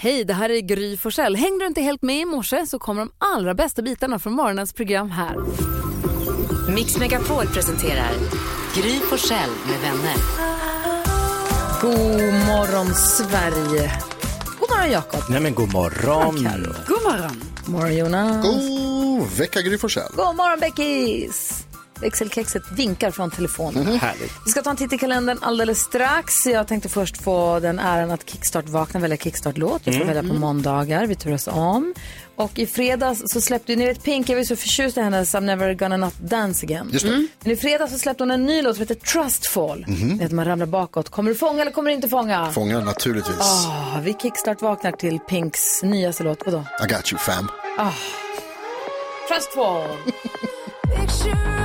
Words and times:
Hej, 0.00 0.24
det 0.24 0.34
här 0.34 0.50
är 0.50 0.60
Gry 0.60 0.96
Forssell. 0.96 1.36
Hängde 1.36 1.64
du 1.64 1.66
inte 1.66 1.80
helt 1.80 2.02
med 2.02 2.20
i 2.20 2.24
morse 2.24 2.66
så 2.66 2.78
kommer 2.78 3.00
de 3.00 3.10
allra 3.18 3.54
bästa 3.54 3.82
bitarna 3.82 4.18
från 4.18 4.32
morgonens 4.32 4.72
program 4.72 5.10
här. 5.10 5.36
Mix 6.74 6.98
Megapol 6.98 7.46
presenterar 7.46 8.10
Gry 8.74 9.00
Forssell 9.00 9.50
med 9.66 9.80
vänner. 9.80 10.14
God 11.80 12.46
morgon, 12.46 12.94
Sverige. 12.94 13.92
God 14.60 14.70
morgon, 14.70 14.90
Jakob. 14.90 15.20
Nej 15.30 15.40
men 15.40 15.54
god 15.54 15.72
morgon. 15.72 16.34
God 16.34 17.02
morgon. 17.02 17.42
God 17.64 17.74
morgon, 17.74 17.96
Jonas. 17.96 18.42
God 18.42 19.28
vecka 19.38 19.62
Gry 19.62 19.78
Forssell. 19.78 20.12
God 20.16 20.36
morgon, 20.36 20.60
Beckis. 20.60 21.67
Växelkexet 22.02 22.62
vinkar 22.72 23.10
från 23.10 23.30
telefonen. 23.30 23.86
Härligt. 23.86 24.32
Vi 24.44 24.50
ska 24.50 24.62
ta 24.62 24.70
en 24.70 24.76
titt 24.76 24.92
i 24.92 24.98
kalendern 24.98 25.38
alldeles 25.40 25.78
strax. 25.78 26.46
Jag 26.46 26.68
tänkte 26.68 26.88
först 26.88 27.22
få 27.22 27.60
den 27.60 27.78
äran 27.78 28.10
att 28.10 28.30
Kickstart 28.30 28.68
vakna, 28.68 29.00
välja 29.00 29.16
Kickstart-låt. 29.16 29.82
Jag 29.84 29.94
får 29.94 30.04
välja 30.04 30.22
på 30.22 30.34
måndagar, 30.34 31.06
vi 31.06 31.14
turas 31.14 31.46
om. 31.48 31.94
Och 32.36 32.58
i 32.58 32.66
fredags 32.66 33.22
så 33.26 33.40
släppte, 33.40 33.76
ni 33.76 33.86
vet 33.86 34.02
Pink, 34.02 34.28
jag 34.28 34.36
var 34.36 34.44
så 34.44 34.56
förtjust 34.56 34.96
i 34.96 35.00
hennes 35.00 35.34
I'm 35.34 35.40
never 35.40 35.74
gonna 35.74 35.96
not 35.96 36.14
dance 36.18 36.66
again. 36.66 36.88
Just 36.92 37.06
det. 37.06 37.26
Men 37.40 37.52
i 37.52 37.56
fredags 37.56 37.92
så 37.92 37.98
släppte 37.98 38.22
hon 38.22 38.30
en 38.30 38.46
ny 38.46 38.62
låt 38.62 38.76
som 38.76 38.80
heter 38.82 38.94
Trustfall. 38.94 39.84
Mm 39.88 40.20
Att 40.24 40.32
man 40.32 40.44
ramlar 40.44 40.66
bakåt. 40.66 41.08
Kommer 41.08 41.30
du 41.30 41.36
fånga 41.36 41.62
eller 41.62 41.72
kommer 41.72 41.90
du 41.90 41.94
inte 41.96 42.08
fånga? 42.08 42.52
Fångar 42.52 42.80
naturligtvis. 42.80 43.40
Ah, 43.40 44.00
vi 44.02 44.14
Kickstart 44.14 44.62
vaknar 44.62 44.92
till 44.92 45.18
Pinks 45.18 45.82
nyaste 45.82 46.24
låt. 46.24 46.38
Vadå? 46.46 46.58
I 46.58 46.92
got 46.92 47.12
you 47.12 47.18
fam. 47.18 47.48
Trustfall. 49.28 49.88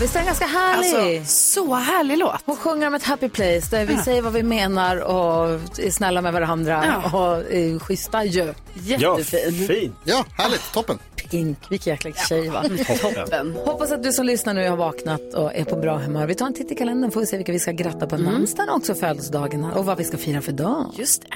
visst 0.00 0.14
är 0.14 0.18
den 0.18 0.26
ganska 0.26 0.46
härlig? 0.46 1.18
Alltså, 1.18 1.32
så 1.64 1.74
härlig 1.74 2.18
låt. 2.18 2.42
Hon 2.44 2.56
sjunger 2.56 2.86
om 2.86 2.94
ett 2.94 3.02
happy 3.04 3.28
place 3.28 3.66
där 3.70 3.86
vi 3.86 3.96
säger 3.96 4.22
vad 4.22 4.32
vi 4.32 4.42
menar 4.42 4.96
och 4.96 5.48
är 5.78 5.90
snälla 5.90 6.22
med 6.22 6.32
varandra 6.32 6.84
Ja. 7.12 7.18
och 7.18 7.52
är 7.52 7.78
schyssta 7.78 8.24
ju. 8.24 8.54
Ja, 8.86 9.18
Jättefin. 9.18 9.66
fin. 9.66 9.94
Ja, 10.04 10.24
härligt. 10.36 10.72
Toppen. 10.72 10.98
Pink, 11.30 11.58
vilken 11.70 11.90
jäkla 11.90 12.12
tjej 12.12 12.48
va? 12.48 12.64
Toppen. 13.00 13.52
Hoppas 13.64 13.92
att 13.92 14.02
du 14.02 14.12
som 14.12 14.26
lyssnar 14.26 14.54
nu 14.54 14.68
har 14.68 14.76
vaknat 14.76 15.34
och 15.34 15.54
är 15.54 15.64
på 15.64 15.76
bra 15.76 15.98
humör. 15.98 16.26
Vi 16.26 16.34
tar 16.34 16.46
en 16.46 16.54
titt 16.54 16.72
i 16.72 16.74
kalendern 16.74 17.10
får 17.10 17.20
vi 17.20 17.26
se 17.26 17.36
vilka 17.36 17.52
vi 17.52 17.58
ska 17.58 17.72
gratta 17.72 18.06
på 18.06 18.16
namnsdagen 18.16 18.68
och 18.70 18.76
också 18.76 18.94
födelsedagarna 18.94 19.72
och 19.74 19.84
vad 19.86 19.98
vi 19.98 20.04
ska 20.04 20.16
fira 20.16 20.40
för 20.40 20.52
dag. 20.52 20.86
Just 20.96 21.22
det. 21.22 21.28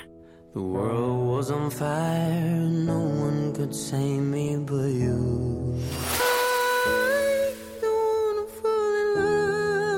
The 0.55 0.59
world 0.59 1.27
was 1.37 1.51
on 1.51 1.71
fire, 1.71 2.61
no 2.87 3.03
one 3.27 3.55
could 3.57 3.75
save 3.75 4.21
me 4.21 4.57
but 4.59 4.91
you. 4.91 5.62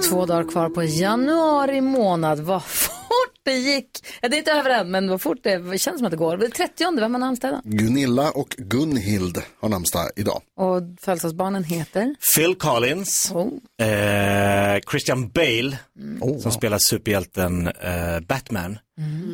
Två 0.09 0.27
dagar 0.27 0.49
kvar 0.51 0.69
på 0.71 0.83
januari 0.85 1.81
månad. 1.81 2.41
Vad 2.41 2.65
fort 2.65 2.95
det 3.43 3.53
gick. 3.55 3.91
Ja, 4.23 4.29
det 4.29 4.37
är 4.37 4.39
inte 4.39 4.53
över 4.53 4.71
än, 4.71 4.91
men 4.91 5.09
vad 5.11 5.23
fort 5.23 5.39
det, 5.43 5.59
det 5.59 5.79
känns 5.79 5.99
som 5.99 6.05
att 6.07 6.11
det 6.11 6.17
går. 6.17 6.37
Det 6.37 6.47
är 6.47 6.51
30, 6.51 7.01
vem 7.01 7.15
har 7.15 7.19
namnsdag 7.21 7.49
idag? 7.49 7.61
Gunilla 7.65 8.31
och 8.31 8.49
Gunhild 8.59 9.43
har 9.61 9.69
namnsdag 9.69 10.11
idag. 10.17 10.43
Och 10.57 10.83
födelsedagsbarnen 11.01 11.65
heter? 11.65 12.15
Phil 12.37 12.55
Collins, 12.55 13.33
Oh. 13.35 13.87
eh, 13.89 14.81
Christian 14.91 15.29
Bale 15.31 15.79
Oh, 16.21 16.41
som 16.41 16.53
spelar 16.53 16.79
superhjälten 16.91 17.67
eh, 17.67 18.21
Batman. 18.29 18.79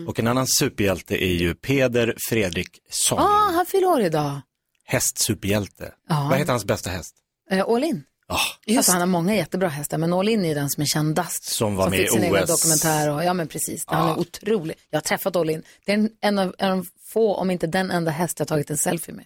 Och 0.08 0.18
en 0.18 0.26
annan 0.26 0.46
superhjälte 0.46 1.24
är 1.24 1.32
ju 1.34 1.54
Peder 1.54 2.14
Fredriksson, 2.28 3.18
Ah, 3.18 3.50
han 3.54 3.66
fyller 3.66 3.86
år 3.86 4.00
idag. 4.00 4.40
hästsuperhjälte. 4.84 5.92
Ja. 6.08 6.26
Vad 6.30 6.38
heter 6.38 6.52
hans 6.52 6.64
bästa 6.64 6.90
häst? 6.90 7.14
Eh, 7.50 7.64
All 7.68 7.84
In. 7.84 8.02
Ah, 8.32 8.76
Alltså, 8.76 8.92
han 8.92 9.00
har 9.00 9.06
många 9.06 9.34
jättebra 9.36 9.68
hästar, 9.68 9.98
men 9.98 10.12
All 10.12 10.28
In 10.28 10.44
är 10.44 10.54
den 10.54 10.70
som 10.70 10.82
är 10.82 10.86
kändast. 10.86 11.44
Som 11.44 11.76
var 11.76 11.90
med 11.90 11.98
fick 11.98 12.08
i 12.08 12.10
sin 12.12 12.22
egen 12.24 12.42
OS. 12.44 12.50
dokumentär. 12.50 13.10
Och, 13.10 13.24
ja, 13.24 13.34
men 13.34 13.48
precis. 13.48 13.84
Han 13.86 14.08
är 14.10 14.18
otrolig. 14.18 14.76
Jag 14.90 14.96
har 14.96 15.02
träffat 15.02 15.36
All 15.36 15.50
In. 15.50 15.62
Det 15.86 15.92
är 15.92 15.96
en, 15.96 16.10
en, 16.20 16.38
av, 16.38 16.54
en 16.58 16.70
av 16.70 16.76
de 16.76 16.86
få, 17.12 17.34
om 17.34 17.50
inte 17.50 17.66
den 17.66 17.90
enda 17.90 18.10
häst 18.10 18.38
jag 18.38 18.48
tagit 18.48 18.70
en 18.70 18.76
selfie 18.78 19.14
med. 19.14 19.24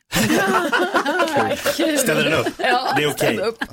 ställer 1.99 2.25
den 2.25 2.33
upp? 2.33 2.49
Ja, 2.59 2.93
det 2.97 3.03
är 3.03 3.07
okej. 3.11 3.13
ställ 3.13 3.41
upp. 3.41 3.65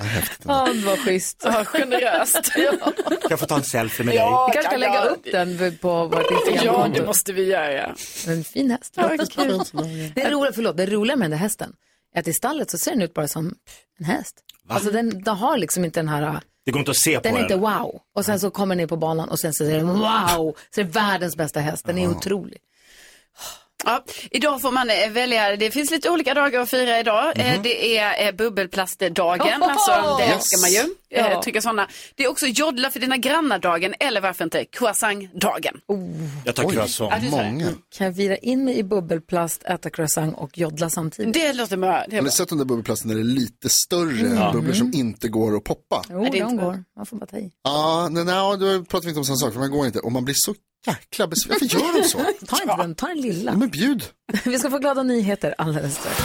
Ja, 0.44 0.68
det 0.74 0.80
var 0.86 0.96
schysst. 0.96 1.42
Ja, 1.44 1.64
generöst. 1.64 2.52
ja. 2.56 2.92
Kan 3.06 3.18
jag 3.30 3.40
få 3.40 3.46
ta 3.46 3.56
en 3.56 3.64
selfie 3.64 4.06
med 4.06 4.12
Vi 4.12 4.18
dig? 4.18 4.28
kanske 4.52 4.62
ska 4.62 4.76
lägga 4.76 5.04
upp 5.04 5.24
den 5.32 5.78
på 5.78 6.06
vårt 6.06 6.26
ja, 6.30 6.38
Instagramkonto. 6.50 7.00
det 7.00 7.06
måste 7.06 7.32
vi 7.32 7.44
göra. 7.44 7.94
En 8.26 8.44
fin 8.44 8.70
häst. 8.70 8.94
Det 8.94 9.00
är 10.22 10.30
roligt, 10.30 10.54
förlåt, 10.54 10.76
det 10.76 10.86
roliga 10.86 11.16
med 11.16 11.24
den 11.24 11.30
där 11.30 11.38
hästen 11.38 11.72
är 12.14 12.20
att 12.20 12.28
i 12.28 12.32
stallet 12.32 12.70
så 12.70 12.78
ser 12.78 12.90
den 12.90 13.02
ut 13.02 13.14
bara 13.14 13.28
som 13.28 13.54
en 13.98 14.04
häst. 14.04 14.36
Alltså 14.68 14.90
den, 14.90 15.22
den 15.22 15.36
har 15.36 15.58
liksom 15.58 15.84
inte 15.84 16.00
den 16.00 16.08
här, 16.08 16.40
Det 16.64 16.70
går 16.72 16.78
inte 16.78 16.90
att 16.90 16.96
se 16.96 17.16
på 17.16 17.22
den 17.22 17.32
är 17.32 17.36
den. 17.36 17.44
inte 17.44 17.56
wow. 17.56 18.00
Och 18.16 18.24
sen 18.24 18.40
så 18.40 18.50
kommer 18.50 18.74
den 18.74 18.82
ner 18.82 18.86
på 18.86 18.96
banan 18.96 19.28
och 19.28 19.38
sen 19.38 19.54
så 19.54 19.64
är 19.64 19.76
den 19.76 19.86
wow. 19.88 20.54
Så 20.54 20.54
det 20.74 20.80
är 20.80 20.84
världens 20.84 21.36
bästa 21.36 21.60
häst, 21.60 21.86
den 21.86 21.98
är 21.98 22.08
otrolig. 22.10 22.58
Ja, 23.84 24.04
idag 24.30 24.60
får 24.62 24.70
man 24.72 24.90
eh, 24.90 25.10
välja, 25.10 25.56
det 25.56 25.70
finns 25.70 25.90
lite 25.90 26.10
olika 26.10 26.34
dagar 26.34 26.60
att 26.60 26.70
fira 26.70 27.00
idag. 27.00 27.32
Eh, 27.38 27.62
Det 27.62 27.98
är 27.98 28.26
eh, 28.28 28.32
bubbelplastdagen, 28.34 29.62
Oh! 29.62 29.70
alltså 29.72 30.16
det 30.18 30.24
Yes. 30.24 30.34
älskar 30.34 30.60
man 30.60 30.70
ju. 30.88 30.94
Ja. 31.08 31.42
Trycka 31.42 31.60
sådana. 31.62 31.88
Det 32.14 32.24
är 32.24 32.28
också 32.30 32.46
jodla 32.46 32.90
för 32.90 33.00
dina 33.00 33.16
grannar-dagen 33.16 33.94
eller 34.00 34.20
varför 34.20 34.44
inte 34.44 34.64
croissant-dagen. 34.64 35.74
Jag 36.44 36.54
tar 36.54 36.70
croissant. 36.70 37.30
Många. 37.30 37.68
Kan 37.96 38.04
jag 38.06 38.12
vira 38.12 38.36
in 38.36 38.64
mig 38.64 38.78
i 38.78 38.82
bubbelplast, 38.84 39.62
äta 39.64 39.90
croissant 39.90 40.34
och 40.38 40.58
jodla 40.58 40.90
samtidigt? 40.90 41.34
Det 41.34 41.52
låter 41.52 41.76
bra. 41.76 42.04
Det 42.08 42.16
är 42.16 42.20
Har 42.20 42.24
ni 42.24 42.30
sett 42.30 42.48
de 42.48 42.58
där 42.58 42.64
bubbelplasten 42.64 43.08
när 43.08 43.14
det 43.14 43.20
är 43.20 43.24
lite 43.24 43.68
större 43.68 44.52
bubblor 44.52 44.72
som 44.74 44.90
inte 44.94 45.28
går 45.28 45.56
att 45.56 45.64
poppa? 45.64 46.02
Jo, 46.10 46.28
det 46.32 46.38
är 46.38 46.44
de 46.44 46.56
går. 46.56 46.84
Man 46.96 47.06
får 47.06 47.16
bara 47.16 47.26
ta 47.26 47.36
i. 47.38 47.50
Ja, 47.64 48.08
nej, 48.10 48.24
nej, 48.24 48.34
då 48.58 48.84
pratar 48.84 49.02
vi 49.04 49.08
inte 49.08 49.18
om 49.18 49.24
samma 49.24 49.36
sak, 49.36 49.52
för 49.52 49.60
man 49.60 49.70
går 49.70 49.86
inte. 49.86 49.98
Och 50.00 50.12
man 50.12 50.24
blir 50.24 50.34
så 50.38 50.54
jäkla 50.86 51.26
besviken. 51.26 51.68
Varför 51.72 51.86
gör 51.86 52.02
de 52.02 52.08
så? 52.08 52.18
Ta 52.46 52.62
inte 52.62 52.76
den, 52.76 52.94
ta 52.94 53.06
den 53.06 53.20
lilla. 53.20 53.50
Ja, 53.50 53.56
men 53.56 53.68
bjud. 53.68 54.04
Vi 54.44 54.58
ska 54.58 54.70
få 54.70 54.78
glada 54.78 55.02
nyheter 55.02 55.54
alldeles 55.58 55.94
strax. 55.96 56.22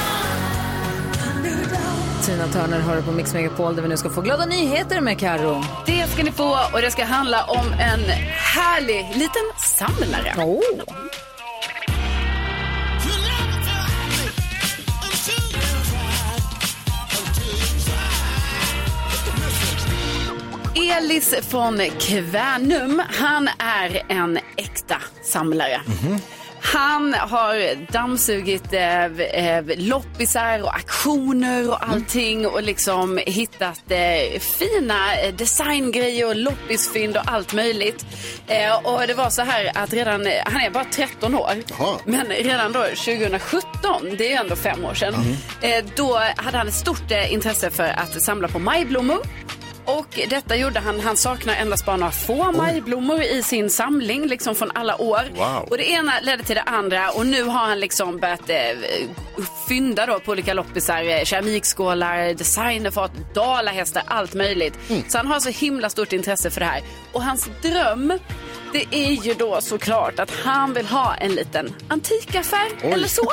Tina 2.26 2.48
Turner 2.48 2.80
hör 2.80 3.02
på 3.02 3.12
Mix 3.12 3.34
Megapol 3.34 3.76
där 3.76 3.84
vi 3.84 3.90
nu 3.90 3.98
ska 3.98 4.10
få 4.10 4.22
glada 4.22 4.46
nyheter 4.46 5.02
med 5.02 5.20
Karo. 5.20 5.64
Det 5.86 6.08
ska 6.08 6.24
ni 6.24 6.32
få 6.32 6.58
och 6.74 6.82
det 6.82 6.92
ska 6.92 7.04
handla 7.06 7.46
om 7.46 7.66
en 7.68 8.00
härlig 8.30 9.06
liten 9.14 9.44
samlare. 9.78 10.34
Oh. 10.38 10.62
Elis 20.92 21.36
från 21.50 21.80
Kvänum, 22.00 23.02
han 23.10 23.50
är 23.60 24.04
en 24.10 24.40
äkta 24.56 24.98
samlare. 25.24 25.82
Han 26.62 27.14
har 27.14 27.76
dammsugit 27.92 28.74
eh, 28.74 29.06
eh, 29.06 29.64
loppisar 29.78 30.64
och 30.64 30.76
auktioner 30.76 31.70
och 31.70 31.90
allting 31.90 32.48
och 32.48 32.64
liksom 32.64 33.20
hittat 33.26 33.82
eh, 33.92 34.40
fina 34.40 35.16
eh, 35.16 35.34
designgrejer 35.36 36.28
och 36.28 36.36
loppisfynd 36.36 37.18
och 37.18 37.24
allt 37.26 37.54
möjligt. 37.54 38.06
Eh, 38.48 38.76
och 38.86 39.08
det 39.08 39.14
var 39.14 39.30
så 39.30 39.42
här 39.42 39.72
att 39.76 39.94
redan, 39.94 40.28
han 40.46 40.62
är 40.62 40.70
bara 40.70 40.86
13 40.86 41.36
år, 41.36 41.52
Jaha. 41.80 41.98
men 42.06 42.28
redan 42.28 42.72
då 42.72 42.84
2017, 42.84 43.62
det 44.18 44.26
är 44.26 44.30
ju 44.30 44.36
ändå 44.36 44.56
fem 44.56 44.86
år 44.86 44.94
sedan, 44.94 45.14
eh, 45.62 45.86
då 45.96 46.20
hade 46.36 46.58
han 46.58 46.68
ett 46.68 46.74
stort 46.74 47.12
eh, 47.12 47.34
intresse 47.34 47.70
för 47.70 47.88
att 47.88 48.22
samla 48.22 48.48
på 48.48 48.60
majblommor. 48.60 49.20
Och 49.88 50.20
detta 50.30 50.56
gjorde 50.56 50.80
han, 50.80 51.00
han 51.00 51.18
saknar 51.18 51.56
endast 51.56 51.86
bara 51.86 51.98
några 51.98 52.12
få 52.12 52.52
majblommor 52.52 53.22
i 53.22 53.44
sin 53.44 53.70
samling, 53.70 54.28
liksom 54.28 54.56
från 54.56 54.72
alla 54.74 55.02
år. 55.02 55.22
Wow. 55.36 55.68
Och 55.70 55.78
det 55.78 55.90
ena 55.90 56.20
ledde 56.22 56.44
till 56.44 56.56
det 56.56 56.62
andra 56.62 57.10
och 57.10 57.26
nu 57.26 57.44
har 57.44 57.66
han 57.66 57.80
liksom 57.80 58.20
börjat 58.20 58.50
eh, 58.50 58.58
fynda 59.68 60.06
då 60.06 60.20
på 60.20 60.32
olika 60.32 60.54
loppisar, 60.54 61.04
eh, 61.04 61.24
keramikskålar, 61.24 62.34
designerfat, 62.34 63.12
dalahästar, 63.34 64.04
allt 64.06 64.34
möjligt. 64.34 64.74
Så 65.08 65.18
han 65.18 65.28
har 65.28 65.40
så 65.40 65.50
himla 65.50 65.90
stort 65.90 66.14
intresse 66.14 66.50
för 66.50 66.60
det 66.60 66.66
här. 66.66 66.82
Och 67.12 67.24
hans 67.24 67.50
dröm, 67.62 68.20
det 68.74 68.86
är 68.92 69.12
ju 69.12 69.34
då 69.34 69.62
såklart 69.62 70.20
att 70.20 70.32
han 70.32 70.74
vill 70.74 70.86
ha 70.86 71.16
en 71.16 71.32
liten 71.32 71.74
antikaffär 71.88 72.68
eller 72.82 73.08
så. 73.08 73.24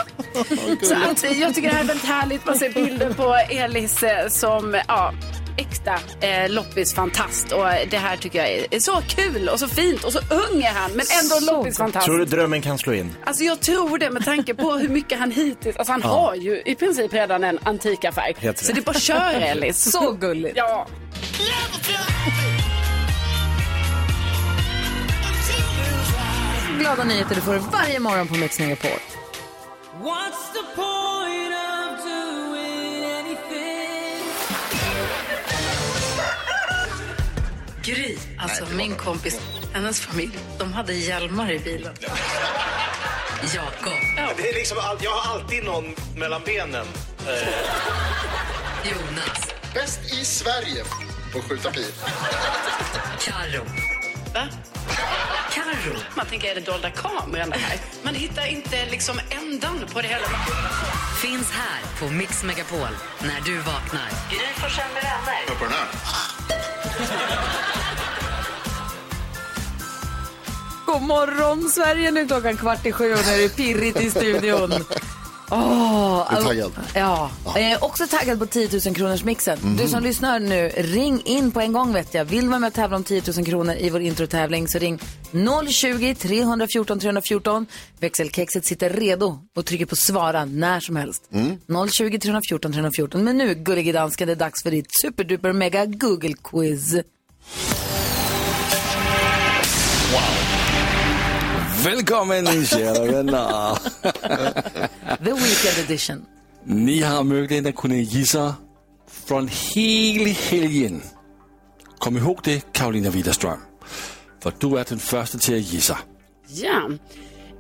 så 0.83 0.95
att, 0.95 1.37
jag 1.37 1.55
tycker 1.55 1.69
det 1.69 1.75
här 1.75 1.83
är 1.83 1.89
väldigt 1.89 2.09
härligt. 2.09 2.47
Man 2.47 2.59
ser 2.59 2.71
bilder 2.71 3.13
på 3.13 3.35
Elis 3.35 4.03
eh, 4.03 4.29
som, 4.29 4.81
ja, 4.89 5.13
äkta 5.57 5.95
eh, 6.21 6.51
loppisfantast. 6.51 7.53
Och 7.53 7.65
det 7.91 7.99
här 7.99 8.17
tycker 8.17 8.39
jag 8.39 8.51
är, 8.51 8.67
är 8.71 8.81
så 8.81 9.03
kul 9.09 9.49
och 9.49 9.61
så 9.61 9.69
fint 9.69 10.05
och 10.05 10.13
så 10.13 10.19
ung 10.19 10.63
är 10.63 10.73
han 10.73 10.91
men 10.91 11.07
ändå 11.23 11.53
loppisfantast. 11.53 12.07
Tror 12.07 12.19
du 12.19 12.25
drömmen 12.25 12.63
kan 12.63 12.79
slå 12.79 12.93
in? 12.93 13.17
Alltså 13.25 13.45
jag 13.45 13.61
tror 13.61 13.99
det 13.99 14.11
med 14.11 14.25
tanke 14.25 14.55
på 14.55 14.73
hur 14.73 14.89
mycket 14.89 15.19
han 15.19 15.31
hittills, 15.31 15.77
alltså 15.77 15.93
han 15.93 16.03
har 16.03 16.35
ju 16.35 16.63
i 16.67 16.75
princip 16.75 17.13
redan 17.15 17.45
en 17.45 17.59
antikaffär. 17.63 18.33
Helt 18.39 18.59
Så 18.59 18.73
det 18.73 18.81
är 18.81 18.83
bara 18.83 18.95
köra 18.99 19.33
Elis. 19.33 19.91
Så 19.93 20.13
gulligt. 20.13 20.57
Ja. 20.57 20.87
Glada 26.79 27.05
nyheter 27.05 27.35
du 27.35 27.41
får 27.41 27.55
varje 27.73 28.01
morgon 28.01 28.29
på 28.29 28.35
Mix 28.35 28.59
Megapol. 28.61 28.91
What's 30.03 30.53
the 30.53 30.65
point 30.77 31.55
of 31.55 32.05
doing 32.05 32.44
Gry, 37.85 38.17
alltså 38.39 38.67
min 38.75 38.95
kompis, 38.97 39.41
hennes 39.73 40.01
familj, 40.01 40.39
de 40.59 40.73
hade 40.73 40.93
hjälmar 40.95 41.51
i 41.53 41.59
bilen. 41.59 41.95
Jakob, 43.55 43.93
Det 44.37 44.49
är 44.49 44.55
liksom, 44.55 44.77
jag 45.01 45.11
har 45.11 45.35
alltid 45.35 45.65
någon 45.65 45.95
mellan 46.17 46.43
benen. 46.47 46.87
Jonas, 48.85 49.53
Bäst 49.75 50.13
i 50.13 50.25
Sverige 50.25 50.85
på 51.33 51.39
att 51.39 51.45
skjuta 51.45 51.71
bil. 51.71 51.93
Karo. 53.21 53.65
Va? 54.35 54.49
Karo. 55.53 55.97
Man 56.15 56.27
tänker, 56.27 56.51
är 56.51 56.55
det 56.55 56.61
dolda 56.61 56.91
kameran 56.91 57.51
det 57.51 57.59
här? 57.59 57.79
Man 58.03 58.15
hittar 58.15 58.47
inte 58.47 58.87
liksom 58.91 59.21
ändan 59.31 59.81
på 59.93 60.01
det 60.01 60.09
hela. 60.09 60.27
Finns 61.23 61.51
här 61.51 61.81
på 61.99 62.09
Mix 62.15 62.43
Megapol 62.43 62.89
när 63.23 63.41
du 63.45 63.57
vaknar. 63.57 64.09
Gry 64.31 64.39
Forssell 64.55 64.93
med 64.95 65.03
vänner. 65.03 65.45
Hör 65.49 65.55
på 65.55 65.65
den 65.65 65.73
här. 65.73 67.64
God 70.95 71.03
morgon 71.03 71.71
Sverige, 71.71 72.11
nu 72.11 72.21
är 72.21 72.27
klockan 72.27 72.57
kvart 72.57 72.87
i 72.87 72.93
sju 72.93 73.13
och 73.13 73.19
nu 73.27 73.33
är 73.33 73.39
det 73.39 73.57
pirrigt 73.57 74.01
i 74.01 74.11
studion. 74.11 74.73
Åh, 75.51 76.27
Du 76.31 76.37
är 76.37 76.43
taggad? 76.43 76.73
Ja, 76.95 77.31
eh, 77.57 77.83
också 77.85 78.07
taggad 78.07 78.39
på 78.39 78.47
10 78.47 78.69
000 78.87 78.95
kronors 78.95 79.25
mixen. 79.25 79.59
Mhm. 79.63 79.77
Du 79.77 79.89
som 79.89 80.03
lyssnar 80.03 80.41
nu, 80.41 80.69
ring 80.69 81.23
in 81.25 81.51
på 81.51 81.61
en 81.61 81.73
gång 81.73 81.93
vet 81.93 82.15
jag. 82.15 82.25
Vill 82.25 82.49
vara 82.49 82.59
med 82.59 82.69
och 82.69 82.75
tävla 82.75 82.97
om 82.97 83.05
10 83.05 83.23
000 83.37 83.47
kronor 83.47 83.75
i 83.75 83.91
vår 83.91 84.01
introtävling 84.01 84.69
så 84.69 84.79
ring 84.79 84.99
020 85.71 86.15
314 86.15 87.01
314. 87.01 87.67
Växelkexet 88.01 88.65
sitter 88.65 88.91
redo 88.91 89.39
och 89.57 89.67
trycker 89.67 89.87
på 89.87 89.97
svara 89.97 90.45
när 90.45 90.81
som 90.81 90.97
helst. 90.97 91.23
Mm. 91.33 91.89
020 91.91 92.19
314 92.19 92.73
314. 92.73 93.25
Men 93.25 93.39
nu, 93.39 93.55
gullige 93.55 93.93
dansken, 93.93 94.27
det 94.27 94.33
är 94.33 94.37
dags 94.37 94.63
för 94.63 94.71
ditt 94.71 95.01
superduper 95.01 95.53
mega 95.53 95.85
Google-quiz. 95.87 97.03
Välkommen 101.85 102.67
kära 102.67 103.05
vänner. 103.05 103.75
The 105.25 105.33
Weekend 105.33 105.79
Edition. 105.85 106.25
Ni 106.65 107.01
har 107.01 107.25
möjligheten 107.25 107.67
att 107.67 107.77
kunna 107.77 107.95
gissa 107.95 108.55
från 109.27 109.49
hela 109.49 110.31
helgen. 110.31 111.03
Kom 111.99 112.17
ihåg 112.17 112.41
det 112.45 112.73
Karolina 112.73 113.11
Widerström. 113.11 113.59
För 114.43 114.53
du 114.59 114.79
är 114.79 114.87
den 114.89 114.99
första 114.99 115.39
till 115.39 115.55
att 115.55 115.73
gissa. 115.73 115.99
Ja. 116.49 116.91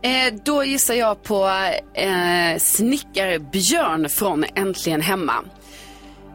Eh, 0.03 0.35
då 0.45 0.65
gissar 0.65 0.95
jag 0.95 1.23
på 1.23 1.49
eh, 1.95 2.59
snickarbjörn 2.59 4.09
från 4.09 4.45
Äntligen 4.55 5.01
Hemma. 5.01 5.45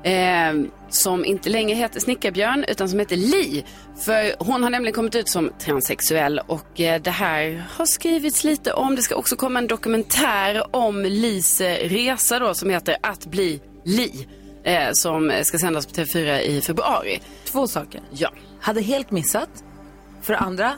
Eh, 0.03 0.53
som 0.93 1.25
inte 1.25 1.49
längre 1.49 1.75
heter 1.75 1.99
Snickarbjörn 1.99 2.65
utan 2.67 2.89
som 2.89 2.99
heter 2.99 3.15
Li. 3.15 3.65
För 4.05 4.43
hon 4.43 4.63
har 4.63 4.69
nämligen 4.69 4.93
kommit 4.93 5.15
ut 5.15 5.29
som 5.29 5.51
transsexuell 5.59 6.41
och 6.47 6.79
eh, 6.81 7.01
det 7.01 7.11
här 7.11 7.65
har 7.71 7.85
skrivits 7.85 8.43
lite 8.43 8.73
om. 8.73 8.95
Det 8.95 9.01
ska 9.01 9.15
också 9.15 9.35
komma 9.35 9.59
en 9.59 9.67
dokumentär 9.67 10.75
om 10.75 11.01
Lis 11.01 11.61
eh, 11.61 11.89
resa 11.89 12.39
då 12.39 12.53
som 12.53 12.69
heter 12.69 12.97
Att 13.03 13.25
bli 13.25 13.61
Li. 13.85 14.27
Eh, 14.63 14.91
som 14.93 15.31
ska 15.43 15.57
sändas 15.59 15.85
på 15.85 15.93
TV4 15.93 16.39
i 16.39 16.61
februari. 16.61 17.21
Två 17.45 17.67
saker. 17.67 18.01
Ja. 18.11 18.29
Hade 18.61 18.81
helt 18.81 19.11
missat. 19.11 19.49
För 20.21 20.33
det 20.33 20.39
andra, 20.39 20.71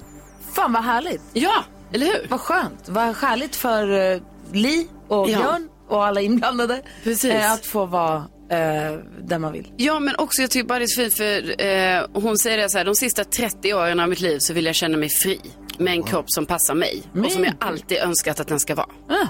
fan 0.53 0.73
vad 0.73 0.83
härligt. 0.83 1.21
Ja, 1.33 1.63
eller 1.93 2.05
hur? 2.05 2.27
Vad 2.29 2.39
skönt. 2.39 2.89
Vad 2.89 3.15
härligt 3.15 3.55
för 3.55 3.89
uh, 4.13 4.21
Li 4.53 4.87
och 5.07 5.29
Ja. 5.29 5.37
Björn 5.37 5.69
och 5.87 6.05
alla 6.05 6.21
inblandade. 6.21 6.81
Precis. 7.03 7.31
eh, 7.31 7.51
att 7.53 7.65
få 7.65 7.85
vara 7.85 8.23
uh, 8.51 8.99
där 9.23 9.39
man 9.39 9.53
vill. 9.53 9.71
Ja, 9.77 9.99
men 9.99 10.15
också 10.17 10.41
jag 10.41 10.51
tycker 10.51 10.67
bara 10.67 10.79
det 10.79 10.85
är 10.85 10.87
så 10.87 11.01
fint 11.01 11.13
för 11.13 11.61
eh, 11.65 12.21
hon 12.21 12.37
säger 12.37 12.57
det 12.57 12.69
så 12.69 12.77
här, 12.77 12.85
de 12.85 12.95
sista 12.95 13.23
30 13.23 13.73
åren 13.73 13.99
av 13.99 14.09
mitt 14.09 14.19
liv 14.21 14.37
så 14.41 14.53
vill 14.53 14.65
jag 14.65 14.75
känna 14.75 14.97
mig 14.97 15.09
fri 15.09 15.39
med 15.77 15.93
en 15.93 16.03
kropp 16.03 16.25
som 16.27 16.45
passar 16.45 16.75
mig 16.75 17.03
och 17.25 17.31
som 17.31 17.43
jag 17.43 17.53
alltid 17.59 17.97
önskat 17.97 18.39
att 18.39 18.47
den 18.47 18.59
ska 18.59 18.75
vara. 18.75 18.89
Ja, 19.09 19.27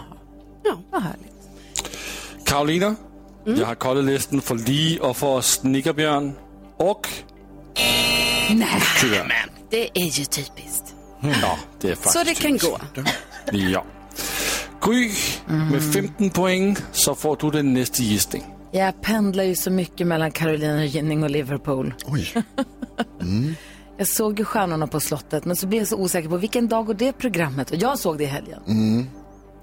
Ja. 0.64 0.82
vad 0.92 1.02
härligt. 1.04 1.32
Karolina, 2.46 2.96
jag 3.46 3.66
har 3.66 3.76
kollat 3.76 4.06
listan 4.06 4.42
för 4.42 4.56
Li 4.56 5.00
och 5.02 5.18
för 5.18 5.42
Snickerbjörn. 5.42 6.34
Och 6.78 7.08
Nej. 8.50 8.68
tyvärr. 9.02 9.46
Det 9.70 9.90
är 9.94 10.06
ju 10.20 10.26
typiskt. 10.26 10.96
Ja, 11.42 11.58
det 11.82 11.88
är 11.90 11.96
faktiskt 11.96 12.14
Så 12.14 12.24
det 12.24 12.34
kan 12.34 12.58
gå. 12.58 12.80
Ja. 13.52 13.86
Gry, 14.86 15.12
med 15.48 15.94
15 15.94 16.30
poäng 16.30 16.76
så 16.92 17.16
får 17.16 17.38
du 17.42 17.50
den 17.52 17.74
nästa 17.74 18.04
gissning. 18.04 18.44
Jag 18.72 19.02
pendlar 19.02 19.44
ju 19.44 19.56
så 19.56 19.72
mycket 19.72 20.08
mellan 20.08 20.32
Carolina 20.32 20.86
Gynning 20.86 21.24
och 21.24 21.30
Liverpool. 21.30 21.94
Oj. 22.06 22.34
Jag 23.98 24.08
såg 24.08 24.40
ju 24.40 24.46
Stjärnorna 24.46 24.88
på 24.88 25.00
slottet 25.00 25.46
men 25.46 25.56
så 25.56 25.68
blev 25.68 25.82
jag 25.82 25.88
så 25.88 25.96
osäker 25.98 26.30
på 26.30 26.38
vilken 26.38 26.68
dag 26.68 26.86
går 26.86 26.94
det 26.94 27.14
programmet? 27.14 27.72
Och 27.72 27.78
jag 27.78 28.00
såg 28.00 28.18
det 28.18 28.24
i 28.24 28.28
helgen. 28.28 28.60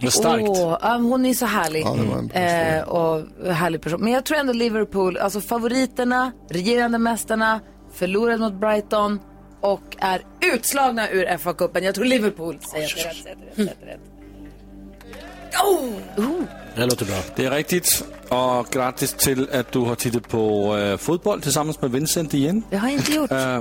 Det 0.00 0.06
är 0.06 0.10
starkt. 0.10 0.58
Ja, 0.82 0.96
hon 0.96 1.26
är 1.26 1.34
så 1.34 1.46
härlig. 1.46 1.82
Ja, 1.82 1.96
det 2.32 2.40
eh, 2.40 2.88
och 2.88 3.24
härlig 3.54 3.82
person. 3.82 4.00
Men 4.00 4.12
jag 4.12 4.24
tror 4.24 4.38
ändå 4.38 4.52
Liverpool, 4.52 5.16
alltså 5.16 5.40
favoriterna, 5.40 6.32
regerande 6.50 6.98
mästarna, 6.98 7.60
förlorade 7.92 8.38
mot 8.38 8.54
Brighton 8.54 9.20
och 9.60 9.96
är 9.98 10.22
utslagna 10.54 11.10
ur 11.10 11.26
FA-cupen. 11.26 11.84
Jag 11.84 11.94
tror 11.94 12.04
Liverpool 12.04 12.58
säger 12.72 12.94
det 13.56 13.92
rätt. 13.92 14.00
Är 15.52 16.23
rätt. 16.23 16.49
Det 16.76 16.87
låter 16.87 17.07
bra. 17.07 17.17
Det 17.37 17.45
är 17.45 17.50
riktigt. 17.50 18.05
Och 18.28 18.67
grattis 18.71 19.12
till 19.12 19.50
att 19.52 19.73
du 19.73 19.78
har 19.78 19.95
tittat 19.95 20.28
på 20.28 20.76
äh, 20.76 20.97
fotboll 20.97 21.40
tillsammans 21.40 21.81
med 21.81 21.90
Vincent 21.90 22.35
igen. 22.35 22.62
Det 22.71 22.76
har 22.76 22.88
jag 22.88 22.99
inte 22.99 23.12
gjort. 23.12 23.33
Uh, 23.33 23.61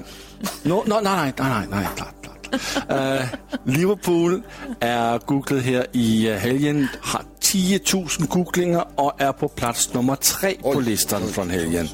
no, 0.63 0.83
no, 0.85 0.99
nej, 1.01 1.03
nej, 1.03 1.33
nej, 1.37 1.49
nej, 1.49 1.67
nej, 1.69 1.87
klart, 1.95 2.13
klart. 2.23 2.51
Uh, 2.91 3.25
Liverpool 3.63 4.41
är 4.79 5.19
googlet 5.25 5.63
här 5.63 5.87
i 5.91 6.29
uh, 6.29 6.35
helgen, 6.35 6.87
har 7.01 7.21
10 7.39 7.79
000 7.93 8.07
googlingar 8.19 8.87
och 8.95 9.21
är 9.21 9.31
på 9.31 9.47
plats 9.47 9.93
nummer 9.93 10.15
tre 10.15 10.55
på 10.61 10.69
Oj, 10.69 10.83
listan 10.83 11.27
från 11.27 11.49
helgen. 11.49 11.87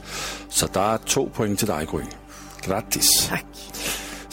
Så 0.50 0.68
där 0.74 0.94
är 0.94 0.98
två 0.98 1.30
poäng 1.34 1.56
till 1.56 1.68
dig, 1.68 1.88
Gry. 1.92 2.04
Grattis. 2.62 3.28
Tack. 3.30 3.46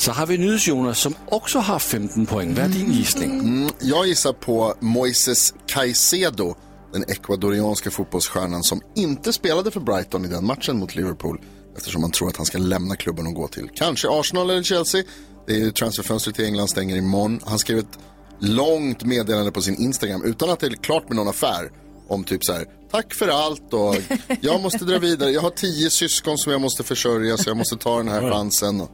Så 0.00 0.12
har 0.12 0.26
vi 0.26 0.38
Nyhets-Jonas 0.38 1.00
som 1.00 1.14
också 1.28 1.59
har 1.59 1.78
15 1.78 2.26
poäng. 2.26 2.54
Vad 2.54 2.64
är 2.64 2.69
din 2.69 2.92
gissning? 2.92 3.71
Jag 3.80 4.07
gissar 4.07 4.33
på 4.33 4.75
Moises 4.80 5.54
Caicedo, 5.66 6.54
den 6.92 7.02
ecuadorianska 7.02 7.90
fotbollsstjärnan 7.90 8.62
som 8.62 8.80
inte 8.97 9.33
spelade 9.33 9.71
för 9.71 9.80
Brighton 9.80 10.25
i 10.25 10.28
den 10.28 10.47
matchen 10.47 10.78
mot 10.78 10.95
Liverpool. 10.95 11.40
Eftersom 11.76 12.00
man 12.00 12.11
tror 12.11 12.28
att 12.28 12.37
han 12.37 12.47
ska 12.47 12.59
lämna 12.59 12.97
klubben 12.97 13.26
och 13.26 13.35
gå 13.35 13.49
till 13.49 13.69
kanske 13.75 14.09
Arsenal 14.11 14.50
eller 14.50 14.62
Chelsea. 14.62 15.02
Det 15.47 15.52
är 15.52 15.59
ju 15.59 15.71
transferfönstret 15.71 16.40
i 16.40 16.45
England 16.45 16.69
stänger 16.69 16.97
imorgon. 16.97 17.40
Han 17.45 17.59
skrev 17.59 17.78
ett 17.78 17.99
långt 18.38 19.04
meddelande 19.04 19.52
på 19.52 19.62
sin 19.62 19.76
Instagram 19.76 20.25
utan 20.25 20.50
att 20.50 20.61
det 20.61 20.66
är 20.66 20.71
klart 20.71 21.09
med 21.09 21.16
någon 21.16 21.28
affär. 21.28 21.71
Om 22.09 22.25
typ 22.25 22.45
så 22.45 22.52
här, 22.52 22.64
tack 22.90 23.14
för 23.14 23.28
allt 23.28 23.75
och 23.75 23.97
jag 24.40 24.61
måste 24.61 24.85
dra 24.85 24.99
vidare. 24.99 25.30
Jag 25.30 25.40
har 25.40 25.50
tio 25.50 25.90
syskon 25.90 26.38
som 26.38 26.52
jag 26.52 26.61
måste 26.61 26.83
försörja 26.83 27.37
så 27.37 27.50
jag 27.50 27.57
måste 27.57 27.76
ta 27.76 27.97
den 27.97 28.09
här 28.09 28.30
chansen. 28.30 28.80
Och, 28.80 28.90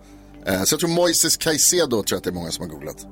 så 0.47 0.73
jag 0.73 0.81
tror 0.81 0.91
Moises 0.91 1.37
Caicedo 1.37 2.03
tror 2.03 2.07
jag 2.11 2.17
att 2.17 2.25
det 2.25 2.31
är 2.31 2.35
många 2.35 2.51
som 2.51 2.65
har 2.65 2.71
googlat. 2.71 2.97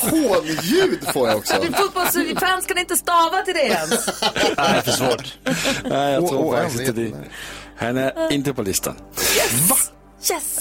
Hånljud 0.00 1.08
får 1.12 1.28
jag 1.28 1.36
också. 1.36 1.54
Fotbollsfans 1.54 2.66
kan 2.66 2.78
inte 2.78 2.96
stava 2.96 3.42
till 3.42 3.54
det 3.54 3.60
ens. 3.60 4.08
Nej, 4.56 4.82
för 4.82 4.90
svårt. 4.90 5.38
Nej, 5.84 6.12
jag 6.12 6.28
tror 6.28 6.56
jag 6.56 6.64
faktiskt 6.64 6.88
vet 6.88 6.96
det. 6.96 7.06
inte. 7.06 7.24
Han 7.76 7.96
är 7.96 8.32
inte 8.32 8.54
på 8.54 8.62
listan. 8.62 8.96
Yes! 10.30 10.60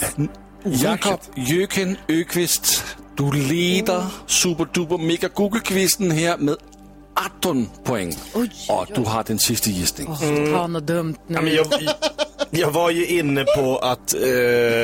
Jakob 0.63 1.19
Jöken 1.35 1.97
Öqvist, 2.07 2.83
du 3.17 3.31
leder 3.31 4.05
superduper 4.27 4.97
mega 4.97 5.27
Google-quizen 5.27 6.11
här 6.11 6.37
med 6.37 6.55
18 7.39 7.69
poäng. 7.83 8.13
Och 8.69 8.87
du 8.95 9.01
har 9.01 9.23
den 9.27 9.39
sista 9.39 9.69
gissningen. 9.69 10.53
Ta 10.53 10.67
något 10.67 10.87
dumt 10.87 11.15
nu. 11.27 11.35
Ja, 11.35 11.41
men 11.41 11.53
jag, 11.55 11.67
jag 12.51 12.71
var 12.71 12.89
ju 12.89 13.05
inne 13.07 13.43
på 13.43 13.77
att 13.77 14.13
eh, 14.13 14.29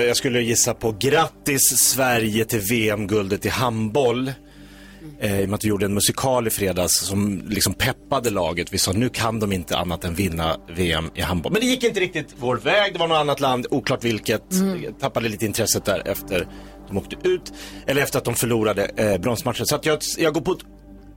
jag 0.08 0.18
skulle 0.18 0.42
gissa 0.42 0.74
på 0.74 0.96
grattis 1.00 1.64
Sverige 1.78 2.46
till 2.46 2.60
VM-guldet 2.60 3.46
i 3.46 3.50
handboll. 3.50 4.32
Eh, 5.20 5.42
I 5.42 5.46
och 5.46 5.50
med 5.50 5.56
att 5.58 5.64
vi 5.64 5.68
gjorde 5.70 5.86
en 5.86 5.94
musikal 5.94 6.48
i 6.48 6.50
fredags 6.50 7.00
som 7.00 7.44
liksom 7.50 7.74
peppade 7.74 8.30
laget. 8.30 8.74
Vi 8.74 8.78
sa 8.78 8.92
nu 8.92 9.10
kan 9.10 9.40
de 9.40 9.52
inte 9.52 9.78
annat 9.78 10.04
än 10.04 10.14
vinna 10.14 10.58
VM 10.76 11.12
i 11.16 11.22
handboll. 11.22 11.52
Men 11.52 11.62
det 11.62 11.68
gick 11.68 11.84
inte 11.84 12.00
riktigt 12.00 12.28
vår 12.40 12.56
väg. 12.56 12.94
Det 12.94 13.00
var 13.00 13.08
något 13.08 13.18
annat 13.18 13.40
land, 13.40 13.68
oklart 13.70 14.04
vilket. 14.04 14.44
Jag 14.84 15.00
tappade 15.00 15.30
lite 15.30 15.46
intresset 15.46 15.86
där 15.86 16.08
efter 16.08 16.48
de 16.88 16.98
åkte 16.98 17.16
ut. 17.24 17.54
Eller 17.88 18.02
efter 18.02 18.18
att 18.18 18.26
de 18.26 18.36
förlorade 18.36 18.86
eh, 18.96 19.18
bronsmatchen. 19.18 19.66
Så 19.66 19.76
att 19.76 19.86
jag, 19.86 20.00
jag 20.18 20.34
går 20.34 20.42
på 20.42 20.52
ett 20.52 20.64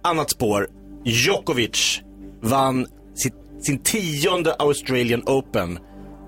annat 0.02 0.30
spår. 0.30 0.68
Djokovic 1.04 2.02
vann 2.42 2.86
sitt, 3.14 3.34
sin 3.60 3.78
tionde 3.78 4.54
Australian 4.58 5.22
Open. 5.26 5.78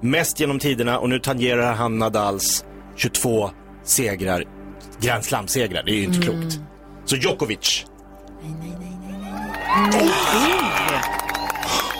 Mest 0.02 0.40
genom 0.40 0.58
tiderna 0.58 0.98
och 0.98 1.08
nu 1.08 1.18
tangerar 1.18 1.74
han 1.74 1.98
Nadals 1.98 2.64
22 2.96 3.50
segrar, 3.84 4.44
Grand 5.00 5.24
Slam-segrar. 5.24 5.82
Det 5.82 5.90
är 5.90 5.96
ju 5.96 6.04
inte 6.04 6.20
klokt. 6.20 6.60
Så 7.04 7.16
Djokovic. 7.16 7.86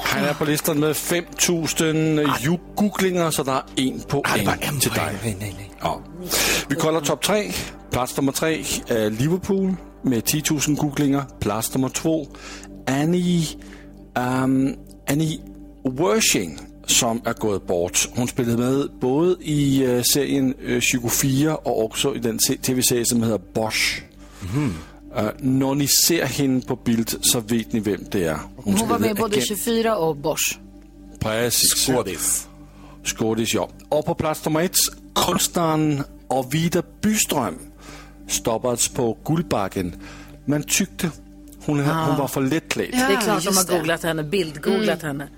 Han 0.04 0.25
är 0.25 0.35
på 0.35 0.45
listan 0.45 0.81
med 0.81 0.97
5000 0.97 2.28
googlinger, 2.75 3.31
så 3.31 3.43
det 3.43 3.52
är 3.52 3.62
en 3.76 4.00
poäng 4.00 4.81
till 4.81 4.90
dig. 4.90 5.14
Nej, 5.23 5.37
nej, 5.40 5.54
nej. 5.59 5.71
Ja. 5.81 6.00
Vi 6.69 6.75
kollar 6.75 7.00
topp 7.00 7.23
tre. 7.23 7.50
Plats 7.90 8.16
nummer 8.16 8.33
tre 8.33 8.64
är 8.88 9.11
Liverpool 9.11 9.75
med 10.02 10.25
10 10.25 10.43
000 10.50 10.76
googlinger. 10.76 11.23
Plats 11.40 11.75
nummer 11.75 11.88
två 11.88 12.26
Annie, 12.87 13.47
um, 14.14 14.76
Annie 15.09 15.41
Wershing 15.85 16.59
som 16.87 17.23
är 17.25 17.33
gått 17.33 17.67
bort. 17.67 18.09
Hon 18.14 18.29
spelade 18.29 18.57
med 18.57 18.91
både 19.00 19.45
i 19.45 19.87
uh, 19.87 20.03
serien 20.03 20.55
uh, 20.55 20.81
24 20.81 21.57
och 21.57 21.85
också 21.85 22.17
i 22.17 22.19
den 22.19 22.41
se- 22.41 22.57
tv-serie 22.57 23.05
som 23.05 23.23
heter 23.23 23.41
Bosch. 23.55 24.03
Uh, 25.17 25.31
när 25.38 25.75
ni 25.75 25.88
ser 25.88 26.25
henne 26.25 26.61
på 26.61 26.76
bild 26.76 27.14
så 27.21 27.41
vet 27.41 27.73
ni 27.73 27.81
vem 27.81 28.05
det 28.11 28.25
är. 28.25 28.38
Hon 28.57 28.73
var 28.73 28.79
spelade 28.79 29.07
med 29.07 29.17
både 29.17 29.37
agent. 29.37 29.49
24 29.49 29.97
och 29.97 30.17
Bosch. 30.17 30.59
Precis. 31.19 31.75
Skådis. 31.75 32.49
Skådis, 33.05 33.55
ja. 33.55 33.69
Och 33.88 34.07
på 34.07 34.14
plats 34.14 34.45
nummer 34.45 34.61
ett, 34.61 34.76
konstnären 35.12 36.03
Arvida 36.29 36.83
Byström 37.00 37.59
stoppades 38.29 38.88
på 38.88 39.19
Guldbaggen. 39.25 39.95
Man 40.45 40.62
tyckte 40.62 41.11
hon, 41.66 41.80
hon 41.85 42.16
var 42.16 42.28
för 42.28 42.40
lättklädd. 42.40 42.88
Det 42.90 42.97
är 42.97 43.21
klart 43.21 43.44
de 43.44 43.56
har 43.56 43.78
googlat 43.78 44.02
henne, 44.02 44.23
bildgooglat 44.23 45.02
henne. 45.02 45.28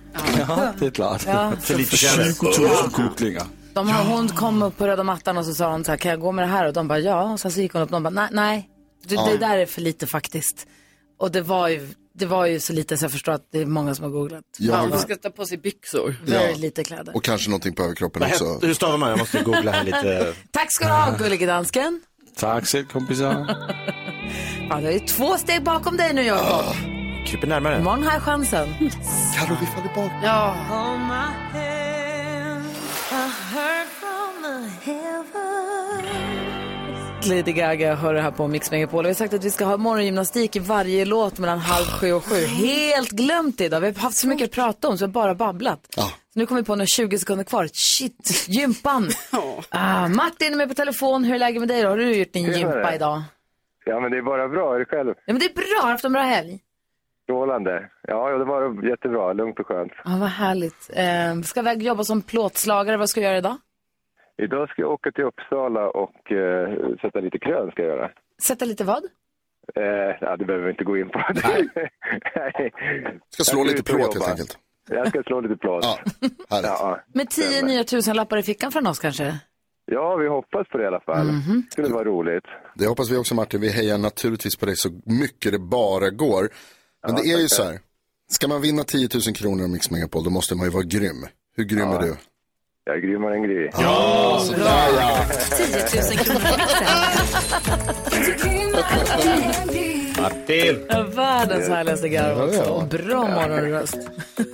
Ja, 0.48 0.72
det 0.78 0.86
är 0.86 0.90
klart. 0.90 1.22
Ja. 1.26 1.52
För 1.60 1.74
lite 1.74 1.96
kändis. 1.96 2.38
20 2.38 2.46
000 2.46 2.70
googlingar. 2.92 3.46
De 3.74 3.88
har, 3.88 4.04
Hon 4.04 4.28
kom 4.28 4.62
upp 4.62 4.78
på 4.78 4.86
röda 4.86 5.02
mattan 5.02 5.38
och 5.38 5.44
så 5.44 5.54
sa 5.54 5.70
hon 5.72 5.84
så 5.84 5.90
här, 5.92 5.98
kan 5.98 6.10
jag 6.10 6.20
gå 6.20 6.32
med 6.32 6.44
det 6.44 6.48
här? 6.48 6.66
Och 6.66 6.72
de 6.72 6.88
bara, 6.88 6.98
ja. 6.98 7.32
Och 7.32 7.40
sen 7.40 7.50
så 7.52 7.60
gick 7.60 7.72
hon 7.72 7.82
upp 7.82 7.88
och 7.88 7.92
de 7.92 8.02
bara, 8.02 8.10
nej, 8.10 8.28
nej. 8.32 8.68
Det, 9.04 9.16
det 9.16 9.38
där 9.38 9.58
är 9.58 9.66
för 9.66 9.80
lite 9.80 10.06
faktiskt. 10.06 10.66
Och 11.18 11.30
det 11.30 11.40
var 11.42 11.68
ju, 11.68 11.88
det 12.14 12.26
var 12.26 12.46
ju 12.46 12.60
så 12.60 12.72
lite 12.72 12.96
så 12.96 13.04
jag 13.04 13.12
förstår 13.12 13.32
att 13.32 13.48
det 13.52 13.60
är 13.60 13.66
många 13.66 13.94
som 13.94 14.02
har 14.04 14.10
googlat. 14.10 14.44
Jag, 14.58 14.88
Man 14.90 14.98
ska 14.98 15.16
ta 15.16 15.30
på 15.30 15.46
sig 15.46 15.58
byxor. 15.58 16.16
Väldigt 16.24 16.58
lite 16.58 16.84
kläder. 16.84 17.16
och 17.16 17.24
kanske 17.24 17.50
någonting 17.50 17.74
på 17.74 17.82
överkroppen 17.82 18.20
Vad 18.20 18.30
också. 18.30 18.66
Hur 18.66 18.74
stavar 18.74 18.98
man? 18.98 19.08
Jag 19.10 19.18
måste 19.18 19.42
googla 19.42 19.72
här 19.72 19.84
lite. 19.84 20.34
Tack 20.50 20.72
ska 20.72 20.84
du 20.86 20.92
ha, 20.92 21.16
gullige 21.18 21.46
dansken. 21.46 22.00
Tack 22.36 22.66
själv 22.66 22.84
kompisar. 22.86 23.46
Ja, 24.70 24.76
det 24.80 24.94
är 24.94 24.98
två 24.98 25.38
steg 25.38 25.62
bakom 25.62 25.96
dig 25.96 26.14
nu, 26.14 26.22
Jakob. 26.22 26.74
Kryper 27.26 27.46
närmare. 27.46 27.78
Imorgon 27.78 28.02
har 28.02 28.12
jag 28.12 28.22
chansen. 28.22 28.68
Carro, 29.34 29.56
vi 29.60 29.66
faller 29.66 29.94
bak. 29.94 30.12
Ja, 30.22 30.54
Lady 37.28 37.52
Gaga 37.52 37.94
hör 37.94 38.14
det 38.14 38.20
här 38.20 38.30
på 38.30 38.48
Mix 38.48 38.70
Megapol. 38.70 39.04
Vi 39.04 39.10
har 39.10 39.14
sagt 39.14 39.34
att 39.34 39.44
vi 39.44 39.50
ska 39.50 39.64
ha 39.64 39.76
morgongymnastik 39.76 40.56
i 40.56 40.58
varje 40.58 41.04
låt 41.04 41.38
mellan 41.38 41.58
halv 41.58 41.84
sju 41.84 42.12
och 42.12 42.24
sju. 42.24 42.46
Helt 42.46 43.10
glömt 43.10 43.58
det 43.58 43.64
idag. 43.64 43.80
Vi 43.80 43.86
har 43.86 43.94
haft 43.94 44.16
så 44.16 44.28
mycket 44.28 44.44
att 44.44 44.54
prata 44.54 44.88
om 44.88 44.98
så 44.98 45.06
vi 45.06 45.08
har 45.08 45.12
bara 45.12 45.34
babblat. 45.34 45.80
Ja. 45.96 46.02
Så 46.02 46.38
nu 46.38 46.46
kommer 46.46 46.60
vi 46.60 46.66
på 46.66 46.74
nu 46.74 46.86
20 46.86 47.18
sekunder 47.18 47.44
kvar. 47.44 47.68
Shit, 47.72 48.44
gympan. 48.48 49.10
ah, 49.68 50.08
Martin 50.08 50.52
är 50.52 50.56
med 50.56 50.68
på 50.68 50.74
telefon. 50.74 51.24
Hur 51.24 51.34
är 51.34 51.38
läget 51.38 51.60
med 51.60 51.68
dig 51.68 51.82
då? 51.82 51.88
Har 51.88 51.96
du 51.96 52.16
gjort 52.16 52.32
din 52.32 52.52
gympa 52.52 52.94
idag? 52.94 53.22
Ja, 53.88 54.00
men 54.00 54.10
det 54.10 54.18
är 54.18 54.22
bara 54.22 54.48
bra. 54.48 54.74
Är 54.74 54.78
det 54.78 54.84
själv? 54.84 55.14
Ja, 55.24 55.32
men 55.32 55.38
det 55.38 55.44
är 55.46 55.54
bra. 55.54 55.80
Har 55.82 55.88
du 55.88 55.92
haft 55.92 56.04
en 56.04 56.12
bra 56.12 56.22
helg? 56.22 56.58
Strålande. 57.22 57.90
Ja, 58.02 58.30
ja, 58.30 58.38
det 58.38 58.44
var 58.44 58.88
jättebra. 58.88 59.32
Lugnt 59.32 59.60
och 59.60 59.66
skönt. 59.66 59.92
Ja, 60.04 60.16
vad 60.20 60.28
härligt. 60.28 60.90
Eh, 60.94 61.40
ska 61.44 61.60
iväg 61.60 61.82
jobba 61.82 62.04
som 62.04 62.22
plåtslagare. 62.22 62.96
Vad 62.96 63.08
ska 63.08 63.20
du 63.20 63.26
göra 63.26 63.38
idag? 63.38 63.56
Idag 64.42 64.68
ska 64.68 64.82
jag 64.82 64.90
åka 64.90 65.10
till 65.12 65.24
Uppsala 65.24 65.88
och 65.90 66.32
eh, 66.32 66.68
sätta 67.02 67.20
lite 67.20 67.38
krön 67.38 67.70
ska 67.70 67.82
jag 67.82 67.96
göra. 67.96 68.10
Sätta 68.42 68.64
lite 68.64 68.84
vad? 68.84 69.04
Eh, 69.74 69.82
ja, 70.20 70.36
det 70.36 70.44
behöver 70.44 70.64
vi 70.64 70.70
inte 70.70 70.84
gå 70.84 70.98
in 70.98 71.08
på. 71.08 71.20
Nej. 71.44 71.68
Ska 73.28 73.44
slå 73.44 73.64
lite 73.64 73.82
plåt 73.82 74.14
helt 74.14 74.28
enkelt. 74.28 74.58
Jag 74.90 75.08
ska 75.08 75.22
slå 75.22 75.40
lite 75.40 75.56
plåt. 75.56 75.84
Ja, 75.84 75.98
härligt. 76.50 76.66
Ja, 76.70 77.00
Med 77.14 77.30
tio 77.30 77.62
nya 77.62 77.84
tusenlappar 77.84 78.36
i 78.38 78.42
fickan 78.42 78.72
från 78.72 78.86
oss 78.86 78.98
kanske? 78.98 79.34
Ja, 79.86 80.16
vi 80.16 80.28
hoppas 80.28 80.68
på 80.68 80.78
det 80.78 80.84
i 80.84 80.86
alla 80.86 81.00
fall. 81.00 81.26
Mhm. 81.26 81.62
Det 81.66 81.72
skulle 81.72 81.88
vara 81.94 82.04
roligt. 82.04 82.44
Det 82.74 82.86
hoppas 82.86 83.10
vi 83.10 83.16
också 83.16 83.34
Martin. 83.34 83.60
Vi 83.60 83.68
hejar 83.70 83.98
naturligtvis 83.98 84.56
på 84.56 84.66
dig 84.66 84.76
så 84.76 84.88
mycket 85.04 85.52
det 85.52 85.58
bara 85.58 86.10
går. 86.10 86.48
Men 87.06 87.14
det 87.16 87.22
är 87.32 87.38
ju 87.38 87.48
så 87.48 87.62
här. 87.64 87.78
Ska 88.28 88.48
man 88.48 88.60
vinna 88.60 88.82
10 88.84 89.08
000 89.26 89.34
kronor 89.34 89.64
av 89.64 89.70
Mix 89.70 89.90
Megapol 89.90 90.24
då 90.24 90.30
måste 90.30 90.54
man 90.54 90.64
ju 90.66 90.70
vara 90.70 90.82
grym. 90.82 91.26
Hur 91.56 91.64
grym 91.64 91.88
är 91.88 92.00
du? 92.00 92.16
Jag 92.84 92.96
är 92.96 93.00
grymmare 93.00 93.34
än 93.34 93.42
Gry. 93.42 93.70
Ja, 93.72 94.38
sådär 94.40 94.88
ja. 94.98 95.24
10 95.56 96.00
000 96.02 96.24
kronor 96.24 96.46
Martin. 100.20 100.86
Världens 101.16 101.68
härligaste 101.68 102.08
garv 102.08 102.40
också. 102.40 102.62
Och 102.62 102.88
bra 102.88 103.20
morgonröst. 103.26 103.98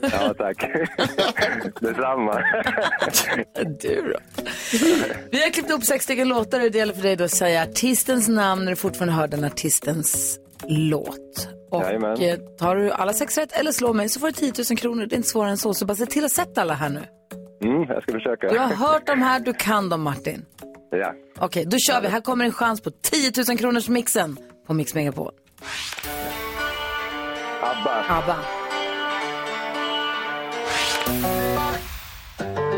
Ja, 0.03 0.35
tack. 0.39 0.57
Detsamma. 1.81 2.43
Du 3.81 4.13
då? 4.13 4.19
Vi 5.31 5.43
har 5.43 5.51
klippt 5.51 5.71
upp 5.71 5.85
sex 5.85 6.05
stycken 6.05 6.29
låtar 6.29 6.61
och 6.65 6.71
det 6.71 6.79
gäller 6.79 6.95
för 6.95 7.03
dig 7.03 7.17
då 7.17 7.25
att 7.25 7.31
säga 7.31 7.63
artistens 7.63 8.29
namn 8.29 8.65
när 8.65 8.73
du 8.73 8.77
fortfarande 8.77 9.15
hör 9.15 9.29
den 9.29 9.45
artistens 9.45 10.39
låt. 10.67 11.49
Och 11.71 11.83
eh, 12.23 12.39
tar 12.59 12.77
du 12.77 12.91
alla 12.91 13.13
sex 13.13 13.39
rätt 13.39 13.53
eller 13.53 13.73
slår 13.73 13.95
mig 13.95 14.09
så 14.09 14.21
får 14.21 14.27
du 14.27 14.33
10 14.33 14.53
000 14.71 14.79
kronor. 14.79 15.07
Det 15.07 15.15
är 15.15 15.17
inte 15.17 15.29
svårare 15.29 15.51
än 15.51 15.57
så. 15.59 15.75
Så 15.75 15.87
bara 15.87 15.95
se 15.95 16.07
till 16.07 16.25
att 16.25 16.33
sätta 16.33 16.61
alla 16.61 16.75
här 16.75 16.89
nu. 16.89 17.01
Mm, 17.65 17.83
jag 17.89 18.03
ska 18.03 18.13
försöka. 18.13 18.49
Du 18.49 18.59
har 18.59 18.67
hört 18.69 19.07
dem 19.07 19.23
här, 19.23 19.41
du 19.41 19.53
kan 19.53 19.89
dem 19.89 20.03
Martin. 20.03 20.45
Ja. 20.91 21.15
Okej, 21.39 21.65
då 21.67 21.77
kör 21.79 22.01
vi. 22.01 22.09
Här 22.09 22.21
kommer 22.21 22.45
en 22.45 22.53
chans 22.53 22.81
på 22.81 22.91
10 22.91 23.33
000 23.49 23.59
kronors 23.59 23.89
mixen 23.89 24.37
på 24.67 24.75
Mix 24.75 24.95
Megapol. 24.95 25.33
Abba, 27.63 27.95
ABBA, 28.09 28.37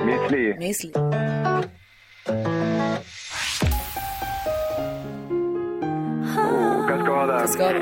Miss 0.05 0.31
Li, 0.31 0.55
Miss 0.59 0.85
Li, 0.85 0.93
Cascada 6.89 7.39
Cascada, 7.41 7.79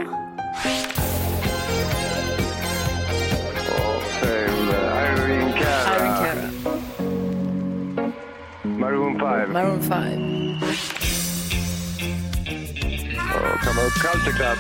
och 3.68 4.02
Irene 4.22 5.52
Cara. 5.58 5.96
Irene 5.96 6.14
Cara, 6.22 6.46
Maroon 8.62 9.18
5. 9.18 9.52
Maroon 9.52 9.80
5. 9.82 10.41
Kan 13.64 13.76
upp 13.86 13.96
Culture 14.06 14.34
Club. 14.38 14.58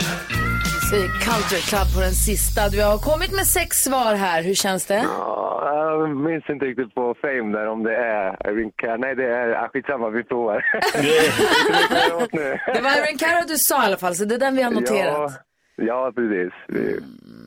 Säger 0.90 1.08
Culture 1.08 1.60
Club 1.70 1.88
på 1.94 2.00
den 2.00 2.12
sista. 2.12 2.68
Du 2.68 2.82
har 2.82 2.98
kommit 2.98 3.32
med 3.32 3.46
sex 3.46 3.76
svar 3.76 4.14
här. 4.14 4.42
Hur 4.42 4.54
känns 4.54 4.86
det? 4.86 5.02
Ja, 5.18 5.98
jag 6.00 6.16
minns 6.16 6.44
inte 6.48 6.64
riktigt 6.64 6.94
på 6.94 7.14
Fame 7.22 7.58
där 7.58 7.66
om 7.66 7.82
det 7.82 7.96
är 7.96 8.50
Irene 8.50 8.70
Cara. 8.76 8.96
Nej, 8.96 9.14
det 9.14 9.24
är... 9.24 9.48
Ah, 9.64 9.68
skitsamma, 9.72 10.10
vi 10.10 10.24
provar. 10.24 10.58
Det 12.74 12.80
var 12.80 12.90
Irene 12.90 13.18
Cara 13.18 13.44
du 13.48 13.56
sa 13.56 13.82
i 13.82 13.86
alla 13.86 13.96
fall, 13.96 14.14
så 14.14 14.24
det 14.24 14.34
är 14.34 14.38
den 14.38 14.56
vi 14.56 14.62
har 14.62 14.70
noterat. 14.70 15.32
Ja, 15.76 15.84
ja 15.84 16.12
precis. 16.16 16.52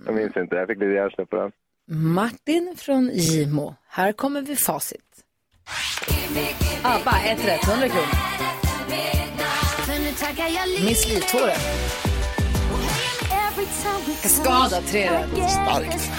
Jag 0.06 0.16
minns 0.16 0.38
inte, 0.38 0.56
jag 0.56 0.68
fick 0.68 0.80
lite 0.80 0.92
hjärnsläpp 0.92 1.30
på 1.30 1.36
den. 1.36 1.52
Martin 2.14 2.76
från 2.78 3.10
Gimo. 3.14 3.76
Här 3.90 4.12
kommer 4.12 4.42
vi 4.42 4.56
facit. 4.56 5.02
ABBA, 6.84 7.12
ett 7.26 7.48
rätt, 7.48 7.68
100 7.68 7.88
kronor. 7.88 8.55
Miss 10.86 11.08
Li, 11.08 11.20
två 11.20 11.38
rätt. 11.38 11.62
Skada, 14.24 14.82
tre 14.92 15.10
rätt. 15.10 15.52
Starkt. 15.52 16.12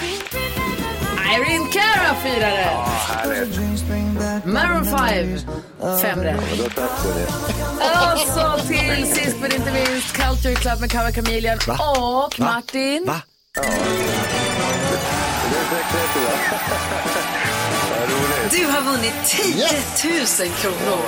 Irene 1.35 1.67
Cara, 1.71 2.15
fyra 2.23 2.47
rätt. 2.47 2.75
Maroon 4.45 4.85
5, 4.85 5.37
fem 6.01 6.23
rätt. 6.23 6.39
Och 7.79 8.19
så 8.19 8.57
till 8.67 9.15
sist 9.15 9.35
men 9.41 9.55
inte 9.55 9.71
minst 9.71 10.13
Culture 10.13 10.55
Club 10.55 10.79
med 10.79 10.91
Cara 10.91 11.11
Chameleon 11.11 11.57
och 11.79 12.39
Martin. 12.39 13.05
Va? 13.07 13.21
Är 17.55 17.66
Du 18.51 18.65
har 18.65 18.81
vunnit 18.91 19.13
10 19.25 19.53
000 20.45 20.51
kronor. 20.61 20.99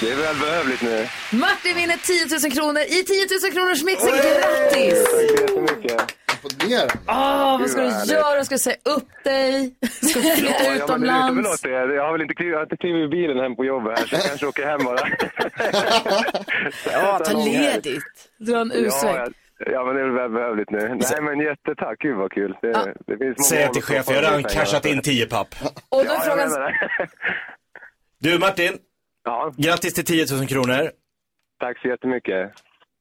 Det 0.00 0.10
är 0.10 0.16
välbehövligt 0.16 0.82
nu. 0.82 1.06
Martin 1.32 1.74
vinner 1.76 1.96
10 1.96 2.48
000 2.48 2.52
kronor 2.52 2.82
i 2.82 3.04
10 3.04 3.26
000 3.42 3.52
kronors 3.52 3.82
mixen. 3.82 4.08
Grattis! 4.08 5.04
Tack 5.04 5.10
så 5.10 5.42
jättemycket. 5.42 6.02
Imponerande. 6.44 6.94
Åh, 7.08 7.58
vad 7.60 7.70
ska 7.70 7.80
Gud, 7.82 7.90
du 7.90 7.96
vad 7.98 8.08
göra? 8.08 8.44
Ska 8.44 8.54
du 8.54 8.58
säga 8.58 8.76
upp 8.84 9.08
dig? 9.24 9.74
Ska 10.10 10.20
du 10.20 10.36
flytta 10.36 10.54
Ja, 10.54 10.58
men 10.58 10.66
det 10.66 10.74
lutar 10.74 10.84
utomlands? 10.84 11.60
det. 11.62 11.70
Jag 11.70 12.04
har 12.04 12.12
väl 12.12 12.22
inte 12.22 12.34
klivit, 12.34 12.52
jag 12.52 12.58
har 12.58 12.62
inte 12.64 12.76
klivit 12.76 13.04
i 13.06 13.08
bilen 13.08 13.36
hem 13.40 13.56
på 13.56 13.64
jobbet 13.64 13.98
här, 13.98 14.06
så 14.06 14.14
jag 14.14 14.22
kanske 14.24 14.46
åker 14.46 14.66
hem 14.66 14.84
bara. 14.84 14.98
Ja, 16.92 17.18
ta 17.24 17.44
ledigt. 17.44 18.04
Dra 18.38 18.60
en 18.60 18.72
Ja, 18.74 18.80
U-sväng. 18.80 19.14
ja, 19.16 19.26
ja, 19.58 19.84
men 19.84 19.94
det 19.94 20.00
är 20.00 20.04
väl 20.04 20.14
välbehövligt 20.14 20.70
nu. 20.70 20.78
Nej, 20.78 21.22
men 21.22 21.40
jättetack. 21.40 21.98
Gud 21.98 22.16
vad 22.16 22.32
kul. 22.32 22.56
Det, 22.62 22.72
det 23.06 23.18
finns 23.18 23.20
många 23.38 23.48
Säg 23.48 23.68
till 23.72 23.78
att 23.78 23.84
chefen, 23.84 24.14
jag 24.14 24.22
har 24.22 24.28
redan 24.30 24.42
cashat 24.44 24.86
in 24.86 25.02
10 25.02 25.26
papp. 25.26 25.54
Och 25.88 26.04
då 26.04 26.10
Ja, 26.14 26.20
frågan. 26.20 26.50
Du 28.20 28.38
Martin, 28.38 28.72
Ja, 29.24 29.52
grattis 29.56 29.94
till 29.94 30.04
10 30.04 30.26
000 30.38 30.46
kronor. 30.48 30.90
tack 31.60 31.80
så 31.80 31.88
jättemycket. 31.88 32.52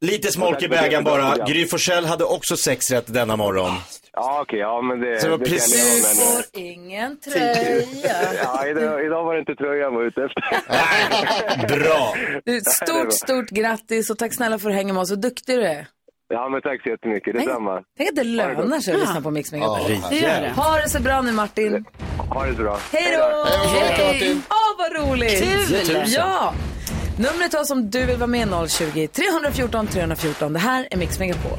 Lite 0.02 0.32
smolk 0.32 0.64
i 0.64 0.68
bägaren 0.68 1.04
bara. 1.04 1.46
Gry 1.48 1.66
Forssell 1.66 2.06
hade 2.06 2.24
också 2.24 2.58
sex 2.58 2.92
rätt 2.92 3.14
denna 3.14 3.36
morgon. 3.36 3.72
Ja, 4.14 4.42
okej, 4.42 4.60
ja 4.60 4.82
men 4.82 5.00
det, 5.02 5.20
Så 5.20 5.28
det 5.28 5.32
var 5.32 5.38
precis- 5.46 6.20
du 6.20 6.26
får 6.26 6.62
ingen 6.62 7.20
tröja. 7.20 8.16
Ja, 8.44 8.68
idag, 8.68 9.06
idag 9.06 9.24
var 9.24 9.34
det 9.34 9.40
inte 9.40 9.56
tröjan 9.56 9.80
jag 9.80 9.92
var 9.92 10.04
ute 10.04 10.22
efter. 10.24 10.42
Bra. 11.80 12.14
Du, 12.46 12.60
Stort, 12.62 13.14
stort 13.14 13.50
grattis 13.50 14.10
och 14.10 14.18
tack 14.18 14.34
snälla 14.34 14.60
för 14.60 14.68
att 14.70 14.74
du 14.74 14.76
hänger 14.78 14.94
med 14.94 15.02
oss. 15.02 15.10
Så 15.10 15.16
duktig 15.16 15.58
du 15.60 15.66
är. 15.66 15.88
Ja, 16.30 16.50
men 16.50 16.62
tack 16.62 16.82
så 16.84 16.90
jättemycket. 16.90 17.34
Detsamma. 17.36 17.82
Tänk 17.98 18.10
att 18.10 18.16
det 18.16 18.24
lönar 18.24 18.80
sig 18.80 18.94
att 18.94 19.00
lyssna 19.00 19.22
på 19.22 19.32
Mix 19.32 19.52
Megapol. 19.52 19.78
Ja, 19.90 20.08
Det 20.10 20.16
gör 20.16 20.42
det. 20.42 20.50
Ha 20.56 20.78
det 20.78 20.90
så 20.90 21.00
bra 21.02 21.22
nu 21.22 21.32
Martin. 21.32 21.86
Ha 22.18 22.46
det 22.46 22.56
så 22.56 22.62
bra. 22.62 22.78
Hej 22.92 23.18
då! 23.18 23.46
Hej. 23.90 24.38
Åh, 24.50 24.56
vad 24.78 25.10
roligt! 25.10 25.40
Kul! 25.88 26.04
Ja! 26.08 26.54
Numret 27.18 27.52
till 27.52 27.60
oss 27.60 27.72
om 27.72 27.90
du 27.90 28.06
vill 28.06 28.18
vara 28.18 28.28
med 28.28 28.70
020 28.70 29.08
314 29.08 29.88
314. 29.88 30.54
Det 30.54 30.60
här 30.60 30.88
är 30.92 30.98
Mix 30.98 31.20
Megapol. 31.20 31.58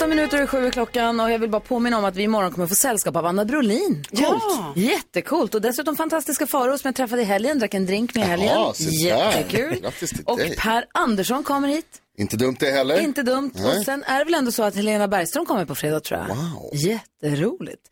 Åtta 0.00 0.08
minuter 0.08 0.42
och 0.42 0.50
sju 0.50 0.66
är 0.66 0.70
klockan 0.70 1.20
och 1.20 1.30
jag 1.30 1.38
vill 1.38 1.50
bara 1.50 1.60
påminna 1.60 1.98
om 1.98 2.04
att 2.04 2.16
vi 2.16 2.22
imorgon 2.22 2.52
kommer 2.52 2.66
få 2.66 2.74
sällskap 2.74 3.16
av 3.16 3.26
Anna 3.26 3.44
Brolin. 3.44 4.04
Ja. 4.10 4.72
Jättecoolt 4.76 5.54
och 5.54 5.60
dessutom 5.60 5.96
fantastiska 5.96 6.46
Farao 6.46 6.78
som 6.78 6.88
jag 6.88 6.94
träffade 6.94 7.22
i 7.22 7.24
helgen, 7.24 7.58
drack 7.58 7.74
en 7.74 7.86
drink 7.86 8.14
med 8.14 8.24
i 8.24 8.26
helgen. 8.26 8.48
Jaha, 8.48 8.74
se 8.74 8.84
där. 8.84 9.26
Jättekul. 9.26 9.80
Grattis 9.80 10.10
till 10.10 10.24
och 10.24 10.38
dig. 10.38 10.56
Per 10.56 10.84
Andersson 10.92 11.44
kommer 11.44 11.68
hit. 11.68 11.86
Inte 12.18 12.36
dumt 12.36 12.56
det 12.60 12.70
heller. 12.70 13.00
Inte 13.00 13.22
dumt. 13.22 13.50
Nej. 13.54 13.78
Och 13.78 13.84
sen 13.84 14.04
är 14.04 14.18
det 14.18 14.24
väl 14.24 14.34
ändå 14.34 14.52
så 14.52 14.62
att 14.62 14.76
Helena 14.76 15.08
Bergström 15.08 15.46
kommer 15.46 15.64
på 15.64 15.74
fredag 15.74 16.00
tror 16.00 16.20
jag. 16.20 16.28
Wow. 16.28 16.70
Jätteroligt. 16.72 17.82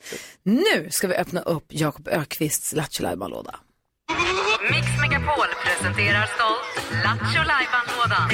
Nu 0.43 0.89
ska 0.91 1.09
vi 1.09 1.15
öppna 1.15 1.41
upp 1.41 1.67
Jakob 1.69 2.09
Ökvists 2.09 2.73
Lattjo 2.73 3.03
låda 3.03 3.61
Mix 4.71 4.87
Megapol 5.01 5.49
presenterar 5.65 6.29
stolt 6.37 6.93
Lattjo 7.05 7.43
Lajban-lådan. 7.51 8.29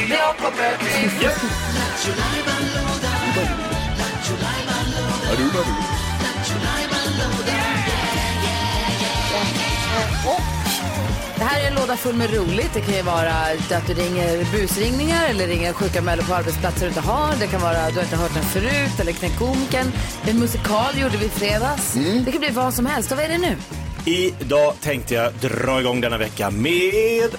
Det 11.36 11.44
här 11.44 11.60
är 11.60 11.66
en 11.66 11.74
låda 11.74 11.96
full 11.96 12.14
med 12.14 12.34
roligt. 12.34 12.70
Det 12.74 12.80
kan 12.80 12.94
ju 12.94 13.02
vara 13.02 13.32
att 13.70 13.86
du 13.86 13.94
ringer 13.94 14.52
busringningar 14.52 15.28
eller 15.28 15.46
ringer 15.46 15.72
sjuka 15.72 16.02
människor 16.02 16.28
på 16.28 16.34
arbetsplatser 16.34 16.80
du 16.80 16.86
inte 16.86 17.00
har. 17.00 17.34
Det 17.40 17.46
kan 17.46 17.60
vara 17.60 17.76
att 17.76 17.94
du 17.94 18.00
inte 18.00 18.16
har 18.16 18.22
hört 18.22 18.34
den 18.34 18.44
förut 18.44 19.00
eller 19.00 19.12
knäckt 19.12 19.38
komikern. 19.38 19.92
En 20.26 20.38
musikal 20.38 20.98
gjorde 20.98 21.16
vi 21.16 21.26
i 21.26 21.28
fredags. 21.28 21.92
Det 22.24 22.32
kan 22.32 22.40
bli 22.40 22.50
vad 22.50 22.74
som 22.74 22.86
helst. 22.86 23.10
Och 23.10 23.16
vad 23.16 23.26
är 23.26 23.28
det 23.28 23.38
nu? 23.38 23.56
Idag 24.04 24.74
tänkte 24.80 25.14
jag 25.14 25.32
dra 25.34 25.80
igång 25.80 26.00
denna 26.00 26.18
vecka 26.18 26.50
med 26.50 27.30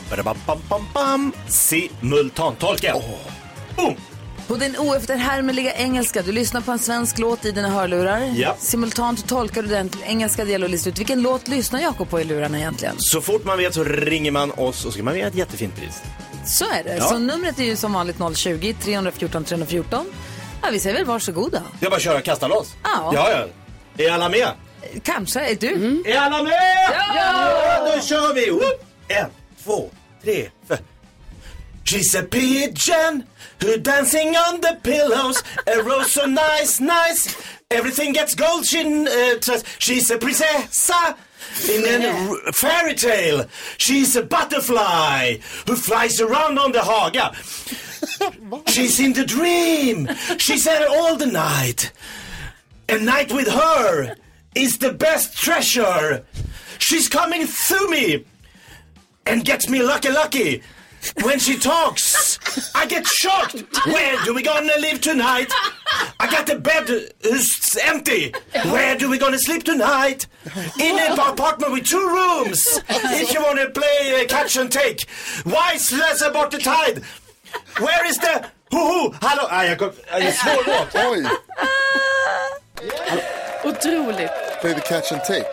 simultantolken. 1.47 2.95
Boom! 3.75 3.95
På 4.47 4.55
din 4.55 4.77
oefterhärmliga 4.77 5.73
engelska, 5.73 6.21
du 6.21 6.31
lyssnar 6.31 6.62
på 6.62 6.71
en 6.71 6.79
svensk 6.79 7.17
låt 7.17 7.45
i 7.45 7.51
dina 7.51 7.69
hörlurar. 7.69 8.34
Ja. 8.36 8.55
Simultant 8.60 9.27
tolkar 9.27 9.62
du 9.62 9.67
den 9.67 9.89
till 9.89 10.03
engelska, 10.03 10.45
det 10.45 10.51
gäller 10.51 10.65
att 10.65 10.71
lista 10.71 10.89
ut 10.89 10.99
vilken 10.99 11.21
låt 11.21 11.47
lyssnar 11.47 11.79
Jakob 11.79 12.10
på 12.10 12.21
i 12.21 12.23
lurarna 12.23 12.58
egentligen. 12.58 12.95
Så 12.97 13.21
fort 13.21 13.45
man 13.45 13.58
vet 13.58 13.73
så 13.73 13.84
ringer 13.84 14.31
man 14.31 14.51
oss 14.51 14.58
och 14.58 14.75
så 14.75 14.91
ska 14.91 15.03
man 15.03 15.13
vinna 15.13 15.27
ett 15.27 15.36
jättefint 15.36 15.75
pris. 15.75 16.01
Så 16.45 16.65
är 16.65 16.84
det. 16.84 16.95
Ja. 16.95 17.03
Så 17.03 17.17
numret 17.19 17.60
är 17.60 17.63
ju 17.63 17.75
som 17.75 17.93
vanligt 17.93 18.17
020 18.36 18.75
314 18.81 19.43
314. 19.43 20.05
Ja, 20.62 20.67
vi 20.71 20.79
säger 20.79 20.95
väl 20.95 21.05
varsågoda. 21.05 21.62
Är 21.81 21.89
bara 21.89 21.99
köra 21.99 22.21
kasta 22.21 22.47
loss. 22.47 22.73
Ja. 22.84 23.12
ja, 23.13 23.31
ja. 23.31 24.05
Är 24.05 24.12
alla 24.12 24.29
med? 24.29 24.47
Kanske, 25.03 25.39
är 25.39 25.55
du? 25.55 26.03
Är 26.05 26.17
alla 26.17 26.43
med? 26.43 26.53
Ja! 27.15 27.91
Då 27.95 28.01
kör 28.01 28.34
vi! 28.34 28.49
Whoop! 28.49 28.86
En, 29.08 29.29
två, 29.63 29.89
tre, 30.23 30.49
fyra. 30.67 30.77
She's 31.86 32.19
a 32.19 32.23
pigeon 32.31 33.23
who 33.62 33.78
dancing 33.78 34.36
on 34.36 34.62
the 34.62 34.80
pillows. 34.84 35.41
A 35.68 35.82
rose 35.82 36.12
so 36.12 36.26
nice, 36.26 36.80
nice. 36.80 37.36
Everything 37.72 38.13
gets 38.13 38.36
gold. 38.36 38.65
She, 38.65 38.80
uh, 38.82 39.39
tries- 39.39 39.63
she's 39.80 40.10
a 40.12 40.18
prinsessa 40.18 41.18
in 41.70 42.38
a 42.48 42.52
fairy 42.52 42.94
tale. 42.94 43.48
She's 43.78 44.15
a 44.15 44.22
butterfly 44.24 45.38
who 45.68 45.76
flies 45.76 46.20
around 46.22 46.60
on 46.60 46.72
the 46.72 46.84
haga. 46.84 47.34
She's 48.68 49.00
in 49.00 49.13
the 49.13 49.26
dream. 49.26 50.08
She's 50.38 50.63
there 50.65 50.88
all 50.89 51.15
the 51.15 51.26
night. 51.26 51.91
A 52.89 53.00
night 53.00 53.32
with 53.34 53.48
her 53.48 54.15
is 54.54 54.78
the 54.78 54.91
best 54.94 55.38
treasure. 55.38 56.24
She's 56.78 57.10
coming 57.10 57.48
through 57.48 57.89
me 57.89 58.26
and 59.26 59.44
gets 59.44 59.68
me 59.70 59.82
lucky, 59.82 60.12
lucky. 60.12 60.62
When 61.24 61.39
she 61.39 61.58
talks, 61.58 62.39
I 62.76 62.86
get 62.86 63.06
shocked. 63.06 63.63
Where 63.86 64.18
do 64.26 64.34
we 64.34 64.41
gonna 64.44 64.74
live 64.80 65.02
tonight? 65.02 65.52
I 66.20 66.28
got 66.32 66.46
the 66.48 66.56
bed 66.60 66.88
who's 67.24 67.78
empty. 67.84 68.34
Where 68.65 68.96
do 68.98 69.10
we 69.10 69.18
gonna 69.18 69.39
sleep 69.39 69.63
tonight? 69.63 70.28
In 70.80 70.98
an 71.00 71.13
apartment 71.20 71.72
with 71.74 71.86
two 71.86 72.08
rooms. 72.08 72.80
If 72.89 73.34
you 73.34 73.41
wanna 73.44 73.70
play 73.70 74.22
uh, 74.22 74.28
catch 74.28 74.56
and 74.58 74.72
take. 74.72 75.06
Why 75.44 75.76
slösa 75.78 76.30
about 76.30 76.52
the 76.52 76.58
tide? 76.60 77.02
Where 77.80 78.06
is 78.08 78.18
the... 78.18 78.50
Ho-ho! 78.72 79.12
Hallå! 79.22 79.48
Ah, 79.50 79.63
jag 79.63 79.78
kom... 79.80 79.91
ah, 80.12 80.20
Det 80.20 80.28
är 80.28 80.32
svår 80.32 80.63
låt. 80.68 81.06
Oj, 81.12 81.28
Otroligt. 83.63 84.32
baby 84.63 84.82
catch 84.82 85.12
and 85.12 85.22
take 85.24 85.46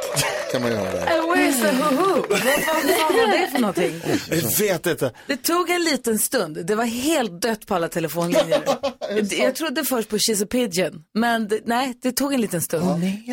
kan 0.52 0.62
man 0.62 0.72
göra 0.72 0.92
där. 0.92 1.21
The 1.52 1.68
hoo-hoo? 1.68 2.24
Vad 2.30 2.38
fan 2.38 3.16
var 3.16 3.40
det 3.40 3.46
för 3.48 3.58
någonting? 3.58 4.00
Jag 4.30 4.58
vet 4.66 4.86
inte. 4.86 5.12
Det 5.26 5.36
tog 5.36 5.70
en 5.70 5.82
liten 5.82 6.18
stund. 6.18 6.66
Det 6.66 6.74
var 6.74 6.84
helt 6.84 7.42
dött 7.42 7.66
på 7.66 7.74
alla 7.74 7.88
telefonlinjer. 7.88 8.62
Jag 9.42 9.54
trodde 9.54 9.84
först 9.84 10.08
på 10.10 10.16
She's 10.16 10.44
a 10.44 10.46
Pigeon, 10.50 11.04
men 11.14 11.48
det, 11.48 11.60
nej, 11.64 11.98
det 12.02 12.12
tog 12.12 12.34
en 12.34 12.40
liten 12.40 12.60
stund. 12.60 12.84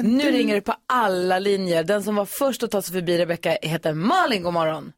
nu 0.03 0.31
ringer 0.31 0.55
det 0.55 0.61
på 0.61 0.73
alla 0.87 1.39
linjer. 1.39 1.83
Den 1.83 2.03
som 2.03 2.15
var 2.15 2.25
först 2.25 2.63
att 2.63 2.71
ta 2.71 2.81
sig 2.81 2.93
förbi 2.93 3.17
Rebecka 3.17 3.57
heter 3.61 3.93
Malin. 3.93 4.43
God 4.43 4.53
morgon. 4.53 4.91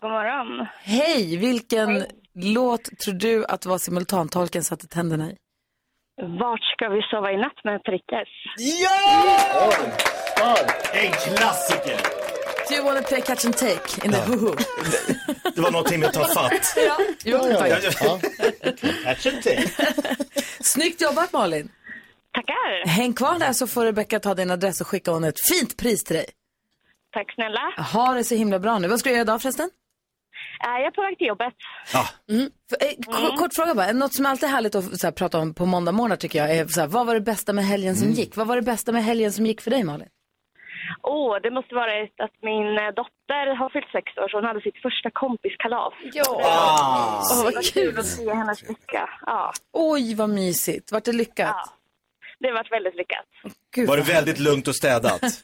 God 0.00 0.10
morgon. 0.10 0.66
Hej, 0.82 1.36
vilken 1.36 2.04
låt 2.34 2.84
tror 3.04 3.14
du 3.14 3.44
att 3.44 3.66
var 3.66 3.78
simultantolken 3.78 4.64
satte 4.64 4.86
tänderna 4.88 5.30
i? 5.30 5.36
Vart 6.40 6.60
ska 6.62 6.88
vi 6.88 7.02
sova 7.10 7.32
i 7.32 7.36
natt 7.36 7.64
med 7.64 7.82
prickes? 7.84 8.28
Ja! 8.80 10.54
En 10.92 11.12
klassiker. 11.12 12.00
Do 12.68 12.74
you 12.74 12.84
wanna 12.84 13.02
play 13.02 13.20
catch 13.20 13.44
and 13.44 13.56
take 13.56 14.04
in 14.06 14.12
the 14.12 14.18
hoo-hoo? 14.18 14.56
Det 15.54 15.60
var 15.60 15.70
någonting 15.70 16.00
med 16.00 16.08
att 16.08 16.14
ta 16.14 16.24
fatt. 16.28 16.74
ja, 16.76 16.96
jo, 17.24 17.38
Ja, 17.50 17.66
ja, 17.68 17.78
ja. 18.00 18.18
Catch 19.04 19.26
and 19.26 19.42
take. 19.42 19.68
Snyggt 20.60 21.00
jobbat 21.00 21.32
Malin. 21.32 21.68
Tackar. 22.34 22.86
Häng 22.88 23.12
kvar 23.12 23.38
där 23.38 23.52
så 23.52 23.66
får 23.66 23.84
Rebecka 23.84 24.20
ta 24.20 24.34
din 24.34 24.50
adress 24.50 24.80
och 24.80 24.86
skicka 24.86 25.10
hon 25.10 25.24
ett 25.24 25.46
fint 25.52 25.76
pris 25.76 26.04
till 26.04 26.16
dig. 26.16 26.26
Tack 27.14 27.34
snälla. 27.34 27.60
Ha 27.92 28.14
det 28.14 28.24
så 28.24 28.34
himla 28.34 28.58
bra 28.58 28.78
nu. 28.78 28.88
Vad 28.88 28.98
ska 29.00 29.08
du 29.08 29.12
göra 29.14 29.22
idag 29.22 29.42
förresten? 29.42 29.70
Äh, 30.66 30.70
Jag 30.70 30.86
är 30.86 30.90
på 30.90 31.02
väg 31.02 31.18
till 31.18 31.26
jobbet. 31.26 31.54
Mm. 32.30 32.50
För, 32.70 32.86
eh, 32.86 32.92
k- 33.30 33.36
Kort 33.36 33.54
fråga 33.54 33.74
bara. 33.74 33.92
Något 33.92 34.14
som 34.14 34.26
alltid 34.26 34.44
är 34.48 34.52
härligt 34.52 34.74
att 34.74 35.00
så 35.00 35.06
här, 35.06 35.12
prata 35.12 35.38
om 35.38 35.54
på 35.54 35.66
måndag 35.66 35.92
morgon 35.92 36.18
tycker 36.18 36.38
jag 36.38 36.56
är 36.56 36.66
så 36.68 36.80
här, 36.80 36.86
vad 36.88 37.06
var 37.06 37.14
det 37.14 37.20
bästa 37.20 37.52
med 37.52 37.64
helgen 37.66 37.96
som 37.96 38.10
gick? 38.10 38.36
Vad 38.36 38.46
var 38.46 38.56
det 38.56 38.62
bästa 38.62 38.92
med 38.92 39.04
helgen 39.04 39.32
som 39.32 39.46
gick 39.46 39.60
för 39.60 39.70
dig 39.70 39.84
Malin? 39.84 40.08
Åh, 41.02 41.36
det 41.42 41.50
måste 41.50 41.74
vara 41.74 42.02
att 42.02 42.36
min 42.42 42.78
eh, 42.78 42.88
dotter 42.96 43.54
har 43.56 43.68
fyllt 43.68 43.90
sex 43.92 44.16
år 44.16 44.28
så 44.28 44.36
hon 44.36 44.44
hade 44.44 44.60
sitt 44.60 44.82
första 44.82 45.10
kompiskalas. 45.10 45.94
Ja. 46.12 46.40
Ah. 46.44 47.22
Åh, 47.32 47.44
vad 47.44 47.64
kul 47.64 47.98
att 47.98 48.06
se 48.06 48.34
hennes 48.34 48.68
lycka. 48.68 49.10
Ja, 49.26 49.52
Oj, 49.72 50.14
vad 50.14 50.30
mysigt. 50.30 50.92
Vart 50.92 51.04
det 51.04 51.12
lyckat? 51.12 51.56
det 52.40 52.48
har 52.48 52.54
varit 52.54 52.72
väldigt 52.72 52.94
lyckat. 52.94 53.24
Gud, 53.74 53.88
Var 53.88 53.96
det 53.96 54.02
väldigt 54.02 54.38
lugnt 54.38 54.68
och 54.68 54.76
städat? 54.76 55.22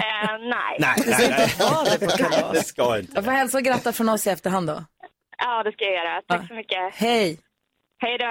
Eh, 0.00 0.38
nej. 0.38 0.76
nej, 0.78 0.94
nej, 1.06 1.28
nej. 1.30 1.54
var 1.58 1.84
det 1.84 2.06
på 2.06 2.16
kalas? 2.16 2.52
Det 2.52 2.64
ska 2.64 2.98
inte. 2.98 3.12
Jag 3.14 3.24
får 3.24 3.32
hälsa 3.32 3.58
och 3.58 3.64
gratta 3.64 3.92
från 3.92 4.08
oss 4.08 4.26
i 4.26 4.30
efterhand 4.30 4.66
då. 4.66 4.84
Ja, 5.38 5.62
det 5.62 5.72
ska 5.72 5.84
jag 5.84 5.94
göra. 5.94 6.22
Tack 6.26 6.48
så 6.48 6.54
mycket. 6.54 6.94
Hej! 6.94 7.38
Hej 8.02 8.18
då. 8.18 8.24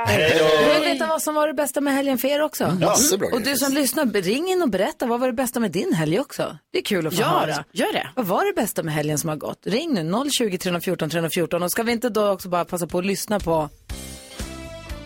Jag 0.63 0.73
vill 0.79 0.83
veta 0.93 1.07
vad 1.07 1.21
som 1.21 1.35
var 1.35 1.47
det 1.47 1.53
bästa 1.53 1.81
med 1.81 1.93
helgen 1.93 2.17
för 2.17 2.27
er 2.27 2.41
också. 2.41 2.63
Mm, 2.63 2.79
Massor 2.79 3.17
bra 3.17 3.29
Och 3.33 3.41
du 3.41 3.55
som 3.55 3.73
lyssnar, 3.73 4.05
ring 4.05 4.47
in 4.49 4.61
och 4.61 4.69
berätta 4.69 5.05
vad 5.05 5.19
var 5.19 5.27
det 5.27 5.33
bästa 5.33 5.59
med 5.59 5.71
din 5.71 5.93
helg 5.93 6.19
också. 6.19 6.57
Det 6.71 6.77
är 6.79 6.83
kul 6.83 7.07
att 7.07 7.15
få 7.15 7.21
Ja, 7.21 7.27
höra. 7.27 7.63
gör 7.71 7.93
det. 7.93 8.09
Vad 8.15 8.25
var 8.25 8.45
det 8.45 8.53
bästa 8.61 8.83
med 8.83 8.93
helgen 8.93 9.17
som 9.17 9.29
har 9.29 9.35
gått? 9.35 9.59
Ring 9.65 9.93
nu 9.93 10.29
020 10.29 10.57
314 10.57 11.09
314 11.09 11.63
och 11.63 11.71
ska 11.71 11.83
vi 11.83 11.91
inte 11.91 12.09
då 12.09 12.29
också 12.29 12.49
bara 12.49 12.65
passa 12.65 12.87
på 12.87 12.97
att 12.99 13.05
lyssna 13.05 13.39
på 13.39 13.69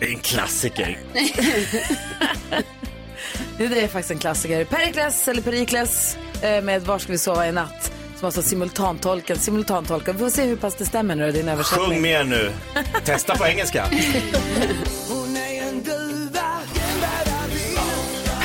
en 0.00 0.18
klassiker. 0.18 0.98
Det 3.58 3.64
är 3.82 3.88
faktiskt 3.88 4.10
en 4.10 4.18
klassiker. 4.18 4.64
Perikles, 4.64 5.28
eller 5.28 5.42
Perikles, 5.42 6.16
eh, 6.42 6.62
med 6.64 6.82
Var 6.82 6.98
ska 6.98 7.12
vi 7.12 7.18
sova 7.18 7.48
i 7.48 7.52
natt? 7.52 7.92
Som 8.24 8.26
alltså 8.26 8.42
simultantolken. 8.42 10.16
Vi 10.16 10.18
får 10.18 10.30
se 10.30 10.44
hur 10.44 10.56
pass 10.56 10.74
det 10.74 10.84
stämmer 10.84 11.16
nu, 11.16 11.32
din 11.32 11.48
översättning. 11.48 11.88
Sjung 11.88 12.02
mer 12.02 12.24
nu. 12.24 12.52
Testa 13.04 13.36
på 13.36 13.46
engelska. 13.46 13.86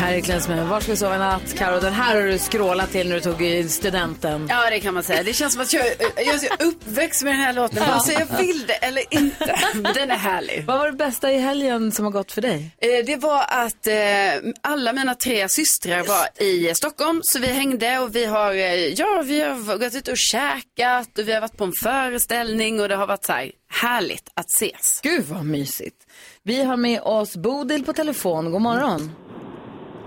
Perikles 0.09 0.47
med 0.47 0.67
Var 0.67 0.79
ska 0.79 0.91
vi 0.91 0.97
sova 0.97 1.15
i 1.15 1.19
natt? 1.19 1.53
Karo, 1.57 1.79
den 1.79 1.93
här 1.93 2.15
har 2.15 2.23
du 2.27 2.37
skrålat 2.39 2.91
till 2.91 3.09
när 3.09 3.15
du 3.15 3.21
tog 3.21 3.69
studenten. 3.71 4.47
Ja, 4.49 4.69
det 4.69 4.79
kan 4.79 4.93
man 4.93 5.03
säga. 5.03 5.23
Det 5.23 5.33
känns 5.33 5.53
som 5.53 5.61
att 5.61 5.73
jag, 5.73 5.85
jag 6.15 6.43
är 6.43 6.63
uppväxt 6.63 7.23
med 7.23 7.33
den 7.33 7.39
här 7.41 7.53
låten. 7.53 7.87
Vare 7.87 7.99
sig 7.99 8.15
jag 8.19 8.37
vill 8.37 8.67
det 8.67 8.73
eller 8.73 9.03
inte. 9.09 9.59
Den 9.93 10.11
är 10.11 10.15
härlig. 10.15 10.63
Vad 10.67 10.77
var 10.79 10.85
det 10.91 10.97
bästa 10.97 11.31
i 11.31 11.37
helgen 11.39 11.91
som 11.91 12.05
har 12.05 12.11
gått 12.11 12.31
för 12.31 12.41
dig? 12.41 12.75
Eh, 12.81 13.05
Det 13.05 13.15
var 13.15 13.43
att 13.47 13.87
eh, 13.87 14.51
alla 14.61 14.93
mina 14.93 15.15
tre 15.15 15.49
systrar 15.49 16.03
var 16.03 16.43
i 16.43 16.75
Stockholm 16.75 17.21
så 17.23 17.39
vi 17.39 17.47
hängde 17.47 17.99
och 17.99 18.15
vi 18.15 18.25
har, 18.25 18.53
eh, 18.53 18.73
ja, 18.75 19.21
vi 19.25 19.41
har 19.41 19.77
gått 19.77 19.95
ut 19.95 20.07
och 20.07 20.17
käkat 20.17 21.17
och 21.19 21.27
vi 21.27 21.33
har 21.33 21.41
varit 21.41 21.57
på 21.57 21.63
en 21.63 21.73
föreställning 21.73 22.81
och 22.81 22.89
det 22.89 22.95
har 22.95 23.07
varit 23.07 23.25
så 23.25 23.31
här 23.33 23.51
härligt 23.71 24.29
att 24.33 24.49
ses. 24.49 24.99
Gud 25.03 25.25
vad 25.25 25.45
mysigt. 25.45 25.97
Vi 26.43 26.63
har 26.63 26.77
med 26.77 27.01
oss 27.01 27.35
Bodil 27.35 27.85
på 27.85 27.93
telefon. 27.93 28.51
God 28.51 28.61
morgon. 28.61 29.11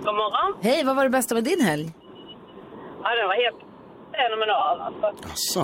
God 0.07 0.15
morgon. 0.23 0.51
Hej, 0.69 0.79
vad 0.87 0.97
var 0.97 1.05
det 1.05 1.11
bästa 1.19 1.35
med 1.35 1.45
din 1.51 1.61
helg? 1.71 1.87
Ja, 3.05 3.09
den 3.19 3.27
var 3.33 3.39
helt 3.45 3.61
fenomenal. 4.21 4.77
Alltså. 4.87 5.07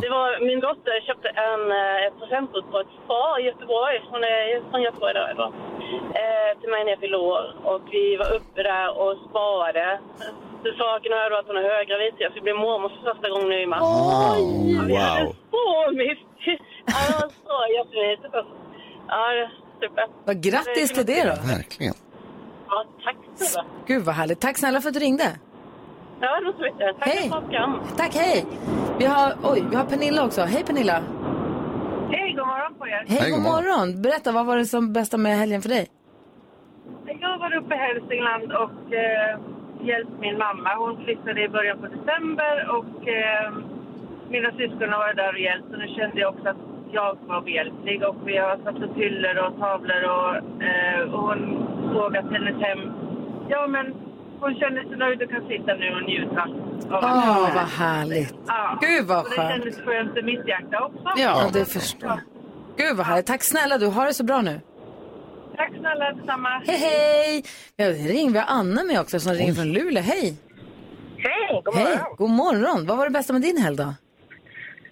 Det 0.04 0.10
var, 0.18 0.28
min 0.48 0.60
dotter 0.66 0.96
köpte 1.08 1.28
en 1.48 1.62
eh, 1.80 2.06
ett 2.06 2.16
presentkort 2.20 2.66
på 2.72 2.76
ett 2.84 2.92
spa 3.00 3.22
i 3.40 3.42
Göteborg. 3.50 3.96
Hon 4.12 4.22
är 4.34 4.70
från 4.70 4.82
Göteborg 4.86 5.14
då, 5.18 5.24
då. 5.42 5.46
Eh, 6.22 6.50
till 6.60 6.70
mig 6.74 6.80
när 6.84 6.90
jag 6.94 7.00
fyllde 7.04 7.18
år. 7.34 7.44
Och 7.70 7.82
vi 7.94 8.04
var 8.22 8.28
uppe 8.38 8.60
där 8.72 8.88
och 9.02 9.12
sparade. 9.26 9.88
Så 10.62 10.68
saken 10.82 11.12
är 11.20 11.26
då 11.30 11.36
att 11.38 11.46
hon 11.50 11.56
är 11.62 11.66
höggravid 11.76 12.12
så 12.16 12.20
jag 12.26 12.32
fick 12.34 12.42
bli 12.48 12.52
mormor 12.66 12.88
för 12.94 13.00
första 13.10 13.26
gången 13.32 13.48
nu 13.54 13.58
i 13.66 13.66
mars. 13.74 13.82
Oj! 13.84 14.76
Hade 14.78 14.92
Wow. 14.94 15.34
så 15.54 15.64
mysigt. 16.02 16.62
Ja, 16.92 16.98
det 17.08 17.14
var 17.22 17.28
så 17.48 17.56
jättemysigt. 17.78 18.34
alltså. 18.34 18.54
Ja, 19.08 19.48
super. 19.82 20.04
Vad 20.28 20.36
grattis 20.46 20.92
till 20.96 21.06
det 21.12 21.22
då. 21.30 21.34
Verkligen. 21.56 21.94
Ja, 22.68 22.84
tack 23.04 23.16
snälla. 23.34 23.68
Gud 23.86 24.02
vad 24.02 24.14
härligt. 24.14 24.40
Tack 24.40 24.58
snälla 24.58 24.80
för 24.80 24.88
att 24.88 24.94
du 24.94 25.00
ringde. 25.00 25.38
Ja, 26.20 26.40
så 26.56 26.62
mycket. 26.62 26.98
Tack 26.98 27.08
Hej. 27.08 27.28
för. 27.30 27.96
Tack, 27.96 28.14
hej. 28.14 28.46
Vi 28.98 29.04
har, 29.06 29.32
oj, 29.42 29.64
vi 29.70 29.76
har 29.76 29.84
Pernilla 29.84 30.24
också. 30.24 30.40
Hej 30.40 30.64
Pernilla. 30.64 31.02
Hej, 32.10 32.32
god 32.32 32.46
morgon 32.46 32.74
på 32.78 32.86
er. 32.86 33.04
Hej, 33.08 33.30
god 33.30 33.42
morgon. 33.42 34.02
Berätta, 34.02 34.32
vad 34.32 34.46
var 34.46 34.56
det 34.56 34.64
som 34.64 34.92
bästa 34.92 35.16
med 35.16 35.38
helgen 35.38 35.62
för 35.62 35.68
dig? 35.68 35.86
Jag 37.20 37.38
var 37.38 37.56
uppe 37.56 37.74
i 37.74 37.78
Hälsingland 37.78 38.52
och 38.52 38.92
eh, 38.94 39.38
hjälpt 39.80 40.10
min 40.20 40.38
mamma. 40.38 40.74
Hon 40.78 41.04
flyttade 41.04 41.44
i 41.44 41.48
början 41.48 41.78
på 41.78 41.86
december 41.86 42.68
och 42.76 43.08
eh, 43.08 43.52
mina 44.30 44.50
syskon 44.50 44.88
har 44.92 44.98
varit 44.98 45.16
där 45.16 45.32
och 45.32 45.40
hjälpt. 45.40 45.72
Och 45.72 45.78
nu 45.78 45.88
kände 45.88 46.20
jag 46.20 46.34
också 46.34 46.48
att 46.48 46.56
jag 46.92 47.18
var 47.30 47.40
behjälplig 47.40 48.02
och 48.08 48.16
vi 48.28 48.36
har 48.38 48.56
satt 48.64 48.76
upp 48.84 48.96
hyllor 48.96 49.36
och 49.46 49.58
tavlor 49.60 50.02
och, 50.16 50.34
eh, 50.68 51.00
och 51.14 51.20
hon 51.28 51.40
såg 51.94 52.16
att 52.16 52.24
hennes 52.34 52.56
hem, 52.66 52.80
ja 53.48 53.66
men 53.66 53.86
hon 54.40 54.54
kände 54.54 54.80
sig 54.88 54.96
nöjd 54.96 55.22
och 55.22 55.30
kan 55.30 55.46
sitta 55.48 55.74
nu 55.74 55.88
och 55.98 56.02
njuta. 56.02 56.42
Åh, 56.90 56.96
att- 56.96 57.54
vad 57.54 57.64
härligt. 57.86 58.34
Ja. 58.46 58.78
Gud, 58.80 59.06
vad 59.06 59.18
Och 59.18 59.24
det 59.30 59.36
skönt. 59.36 59.50
kändes 59.52 59.76
skönt 59.80 60.16
i 60.16 60.22
mitt 60.22 60.48
hjärta 60.48 60.84
också. 60.86 61.08
Ja, 61.16 61.50
det 61.52 61.64
förstår 61.64 62.08
jag. 62.08 62.18
Gud 62.76 62.96
vad 62.96 63.06
härligt. 63.06 63.26
Tack 63.26 63.42
snälla 63.44 63.78
du. 63.78 63.86
Har 63.86 64.06
det 64.06 64.14
så 64.14 64.24
bra 64.24 64.40
nu. 64.40 64.60
Tack 65.56 65.70
snälla, 65.80 66.12
detsamma. 66.12 66.48
Hej, 66.66 66.76
hej. 66.78 67.44
Vi 67.76 67.84
har, 67.84 67.92
ring, 67.92 68.32
vi 68.32 68.38
har 68.38 68.46
Anna 68.48 68.84
med 68.84 69.00
också 69.00 69.20
som 69.20 69.32
ringer 69.32 69.52
från 69.54 69.72
Luleå. 69.72 70.02
Hej. 70.02 70.36
Hej, 71.16 71.62
god 71.64 71.74
Hej. 71.74 71.84
morgon. 71.84 72.16
God 72.16 72.30
morgon. 72.30 72.86
Vad 72.86 72.96
var 72.96 73.04
det 73.04 73.10
bästa 73.10 73.32
med 73.32 73.42
din 73.42 73.56
helg 73.58 73.76
då? 73.76 73.94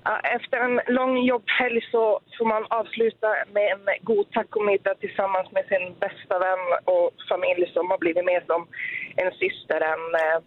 Ja, 0.07 0.15
Efter 0.37 0.57
en 0.67 0.77
lång 0.99 1.15
jobbhelg 1.33 1.81
så 1.93 2.03
får 2.39 2.47
man 2.55 2.63
avsluta 2.81 3.29
med 3.57 3.67
en 3.75 3.85
god 4.11 4.27
tacomiddag 4.37 4.95
tillsammans 4.95 5.49
med 5.57 5.65
sin 5.73 5.85
bästa 6.05 6.35
vän 6.47 6.65
och 6.95 7.11
familj 7.33 7.65
som 7.75 7.85
har 7.91 7.99
blivit 7.99 8.25
mer 8.25 8.43
som 8.51 8.61
en 9.23 9.31
syster 9.43 9.81
än 9.93 10.03
eh, 10.23 10.39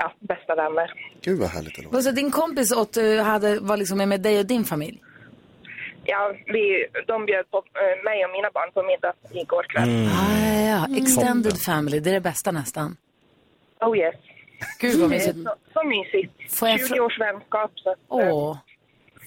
ja, 0.00 0.12
bästa 0.32 0.54
vänner. 0.62 0.88
Gud 1.26 1.38
vad 1.40 1.48
härligt 1.48 1.76
det 1.76 1.82
låter. 1.82 1.98
Så 2.00 2.10
din 2.10 2.30
kompis 2.30 2.72
åt, 2.72 2.96
eh, 2.96 3.22
hade, 3.30 3.58
var 3.60 3.76
liksom 3.76 3.98
med 3.98 4.20
dig 4.20 4.38
och 4.38 4.46
din 4.46 4.64
familj? 4.64 4.98
Ja, 6.04 6.34
vi, 6.46 6.86
de 7.06 7.26
bjöd 7.26 7.50
på 7.50 7.58
eh, 7.58 8.04
mig 8.04 8.24
och 8.24 8.30
mina 8.36 8.50
barn 8.54 8.70
på 8.74 8.82
middag 8.82 9.12
igår 9.42 9.62
kväll. 9.72 9.88
Ah, 10.20 10.60
ja, 10.72 10.96
extended 11.02 11.52
Toppen. 11.52 11.74
family. 11.74 12.00
Det 12.00 12.10
är 12.10 12.14
det 12.14 12.20
bästa 12.20 12.50
nästan. 12.52 12.96
Oh 13.80 13.98
yes. 13.98 14.14
Gud 14.80 15.00
vad 15.00 15.10
mysigt. 15.10 15.36
Så, 15.44 15.54
så 15.72 15.82
mysigt. 15.84 16.32
Får 16.58 16.68
jag 16.68 16.78
20 16.88 16.94
frå- 16.94 17.00
års 17.00 17.20
vänskap. 17.20 17.70
Så 17.74 17.94
Åh. 18.08 18.56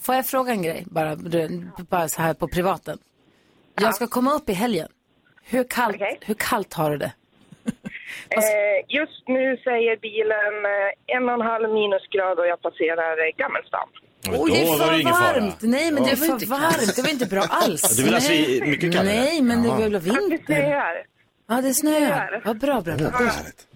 Får 0.01 0.15
jag 0.15 0.25
fråga 0.25 0.51
en 0.51 0.61
grej, 0.61 0.83
bara, 0.87 1.15
bara 1.89 2.07
så 2.09 2.21
här 2.21 2.33
på 2.33 2.47
privaten? 2.47 2.97
Jag 3.81 3.95
ska 3.95 4.07
komma 4.07 4.33
upp 4.33 4.49
i 4.49 4.53
helgen. 4.53 4.87
Hur 5.43 5.63
kallt, 5.63 6.01
hur 6.21 6.33
kallt 6.33 6.73
har 6.73 6.91
du 6.91 6.97
det? 6.97 7.11
Eh, 8.29 8.85
just 8.87 9.27
nu 9.27 9.57
säger 9.57 9.97
bilen 9.97 10.55
eh, 10.75 11.15
en 11.17 11.29
och 11.29 11.33
en 11.33 11.41
halv 11.41 11.69
minusgrad 11.73 12.39
och 12.39 12.47
jag 12.47 12.61
passerar 12.61 13.27
eh, 13.27 13.35
Gammelstan. 13.37 13.87
Oj, 14.27 14.51
det 14.51 14.61
är 14.61 14.65
för 14.77 15.03
varmt. 15.03 15.57
Nej, 15.61 15.91
men 15.91 16.03
det 16.03 16.11
är 16.11 16.15
för 16.15 16.45
varmt. 16.45 16.95
Det 16.95 17.01
var 17.01 17.09
inte 17.09 17.25
bra 17.25 17.41
alls. 17.49 17.97
Du 17.97 18.03
vill 18.03 18.15
alltså 18.15 18.31
mycket 18.65 18.93
kallare? 18.93 19.15
Nej, 19.15 19.41
men 19.41 19.63
det 19.63 19.69
är 19.69 19.77
väl 19.77 19.99
vinter. 19.99 20.53
Det. 20.53 21.05
Ja, 21.47 21.61
det 21.61 21.73
snöar. 21.73 22.41
Ja, 22.45 22.53
bra, 22.53 22.81
bra, 22.81 22.95
bra. 22.95 23.09
Ja, 23.19 23.31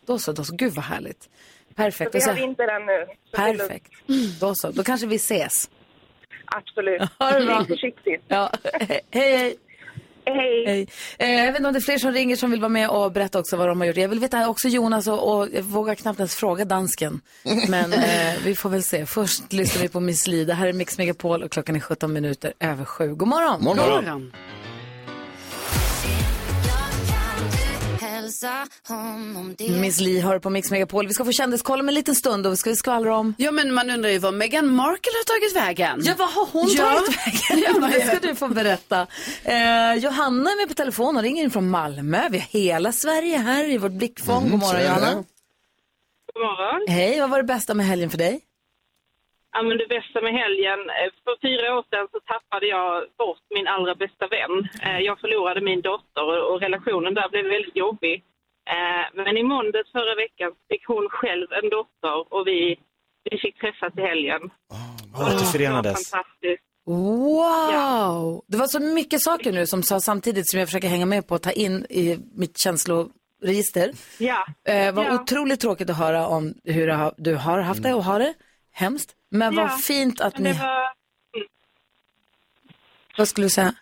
Då 0.05 0.19
så, 0.19 0.31
då 0.31 0.43
så. 0.43 0.55
Gud 0.55 0.73
vad 0.73 0.85
härligt. 0.85 1.29
Perfekt. 1.75 2.11
Så 2.11 2.17
vi 2.17 2.25
har 2.25 2.33
vinter 2.47 2.67
ännu. 2.67 3.05
Det. 3.31 3.37
Perfekt. 3.37 3.91
Då 4.39 4.55
så, 4.55 4.71
då 4.71 4.83
kanske 4.83 5.07
vi 5.07 5.15
ses. 5.15 5.69
Absolut. 6.57 7.01
Ha 7.19 7.31
det 7.31 7.45
bra. 7.45 7.65
Försiktigt. 7.65 8.23
Ja, 8.27 8.51
hej, 8.63 9.01
hej. 9.11 9.57
Hej. 10.25 10.65
hej. 10.65 10.87
Eh, 11.19 11.31
jag 11.31 11.45
vet 11.45 11.55
inte 11.55 11.67
om 11.67 11.73
det 11.73 11.79
är 11.79 11.81
fler 11.81 11.97
som 11.97 12.11
ringer 12.11 12.35
som 12.35 12.51
vill 12.51 12.59
vara 12.59 12.69
med 12.69 12.89
och 12.89 13.11
berätta 13.11 13.39
också 13.39 13.57
vad 13.57 13.67
de 13.67 13.81
har 13.81 13.87
gjort. 13.87 13.97
Jag 13.97 14.09
vill 14.09 14.19
veta 14.19 14.49
också 14.49 14.67
Jonas 14.67 15.07
och, 15.07 15.37
och 15.37 15.47
jag 15.53 15.61
vågar 15.61 15.95
knappt 15.95 16.19
ens 16.19 16.35
fråga 16.35 16.65
dansken. 16.65 17.21
Men 17.69 17.93
eh, 17.93 18.33
vi 18.43 18.55
får 18.55 18.69
väl 18.69 18.83
se. 18.83 19.05
Först 19.05 19.53
lyssnar 19.53 19.81
vi 19.81 19.89
på 19.89 19.99
Miss 19.99 20.27
Li. 20.27 20.45
Det 20.45 20.53
här 20.53 20.67
är 20.67 20.73
Mix 20.73 20.97
Megapol 20.97 21.43
och 21.43 21.51
klockan 21.51 21.75
är 21.75 21.79
17 21.79 22.13
minuter 22.13 22.53
över 22.59 22.85
sju. 22.85 23.15
God 23.15 23.27
morgon. 23.27 23.63
God 23.63 23.77
morgon. 23.77 24.31
Miss 29.81 29.99
Li 29.99 30.19
hör 30.19 30.39
på 30.39 30.49
Mix 30.49 30.71
Megapol. 30.71 31.07
Vi 31.07 31.13
ska 31.13 31.25
få 31.25 31.31
kändiskoll 31.31 31.79
om 31.79 31.87
en 31.89 31.95
liten 31.95 32.15
stund 32.15 32.45
och 32.45 32.51
vi 32.53 32.57
ska 32.57 32.75
skvallra 32.75 33.15
om... 33.17 33.33
Ja, 33.37 33.51
men 33.51 33.73
man 33.73 33.89
undrar 33.89 34.09
ju 34.09 34.17
vad 34.17 34.33
Meghan 34.33 34.67
Markle 34.75 35.11
har 35.11 35.39
tagit 35.39 35.55
vägen. 35.55 36.01
Ja, 36.05 36.13
vad 36.17 36.29
har 36.29 36.47
hon 36.51 36.69
Ja. 36.71 36.83
tagit 36.83 37.17
vägen? 37.17 37.63
Ja, 37.81 37.87
det 37.99 38.07
ska 38.07 38.27
du 38.27 38.35
få 38.35 38.47
berätta. 38.47 39.07
Eh, 39.43 39.93
Johanna 39.93 40.51
är 40.51 40.57
med 40.57 40.67
på 40.67 40.73
telefon 40.73 41.17
och 41.17 41.23
ringer 41.23 41.43
in 41.43 41.51
från 41.51 41.69
Malmö. 41.69 42.29
Vi 42.31 42.37
har 42.37 42.45
hela 42.45 42.91
Sverige 42.91 43.37
här 43.37 43.69
i 43.69 43.77
vårt 43.77 43.91
blickfång. 43.91 44.43
God 44.43 44.47
Mm, 44.53 44.61
så 44.61 44.65
morgon 44.67 44.81
det. 44.81 44.87
Johanna. 44.87 45.13
God 45.15 45.25
morgon. 46.35 46.87
Hej, 46.95 47.19
vad 47.19 47.29
var 47.29 47.37
det 47.37 47.43
bästa 47.43 47.73
med 47.73 47.85
helgen 47.85 48.09
för 48.09 48.17
dig? 48.17 48.39
Ja, 49.53 49.59
men 49.67 49.77
det 49.81 49.87
bästa 49.97 50.17
med 50.25 50.33
helgen. 50.43 50.79
eh, 50.99 51.09
För 51.23 51.35
fyra 51.47 51.65
år 51.77 51.83
sedan 51.91 52.07
så 52.13 52.19
tappade 52.33 52.65
jag 52.75 52.89
bort 53.21 53.43
min 53.55 53.67
allra 53.75 53.95
bästa 54.03 54.25
vän. 54.35 54.53
Eh, 54.85 54.99
Jag 55.07 55.15
förlorade 55.23 55.61
min 55.69 55.81
dotter 55.89 56.25
och- 56.49 56.61
relationen 56.65 57.13
där 57.13 57.29
blev 57.29 57.45
väldigt 57.55 57.75
jobbig. 57.85 58.15
Eh, 58.75 59.03
Men 59.25 59.37
i 59.37 59.43
måndags 59.43 59.91
förra 59.97 60.15
veckan 60.23 60.51
fick 60.69 60.83
hon 60.87 61.05
själv 61.19 61.47
en 61.59 61.69
dotter 61.77 62.15
och 62.33 62.43
vi, 62.47 62.61
vi 63.29 63.37
fick 63.43 63.55
träffas 63.63 63.93
i 63.97 64.01
helgen. 64.01 64.41
Återförenades. 65.21 66.11
Fantastiskt. 66.11 66.63
Wow! 66.85 68.43
Det 68.47 68.57
var 68.57 68.67
så 68.67 68.79
mycket 68.79 69.21
saker 69.21 69.51
nu 69.51 69.67
som 69.67 69.83
sa 69.83 69.99
samtidigt 69.99 70.49
som 70.49 70.59
jag 70.59 70.67
försöker 70.67 70.87
hänga 70.87 71.05
med 71.05 71.27
på 71.27 71.35
att 71.35 71.43
ta 71.43 71.51
in 71.51 71.85
i 71.89 72.17
mitt 72.35 72.57
känsloregister. 72.59 73.91
Ja. 74.19 74.45
Eh, 74.67 74.93
vad 74.95 75.05
Ja. 75.05 75.21
otroligt 75.21 75.59
tråkigt 75.59 75.89
att 75.89 75.97
höra 75.97 76.27
om 76.27 76.53
hur 76.63 76.87
det 76.87 76.93
har- 76.93 77.13
du 77.17 77.35
har 77.35 77.59
haft 77.61 77.83
det 77.83 77.93
och 77.93 78.03
har 78.03 78.19
det. 78.19 78.33
Hemskt. 78.73 79.15
Men 79.29 79.53
Ja, 79.53 79.61
vad 79.61 79.83
fint 79.83 80.21
att 80.21 80.33
men 80.33 80.43
ni... 80.43 80.53
var... 80.53 80.93
Vad 83.17 83.27
skulle 83.27 83.45
du 83.45 83.49
säga? 83.49 83.73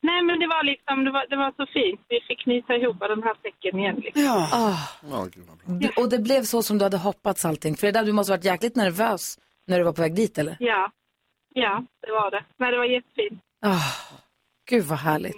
Nej, 0.00 0.22
men 0.22 0.38
det 0.40 0.46
var 0.46 0.62
liksom, 0.64 1.04
det 1.04 1.10
var, 1.10 1.26
det 1.30 1.36
var 1.36 1.52
så 1.56 1.66
fint. 1.66 2.00
Vi 2.08 2.20
fick 2.28 2.38
knyta 2.40 2.74
ihop 2.76 2.98
den 2.98 3.22
här 3.22 3.34
säcken 3.42 3.78
igen. 3.78 3.96
Liksom. 3.96 4.24
Ah. 4.52 4.76
Du- 5.66 6.02
Och 6.02 6.08
det 6.08 6.18
blev 6.18 6.42
så 6.42 6.62
som 6.62 6.78
du 6.78 6.84
hade 6.84 6.96
hoppats 6.96 7.44
allting. 7.44 7.76
För 7.76 7.86
det 7.86 7.92
där, 7.92 8.04
du 8.04 8.12
måste 8.12 8.32
ha 8.32 8.36
varit 8.36 8.44
jäkligt 8.44 8.76
nervös 8.76 9.38
när 9.66 9.78
du 9.78 9.84
var 9.84 9.92
på 9.92 10.02
väg 10.02 10.14
dit 10.14 10.38
eller? 10.38 10.56
Ja, 10.60 10.92
ja, 11.54 11.84
det 12.00 12.12
var 12.12 12.30
det. 12.30 12.44
Nej, 12.56 12.70
det 12.72 12.78
var 12.78 12.84
jättefint. 12.84 13.42
Ah, 13.62 13.80
gud 14.68 14.84
vad 14.84 14.98
härligt. 14.98 15.36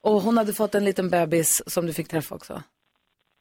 Och 0.00 0.12
hon 0.22 0.36
hade 0.38 0.52
fått 0.52 0.74
en 0.74 0.84
liten 0.84 1.10
bebis 1.10 1.62
som 1.66 1.86
du 1.86 1.92
fick 1.92 2.08
träffa 2.08 2.34
också. 2.34 2.62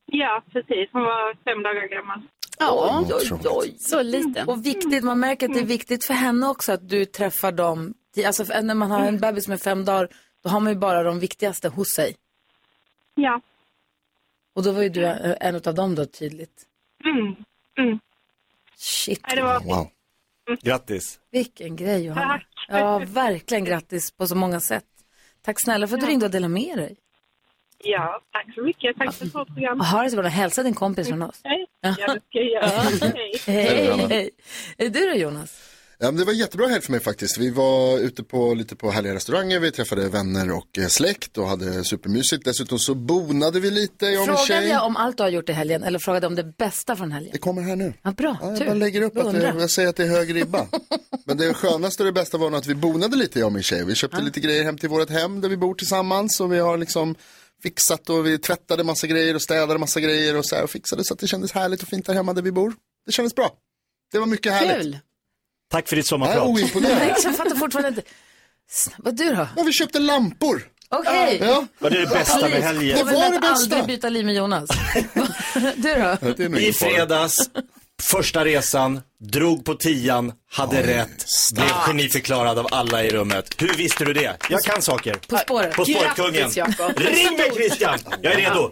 Ja, 0.05 0.43
precis. 0.51 0.89
Hon 0.91 1.01
var 1.03 1.33
fem 1.33 1.63
dagar 1.63 1.87
gammal. 1.87 2.21
Ja, 2.59 3.05
oj, 3.07 3.13
oj, 3.31 3.39
oj. 3.45 3.75
Så 3.79 4.01
liten. 4.01 4.49
Och 4.49 4.65
viktigt, 4.65 5.03
man 5.03 5.19
märker 5.19 5.47
att 5.47 5.53
det 5.53 5.59
är 5.59 5.65
viktigt 5.65 6.05
för 6.05 6.13
henne 6.13 6.47
också 6.47 6.71
att 6.71 6.89
du 6.89 7.05
träffar 7.05 7.51
dem. 7.51 7.93
Alltså 8.25 8.43
när 8.61 8.73
man 8.73 8.91
har 8.91 9.07
en 9.07 9.19
bebis 9.19 9.47
med 9.47 9.61
fem 9.61 9.85
dagar, 9.85 10.09
då 10.43 10.49
har 10.49 10.59
man 10.59 10.73
ju 10.73 10.79
bara 10.79 11.03
de 11.03 11.19
viktigaste 11.19 11.69
hos 11.69 11.87
sig. 11.87 12.15
Ja. 13.15 13.41
Och 14.55 14.63
då 14.63 14.71
var 14.71 14.81
ju 14.81 14.89
du 14.89 15.05
en 15.39 15.55
av 15.55 15.75
dem 15.75 15.95
då 15.95 16.05
tydligt. 16.05 16.65
Mm. 17.05 17.35
Mm. 17.77 17.99
Shit. 18.77 19.19
Nej, 19.27 19.35
det 19.35 19.43
var 19.43 19.59
Wow. 19.59 19.89
Grattis. 20.61 21.19
Vilken 21.31 21.75
grej 21.75 22.05
Johanna. 22.05 22.33
Tack. 22.33 22.45
Ja, 22.67 23.01
verkligen 23.05 23.65
grattis 23.65 24.11
på 24.11 24.27
så 24.27 24.35
många 24.35 24.59
sätt. 24.59 24.85
Tack 25.41 25.55
snälla 25.63 25.87
för 25.87 25.95
att 25.95 26.01
du 26.01 26.07
ringde 26.07 26.25
och 26.25 26.31
delade 26.31 26.53
med 26.53 26.77
dig. 26.77 26.97
Ja, 27.83 28.21
tack 28.31 28.55
så 28.55 28.61
mycket. 28.61 28.97
Tack 28.97 29.13
för 29.13 29.25
ett 29.25 29.33
bra 29.33 29.45
program. 29.45 29.79
Ha 29.79 30.03
det 30.03 30.09
så 30.09 30.15
bra. 30.17 30.27
Hälsa 30.27 30.63
din 30.63 30.73
kompis 30.73 31.07
från 31.07 31.21
oss. 31.21 31.39
Hej. 31.43 31.65
Ja, 31.81 31.89
det 32.13 32.19
ska 32.29 32.39
jag 32.39 32.45
göra. 32.45 32.67
Hej. 33.15 33.41
Hej, 33.45 34.07
hej. 34.09 34.29
Är 34.77 34.89
du 34.89 35.09
då 35.09 35.15
Jonas? 35.15 35.53
Ja, 36.01 36.05
men 36.11 36.15
det 36.15 36.25
var 36.25 36.33
jättebra 36.33 36.67
helg 36.67 36.81
för 36.81 36.91
mig 36.91 36.99
faktiskt. 37.01 37.37
Vi 37.37 37.49
var 37.49 37.97
ute 37.99 38.23
på 38.23 38.53
lite 38.53 38.75
på 38.75 38.91
härliga 38.91 39.13
restauranger, 39.13 39.59
vi 39.59 39.71
träffade 39.71 40.09
vänner 40.09 40.51
och 40.51 40.77
eh, 40.77 40.87
släkt 40.87 41.37
och 41.37 41.47
hade 41.47 41.83
supermysigt. 41.83 42.45
Dessutom 42.45 42.79
så 42.79 42.95
bonade 42.95 43.59
vi 43.59 43.71
lite, 43.71 44.05
jag 44.05 44.21
och 44.21 44.27
min 44.27 44.37
Frågade 44.37 44.61
tjej. 44.61 44.69
jag 44.69 44.85
om 44.85 44.97
allt 44.97 45.17
du 45.17 45.23
har 45.23 45.29
gjort 45.29 45.49
i 45.49 45.51
helgen 45.53 45.83
eller 45.83 45.99
frågade 45.99 46.27
om 46.27 46.35
det 46.35 46.43
bästa 46.57 46.95
från 46.95 47.11
helgen? 47.11 47.29
Det 47.33 47.37
kommer 47.39 47.61
här 47.61 47.75
nu. 47.75 47.93
Ja, 48.03 48.11
bra, 48.11 48.37
Ja, 48.41 48.49
jag 48.49 48.57
tur. 48.57 48.65
bara 48.65 48.73
lägger 48.75 49.01
upp 49.01 49.17
att 49.17 49.25
det, 49.25 49.31
Beundrar. 49.31 49.59
jag 49.59 49.69
säger 49.69 49.89
att 49.89 49.95
det 49.95 50.03
är 50.03 50.07
hög 50.07 50.35
ribba. 50.35 50.67
Men 51.25 51.37
det 51.37 51.53
skönaste 51.53 52.03
och 52.03 52.07
det 52.07 52.13
bästa 52.13 52.37
var 52.37 52.49
nog 52.49 52.57
att 52.59 52.67
vi 52.67 52.75
bonade 52.75 53.17
lite 53.17 53.39
jag 53.39 53.45
och 53.45 53.53
min 53.53 53.63
tjej. 53.63 53.85
Vi 53.85 53.95
köpte 53.95 54.21
lite 54.21 54.39
grejer 54.39 54.63
hem 54.63 54.77
till 54.77 54.89
vårt 54.89 55.09
hem 55.09 55.41
där 55.41 55.49
vi 55.49 55.57
bor 55.57 55.73
tillsammans 55.75 56.39
och 56.41 56.53
vi 56.53 56.59
har 56.59 56.77
liksom 56.77 57.15
fixat 57.63 58.09
och 58.09 58.25
vi 58.25 58.39
tvättade 58.39 58.83
massa 58.83 59.07
grejer 59.07 59.35
och 59.35 59.41
städade 59.41 59.79
massa 59.79 59.99
grejer 59.99 60.35
och 60.37 60.45
så 60.45 60.55
här 60.55 60.63
och 60.63 60.69
fixade 60.69 61.03
så 61.03 61.13
att 61.13 61.19
det 61.19 61.27
kändes 61.27 61.51
härligt 61.51 61.81
och 61.81 61.87
fint 61.87 62.05
där 62.05 62.13
hemma 62.13 62.33
där 62.33 62.41
vi 62.41 62.51
bor. 62.51 62.73
Det 63.05 63.11
kändes 63.11 63.35
bra. 63.35 63.51
Det 64.11 64.19
var 64.19 64.25
mycket 64.25 64.51
härligt. 64.53 64.77
Kul. 64.81 64.99
Tack 65.71 65.87
för 65.89 65.95
ditt 65.95 66.11
Jag 66.11 66.21
är 66.21 66.25
sommarprat. 66.25 66.47
oimponerad. 66.47 67.15
Jag 67.23 67.37
fattar 67.37 67.55
fortfarande 67.55 67.89
inte. 67.89 68.01
Vad 68.97 69.15
du 69.15 69.33
då? 69.35 69.47
Ja, 69.55 69.63
vi 69.63 69.73
köpte 69.73 69.99
lampor. 69.99 70.63
Okej. 70.89 71.37
Ja. 71.41 71.65
Var 71.79 71.89
det 71.89 71.99
det 71.99 72.07
bästa 72.07 72.49
med 72.49 72.61
helgen? 72.63 72.97
Vill 72.97 73.05
var 73.15 73.33
det 73.33 73.39
bästa. 73.39 73.47
aldrig 73.53 73.85
byta 73.85 74.09
liv 74.09 74.25
med 74.25 74.35
Jonas. 74.35 74.69
du 75.75 75.93
då? 75.93 76.33
Det 76.37 76.59
I 76.61 76.73
fredags, 76.73 77.49
första 78.01 78.45
resan, 78.45 79.01
drog 79.19 79.65
på 79.65 79.75
tian, 79.75 80.33
hade 80.51 80.87
rätt, 80.87 81.25
blev 81.53 81.67
geniförklarad 81.67 82.59
av 82.59 82.67
alla 82.71 83.03
i 83.03 83.09
rummet. 83.09 83.55
Hur 83.57 83.73
visste 83.73 84.05
du 84.05 84.13
det? 84.13 84.37
Jag 84.49 84.61
kan 84.61 84.81
saker. 84.81 85.13
På 85.13 85.37
spåret. 85.37 85.75
På 85.75 85.85
spåret, 85.85 86.15
kungen. 86.15 86.49
Ring 86.95 87.37
mig 87.37 87.51
Christian! 87.55 87.99
Jag 88.21 88.33
är 88.33 88.37
redo. 88.37 88.71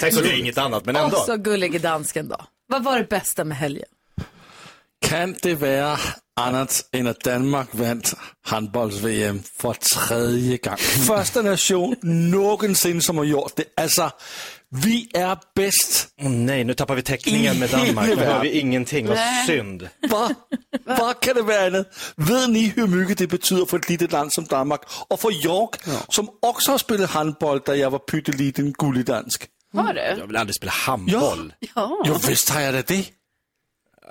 Sen 0.00 0.10
kunde 0.10 0.28
jag 0.28 0.38
inget 0.38 0.58
annat, 0.58 0.84
men 0.84 0.96
ändå. 0.96 1.16
Och 1.16 1.22
så 1.22 1.36
gullig 1.36 1.80
dansken 1.80 2.28
då. 2.28 2.36
Vad 2.68 2.84
var 2.84 2.98
det 2.98 3.08
bästa 3.08 3.44
med 3.44 3.56
helgen? 3.56 3.88
Kan 5.00 5.34
det 5.42 5.54
vara 5.54 5.98
annat 6.40 6.88
än 6.92 7.06
att 7.06 7.20
Danmark 7.20 7.68
vann 7.72 8.02
handbolls-VM 8.46 9.42
för 9.56 9.72
tredje 9.72 10.56
gången? 10.56 10.78
Första 11.06 11.42
nation 11.42 11.96
någonsin 12.02 13.02
som 13.02 13.18
har 13.18 13.24
gjort 13.24 13.56
det. 13.56 13.64
Alltså, 13.76 14.10
vi 14.70 15.10
är 15.14 15.38
bäst. 15.54 16.08
Åh 16.20 16.28
nej, 16.28 16.64
nu 16.64 16.74
tappar 16.74 16.94
vi 16.94 17.02
täckningen 17.02 17.58
med 17.58 17.70
Danmark. 17.70 18.08
Nu 18.08 18.16
hör 18.16 18.40
vi 18.40 18.50
ingenting, 18.50 19.06
vad 19.06 19.18
synd. 19.46 19.88
Va? 20.08 20.30
Vad 20.84 21.20
kan 21.20 21.34
det 21.34 21.42
vara 21.42 21.66
annat? 21.66 21.86
Vet 22.16 22.50
ni 22.50 22.72
hur 22.76 22.86
mycket 22.86 23.18
det 23.18 23.26
betyder 23.26 23.64
för 23.64 23.78
ett 23.78 23.88
litet 23.88 24.12
land 24.12 24.32
som 24.32 24.44
Danmark? 24.44 24.80
Och 25.08 25.20
för 25.20 25.46
jag, 25.46 25.76
som 26.08 26.28
också 26.42 26.70
har 26.70 26.78
spelat 26.78 27.10
handboll 27.10 27.60
där 27.64 27.74
jag 27.74 27.90
var 27.90 27.98
pytteliten 27.98 28.72
gullig 28.72 29.04
dansk. 29.04 29.46
Har 29.74 29.94
du? 29.94 30.00
Jag 30.00 30.26
vill 30.26 30.36
aldrig 30.36 30.54
spela 30.54 30.72
handboll. 30.72 31.52
Ja. 31.74 32.02
Ja, 32.04 32.20
visst 32.28 32.48
har 32.50 32.60
jag 32.60 32.74
det. 32.74 32.82
det. 32.82 33.04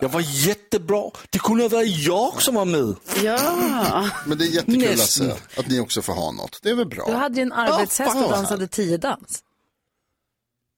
Jag 0.02 0.10
var 0.10 0.24
jättebra. 0.26 1.12
Det 1.30 1.39
kunde 1.39 1.63
ha 1.63 1.70
varit 1.70 2.06
jag 2.06 2.41
som 2.41 2.56
var 2.56 2.65
med. 2.65 2.96
Ja. 3.24 4.10
Men 4.26 4.38
det 4.38 4.46
är 4.46 4.48
jättekul. 4.48 4.98
Lasse, 4.98 5.36
att 5.58 5.68
ni 5.68 5.80
också 5.80 6.02
får 6.02 6.13
ha 6.13 6.32
något. 6.32 6.60
Det 6.63 6.70
är 6.70 6.76
väl 6.76 6.88
bra. 6.88 7.06
Du 7.08 7.13
hade 7.13 7.36
ju 7.36 7.41
en 7.41 7.54
arbetshäst 7.54 8.15
och 8.15 8.32
dansade 8.32 8.68
tiodans. 8.68 9.44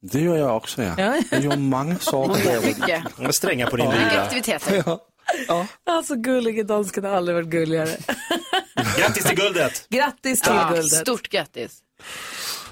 Det 0.01 0.19
gör 0.19 0.37
jag 0.37 0.57
också, 0.57 0.83
ja. 0.83 0.93
Ja. 0.97 1.21
Jag 1.31 1.41
gör 1.43 1.55
många 1.57 1.99
saker. 1.99 2.65
Mycket. 2.65 3.35
Stränga 3.35 3.67
på 3.67 3.77
din 3.77 3.87
Mycket 3.89 4.11
lyra. 4.13 4.21
aktiviteter. 4.23 4.97
Alltså 5.85 6.15
gullige 6.15 6.63
dansken 6.63 7.03
har 7.03 7.11
aldrig 7.11 7.35
varit 7.35 7.47
gulligare. 7.49 7.97
Grattis 8.97 9.23
till 9.23 9.37
guldet! 9.37 9.85
Grattis 9.89 10.41
till 10.41 10.53
Ja, 10.55 10.69
guldet. 10.69 10.91
Stort 10.91 11.29
grattis. 11.29 11.71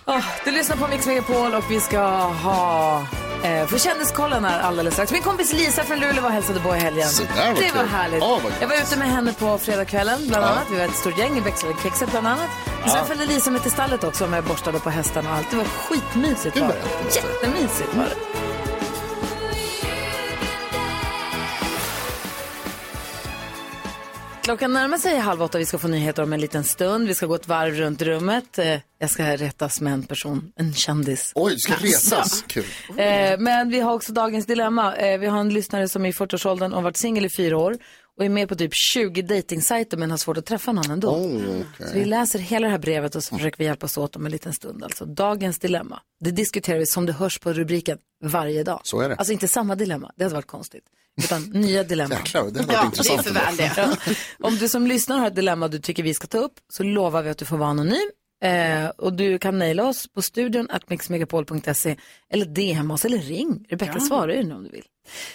Ah, 0.08 0.22
du 0.46 0.52
lyssnar 0.52 0.76
på 0.78 0.88
Mix 0.88 1.08
Megapol 1.08 1.54
och 1.54 1.72
vi 1.72 1.80
ska 1.80 2.00
ha 2.28 3.00
eh, 3.44 3.68
för 3.68 3.78
kändiskollen 3.80 4.46
här 4.46 4.60
alldeles 4.60 4.94
strax. 4.94 5.12
Min 5.12 5.22
kompis 5.22 5.54
Lisa 5.54 5.84
från 5.84 6.00
Luleå 6.00 6.22
var 6.22 6.30
och 6.30 6.34
hälsade 6.34 6.60
på 6.60 6.76
i 6.76 6.80
helgen. 6.80 7.08
Där 7.36 7.54
var 7.54 7.62
det 7.62 7.72
var 7.72 7.82
kul. 7.84 7.90
härligt. 7.90 8.20
Ja, 8.22 8.40
gott. 8.44 8.52
jag 8.60 8.68
var 8.68 8.76
ute 8.76 8.98
med 8.98 9.08
henne 9.08 9.34
på 9.34 9.58
fredagskvällen 9.58 10.20
bland 10.28 10.46
Ja. 10.46 10.50
annat. 10.50 10.64
Vi 10.72 10.78
var 10.78 10.86
ett 10.86 10.96
stort 10.96 11.18
gäng 11.18 11.38
i 11.38 11.40
växelkexet 11.40 12.12
bland 12.12 12.28
annat. 12.28 12.50
Och 12.84 12.90
sen 12.90 13.06
följde 13.06 13.26
Lisa 13.26 13.52
med 13.52 13.62
till 13.62 13.72
stallet 13.72 14.04
också 14.04 14.28
med 14.28 14.44
borstade 14.44 14.80
på 14.80 14.90
hästarna 14.90 15.30
och 15.30 15.36
allt. 15.38 15.50
Det 15.52 15.58
var 15.58 15.66
skitmysigt. 15.66 16.58
Var 16.60 16.68
det. 16.68 17.16
Jättemysigt 17.16 17.96
var 17.96 18.04
det. 18.04 18.45
Klockan 24.46 24.74
närmar 24.74 24.98
sig 24.98 25.18
halv 25.18 25.42
åtta. 25.44 25.58
Vi 25.58 25.66
ska 25.66 25.78
få 25.78 25.88
nyheter 25.88 26.24
om 26.24 26.34
en 26.34 26.42
liten 26.42 26.64
stund. 26.64 27.08
Vi 27.08 27.16
ska 27.16 27.26
gå 27.26 27.36
ett 27.36 27.48
varv 27.48 27.74
runt 27.74 28.02
rummet. 28.02 28.58
Eh, 28.60 28.80
Jag 29.00 29.10
ska 29.10 29.38
rättas 29.38 29.82
med 29.82 29.94
en 29.94 30.04
person, 30.04 30.52
en 30.56 30.74
kändis. 30.74 31.32
Oj, 31.36 31.54
du 31.54 31.60
ska 31.60 31.74
retas. 31.74 32.44
Kul. 32.48 32.66
Eh, 32.98 33.40
men 33.40 33.70
vi 33.70 33.80
har 33.80 33.94
också 33.94 34.14
dagens 34.14 34.46
dilemma. 34.46 34.96
Eh, 34.96 35.20
vi 35.20 35.28
har 35.28 35.40
en 35.40 35.50
lyssnare 35.54 35.88
som 35.90 36.06
är 36.06 36.10
i 36.10 36.12
40-årsåldern 36.12 36.72
och 36.72 36.76
har 36.78 36.84
varit 36.84 36.98
singel 36.98 37.26
i 37.26 37.30
fyra 37.38 37.58
år 37.58 37.78
och 38.18 38.26
är 38.26 38.30
med 38.30 38.50
på 38.50 38.56
typ 38.56 38.72
20 38.74 39.22
dejtingsajter 39.22 39.98
men 39.98 40.12
har 40.12 40.18
svårt 40.18 40.38
att 40.38 40.46
träffa 40.46 40.72
någon 40.72 40.92
ändå. 40.92 41.10
Oh, 41.10 41.62
Så 41.80 41.94
vi 41.94 42.06
läser 42.06 42.40
hela 42.40 42.68
det 42.68 42.72
här 42.72 42.80
brevet 42.80 43.16
och 43.16 43.24
så 43.24 43.36
försöker 43.36 43.58
vi 43.58 43.66
hjälpas 43.66 43.98
åt 43.98 44.16
om 44.16 44.26
en 44.26 44.32
liten 44.32 44.54
stund. 44.54 44.84
Alltså 44.84 45.06
dagens 45.06 45.60
dilemma. 45.60 46.00
Det 46.20 46.32
diskuterar 46.32 46.80
vi 46.80 46.86
som 46.86 47.06
det 47.06 47.14
hörs 47.14 47.40
på 47.40 47.54
rubriken 47.54 47.98
varje 48.24 48.64
dag. 48.64 48.82
Så 48.84 49.02
är 49.02 49.10
det. 49.10 49.16
Alltså 49.16 49.34
inte 49.34 49.48
samma 49.48 49.76
dilemma, 49.76 50.12
det 50.16 50.24
hade 50.24 50.36
varit 50.36 50.48
konstigt. 50.48 50.84
Utan 51.24 51.44
nya 51.44 51.84
dilemman. 51.84 52.18
Jäklar, 52.18 52.44
det 52.44 52.52
varit 52.52 52.56
Ja, 52.60 52.66
det 52.68 52.76
är 52.76 52.86
intressant. 52.86 53.24
för 53.24 53.34
väl 53.34 53.56
det. 53.56 53.72
Ja. 53.78 54.14
Om 54.40 54.56
du 54.56 54.68
som 54.70 54.88
lyssnar 54.88 55.18
har 55.18 55.28
ett 55.28 55.36
dilemma 55.36 55.68
du 55.68 55.80
tycker 55.80 56.04
vi 56.04 56.14
ska 56.14 56.28
ta 56.28 56.38
upp 56.38 56.54
så 56.74 56.84
lovar 56.84 57.22
vi 57.24 57.30
att 57.30 57.38
du 57.38 57.46
får 57.46 57.58
vara 57.58 57.70
anonym. 57.70 58.10
Eh, 58.44 58.88
och 58.98 59.14
du 59.14 59.38
kan 59.38 59.58
mejla 59.58 59.84
oss 59.88 60.08
på 60.14 60.22
studion 60.22 60.68
at 60.72 60.90
mixmegapol.se 60.90 61.96
eller 62.34 62.46
DM 62.46 62.92
oss 62.92 63.06
eller 63.06 63.18
ring. 63.18 63.66
Rebecca 63.70 64.00
svarar 64.00 64.34
ju 64.34 64.44
nu 64.44 64.56
om 64.56 64.64
du 64.64 64.70
vill. 64.70 64.84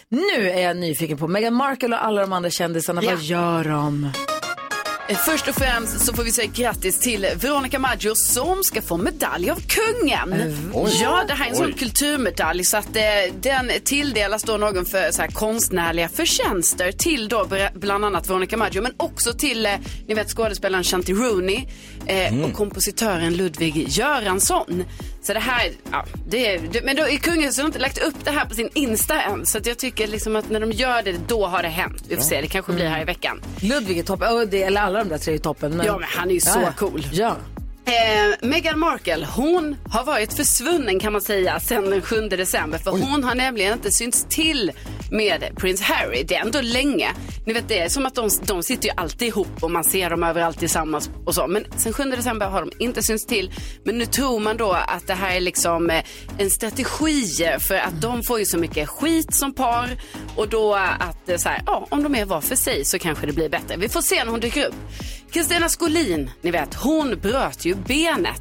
Nu 0.08 0.50
är 0.50 0.60
jag 0.60 0.76
nyfiken 0.76 1.18
på 1.18 1.28
Meghan 1.28 1.54
Markle 1.54 1.96
och 1.96 2.04
alla 2.04 2.20
de 2.20 2.32
andra 2.32 2.50
kändisarna. 2.50 3.02
Ja. 3.04 3.10
Vad 3.10 3.22
gör 3.22 3.64
de? 3.64 4.10
Eh, 5.10 5.16
Först 5.16 5.48
och 5.48 5.54
främst 5.54 6.00
så 6.00 6.12
får 6.12 6.22
vi 6.22 6.32
säga 6.32 6.50
grattis 6.54 6.98
till 6.98 7.26
Veronica 7.36 7.78
Maggio 7.78 8.14
som 8.14 8.64
ska 8.64 8.82
få 8.82 8.96
medalj 8.96 9.50
av 9.50 9.56
kungen. 9.56 10.56
Oj. 10.72 10.98
Ja, 11.02 11.24
det 11.28 11.34
här 11.34 11.46
är 11.46 11.50
en 11.50 11.56
sån 11.56 11.72
kulturmedalj 11.72 12.64
så 12.64 12.76
att 12.76 12.96
eh, 12.96 13.02
den 13.40 13.70
tilldelas 13.84 14.42
då 14.42 14.56
någon 14.56 14.84
för 14.84 15.10
så 15.12 15.22
här, 15.22 15.28
konstnärliga 15.28 16.08
förtjänster 16.08 16.92
till 16.92 17.28
då 17.28 17.46
bland 17.74 18.04
annat 18.04 18.30
Veronica 18.30 18.56
Maggio 18.56 18.82
men 18.82 18.92
också 18.96 19.32
till, 19.32 19.66
eh, 19.66 19.72
ni 20.08 20.14
vet 20.14 20.28
skådespelaren 20.30 20.84
Shanti 20.84 21.12
Rooney 21.12 21.66
eh, 22.06 22.44
och 22.44 22.52
kompositören 22.52 23.34
Ludvig 23.36 23.88
Göransson. 23.88 24.84
Så 25.22 25.32
det 25.32 25.40
här, 25.40 25.70
ja, 25.90 26.04
det, 26.28 26.54
är- 26.54 26.60
det, 26.72 26.84
men 26.84 26.96
då 26.96 27.02
är 27.08 27.16
kungahuset 27.16 27.62
har 27.62 27.66
inte 27.66 27.78
lagt 27.78 27.98
upp 27.98 28.24
det 28.24 28.30
här 28.30 28.44
på 28.44 28.54
sin 28.54 28.68
Insta 28.74 29.22
än. 29.22 29.46
Så 29.46 29.58
jag 29.64 29.78
tycker 29.78 30.06
liksom 30.06 30.36
att 30.36 30.50
när 30.50 30.60
de 30.60 30.72
gör 30.72 31.02
det, 31.02 31.14
då 31.28 31.46
har 31.46 31.62
det 31.62 31.68
hänt. 31.68 32.02
Vi 32.08 32.16
får 32.16 32.22
se, 32.22 32.40
det 32.40 32.46
kanske 32.46 32.72
blir 32.72 32.86
här 32.88 33.02
i 33.02 33.04
veckan. 33.04 33.40
Ludvig 33.60 33.98
är 33.98 34.02
toppen, 34.02 34.48
eller 34.52 34.80
alla 34.80 34.98
de 34.98 35.08
där 35.08 35.18
tre 35.18 35.34
är 35.34 35.38
toppen. 35.38 35.76
Men... 35.76 35.86
Ja, 35.86 35.98
men 35.98 36.08
han 36.16 36.30
är 36.30 36.34
ju 36.34 36.40
så 36.40 36.60
ja. 36.62 36.72
cool. 36.78 37.06
Ja. 37.12 37.36
Eh, 37.84 38.48
Meghan 38.48 38.78
Markle, 38.78 39.26
hon 39.36 39.76
har 39.90 40.04
varit 40.04 40.32
försvunnen 40.32 41.00
kan 41.00 41.12
man 41.12 41.22
säga 41.22 41.60
sedan 41.60 41.90
den 41.90 42.02
7 42.02 42.28
december. 42.28 42.78
För 42.78 42.90
hon 42.90 43.24
har 43.24 43.34
nämligen 43.34 43.72
inte 43.72 43.90
synts 43.90 44.26
till 44.28 44.72
med 45.10 45.44
prins 45.56 45.80
Harry. 45.80 46.22
Det 46.22 46.34
är 46.34 46.40
ändå 46.40 46.60
länge. 46.60 47.08
Ni 47.46 47.52
vet 47.52 47.68
det 47.68 47.78
är 47.78 47.88
som 47.88 48.06
att 48.06 48.14
de, 48.14 48.30
de 48.46 48.62
sitter 48.62 48.88
ju 48.88 48.94
alltid 48.96 49.28
ihop 49.28 49.62
och 49.62 49.70
man 49.70 49.84
ser 49.84 50.10
dem 50.10 50.22
överallt 50.22 50.58
tillsammans 50.58 51.10
och 51.26 51.34
så. 51.34 51.46
Men 51.46 51.64
sen 51.76 51.92
7 51.92 52.02
december 52.04 52.46
har 52.46 52.60
de 52.60 52.70
inte 52.78 53.02
synts 53.02 53.26
till. 53.26 53.52
Men 53.84 53.98
nu 53.98 54.06
tror 54.06 54.40
man 54.40 54.56
då 54.56 54.72
att 54.72 55.06
det 55.06 55.14
här 55.14 55.36
är 55.36 55.40
liksom 55.40 55.90
eh, 55.90 56.04
en 56.38 56.50
strategi 56.50 57.26
för 57.60 57.74
att 57.74 58.02
de 58.02 58.22
får 58.22 58.38
ju 58.38 58.44
så 58.46 58.58
mycket 58.58 58.88
skit 58.88 59.34
som 59.34 59.54
par. 59.54 59.88
Och 60.36 60.48
då 60.48 60.74
att 60.74 61.28
eh, 61.28 61.36
så 61.36 61.48
här, 61.48 61.62
ja, 61.66 61.86
om 61.90 62.02
de 62.02 62.14
är 62.14 62.24
var 62.24 62.40
för 62.40 62.56
sig 62.56 62.84
så 62.84 62.98
kanske 62.98 63.26
det 63.26 63.32
blir 63.32 63.48
bättre. 63.48 63.76
Vi 63.76 63.88
får 63.88 64.02
se 64.02 64.24
när 64.24 64.30
hon 64.30 64.40
dyker 64.40 64.66
upp. 64.66 64.74
Kristina 65.32 65.68
Skolin, 65.68 66.30
ni 66.42 66.50
vet, 66.50 66.74
hon 66.74 67.18
bröt 67.20 67.64
ju 67.64 67.74
benet. 67.74 68.40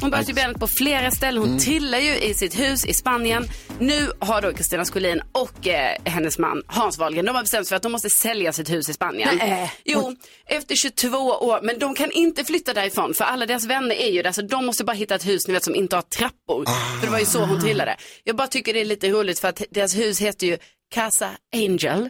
Hon 0.00 0.10
bröt 0.10 0.28
ju 0.28 0.32
benet 0.34 0.58
på 0.60 0.66
flera 0.68 1.10
ställen. 1.10 1.38
Hon 1.40 1.48
Mm. 1.48 1.60
trillar 1.60 1.98
ju 1.98 2.16
i 2.18 2.34
sitt 2.34 2.58
hus 2.60 2.84
i 2.86 2.94
Spanien. 2.94 3.48
Nu 3.78 4.10
har 4.18 4.42
då 4.42 4.52
Kristina 4.52 4.84
Skolin 4.84 5.22
och 5.32 5.66
eh, 5.68 5.96
hennes 6.04 6.38
man 6.38 6.62
Hans 6.66 6.98
Wahlgren, 6.98 7.24
de 7.24 7.34
har 7.36 7.42
bestämt 7.42 7.66
sig 7.66 7.68
för 7.68 7.76
att 7.76 7.82
de 7.82 7.92
måste 7.92 8.10
sälja 8.10 8.52
sitt 8.52 8.70
hus 8.70 8.88
i 8.88 8.92
Spanien. 8.92 9.28
Nej. 9.38 9.72
Jo, 9.84 10.16
efter 10.46 10.74
22 10.74 11.18
år. 11.18 11.60
Men 11.62 11.78
de 11.78 11.94
kan 11.94 12.10
inte 12.10 12.44
flytta 12.44 12.74
därifrån 12.74 13.14
för 13.14 13.24
alla 13.24 13.46
deras 13.46 13.64
vänner 13.66 13.94
är 13.94 14.10
ju 14.10 14.22
där. 14.22 14.32
Så 14.32 14.42
de 14.42 14.66
måste 14.66 14.84
bara 14.84 14.92
hitta 14.92 15.14
ett 15.14 15.26
hus 15.26 15.46
ni 15.48 15.54
vet, 15.54 15.64
som 15.64 15.74
inte 15.74 15.96
har 15.96 16.02
trappor. 16.02 16.64
För 17.00 17.06
det 17.06 17.12
var 17.12 17.18
ju 17.18 17.24
så 17.26 17.44
hon 17.44 17.60
trillade. 17.60 17.96
Jag 18.24 18.36
bara 18.36 18.48
tycker 18.48 18.74
det 18.74 18.80
är 18.80 18.84
lite 18.84 19.08
roligt 19.08 19.38
för 19.40 19.48
att 19.48 19.62
deras 19.70 19.96
hus 19.96 20.20
heter 20.20 20.46
ju 20.46 20.58
Casa 20.94 21.30
Angel. 21.54 22.08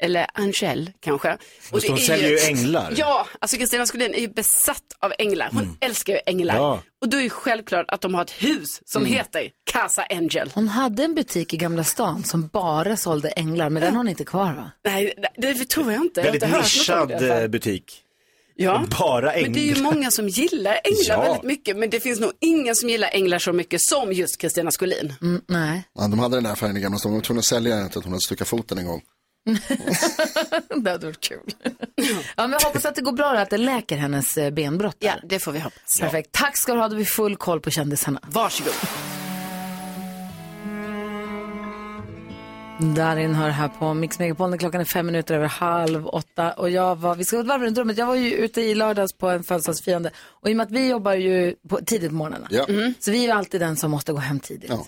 Eller 0.00 0.26
Angel 0.34 0.90
kanske. 1.00 1.28
Det 1.70 1.76
är 1.88 1.96
säljer 1.96 2.28
ju 2.30 2.38
änglar. 2.38 2.92
Ja, 2.96 3.26
alltså 3.40 3.56
Kristina 3.56 3.86
Skolin 3.86 4.14
är 4.14 4.18
ju 4.20 4.28
besatt 4.28 4.82
av 4.98 5.12
änglar. 5.18 5.48
Hon 5.52 5.76
älskar 5.80 6.12
ju 6.12 6.18
änglar. 6.26 6.54
Ja. 6.56 6.82
Och 7.00 7.08
då 7.08 7.18
är 7.18 7.22
det 7.22 7.30
självklart 7.30 7.86
att 7.90 8.00
de 8.00 8.14
har 8.14 8.22
ett 8.22 8.30
hus 8.30 8.80
som 8.84 9.02
Mm. 9.02 9.14
heter 9.14 9.48
Casa 9.72 10.06
Angel. 10.10 10.50
Hon 10.54 10.68
hade 10.68 11.04
en 11.04 11.14
butik 11.14 11.54
i 11.54 11.56
Gamla 11.56 11.84
stan 11.84 12.24
som 12.24 12.46
bara 12.48 12.96
sålde 12.96 13.28
änglar, 13.28 13.70
men 13.70 13.82
den 13.82 13.90
har 13.92 13.96
hon 13.98 14.08
inte 14.08 14.24
kvar 14.24 14.52
va? 14.54 14.70
Nej, 14.84 15.14
det, 15.36 15.52
det 15.52 15.68
tror 15.68 15.92
jag 15.92 16.02
inte. 16.02 16.22
Väldigt 16.22 16.42
jag 16.42 16.48
inte 16.50 16.58
nischad 16.62 17.42
eh, 17.42 17.48
butik. 17.48 18.02
Ja. 18.56 18.84
Bara 18.98 19.32
änglar. 19.32 19.42
Men 19.42 19.52
det 19.52 19.60
är 19.70 19.76
ju 19.76 19.82
många 19.82 20.10
som 20.10 20.28
gillar 20.28 20.72
änglar 20.84 21.16
Ja. 21.16 21.22
väldigt 21.22 21.42
mycket. 21.42 21.76
Men 21.76 21.90
det 21.90 22.00
finns 22.00 22.20
nog 22.20 22.32
ingen 22.40 22.76
som 22.76 22.88
gillar 22.88 23.10
änglar 23.12 23.38
så 23.38 23.52
mycket 23.52 23.80
som 23.82 24.12
just 24.12 24.40
Kristina 24.40 24.70
Skolin. 24.70 25.14
Mm, 25.22 25.40
nej. 25.48 25.82
Ja, 25.94 26.02
de 26.08 26.18
hade 26.18 26.36
den 26.36 26.44
där 26.44 26.52
affären 26.52 26.76
i 26.76 26.80
Gamla 26.80 26.98
stan, 26.98 27.12
de 27.12 27.16
var 27.16 27.22
tvungna 27.22 27.38
att 27.38 27.44
sälja 27.44 27.76
den 27.76 27.86
efter 27.86 27.98
att 27.98 28.04
hon 28.04 28.12
hade 28.12 28.20
stukat 28.22 28.48
foten 28.48 28.78
en 28.78 28.86
gång. 28.86 29.02
det 30.82 30.90
hade 30.90 31.06
varit 31.06 31.20
kul. 31.20 31.40
ja, 31.94 32.02
men 32.36 32.52
jag 32.52 32.60
hoppas 32.60 32.84
att 32.84 32.94
det 32.94 33.02
går 33.02 33.12
bra 33.12 33.32
då, 33.32 33.38
att 33.38 33.50
det 33.50 33.58
läker 33.58 33.96
hennes 33.96 34.36
eh, 34.36 34.50
benbrott. 34.50 34.96
Ja, 34.98 35.12
det 35.28 35.38
får 35.38 35.52
vi 35.52 35.58
hoppas. 35.58 36.00
Perfekt. 36.00 36.32
Tack 36.32 36.58
ska 36.58 36.74
du 36.74 36.80
ha, 36.80 36.88
då 36.88 36.96
vi 36.96 37.04
full 37.04 37.36
koll 37.36 37.60
på 37.60 37.70
kändisarna. 37.70 38.20
Varsågod. 38.22 38.74
Darin 42.96 43.34
hör 43.34 43.48
här 43.48 43.68
på 43.68 43.94
Mix 43.94 44.18
Megapol 44.18 44.50
när 44.50 44.58
klockan 44.58 44.80
är 44.80 44.84
fem 44.84 45.06
minuter 45.06 45.34
över 45.34 45.46
halv 45.46 46.06
åtta. 46.06 46.52
Och 46.52 46.70
jag 46.70 46.96
var, 46.96 47.14
vi 47.14 47.24
ska 47.24 47.36
gå 47.36 47.42
ett 47.42 47.48
varv 47.48 47.62
runt 47.62 47.78
rummet. 47.78 47.98
Jag 47.98 48.06
var 48.06 48.14
ju 48.14 48.34
ute 48.34 48.60
i 48.60 48.74
lördags 48.74 49.12
på 49.12 49.28
en 49.28 49.44
födelsedagsfirande. 49.44 50.10
Och 50.18 50.48
i 50.50 50.52
och 50.52 50.56
med 50.56 50.64
att 50.64 50.72
vi 50.72 50.88
jobbar 50.88 51.12
ju 51.14 51.54
på, 51.68 51.80
tidigt 51.86 52.08
på 52.10 52.14
morgnarna. 52.14 52.46
Ja. 52.50 52.66
Mhm. 52.68 52.94
Så 52.98 53.10
vi 53.10 53.18
är 53.18 53.22
ju 53.22 53.30
alltid 53.30 53.60
den 53.60 53.76
som 53.76 53.90
måste 53.90 54.12
gå 54.12 54.18
hem 54.18 54.40
tidigt. 54.40 54.70
Ja. 54.70 54.86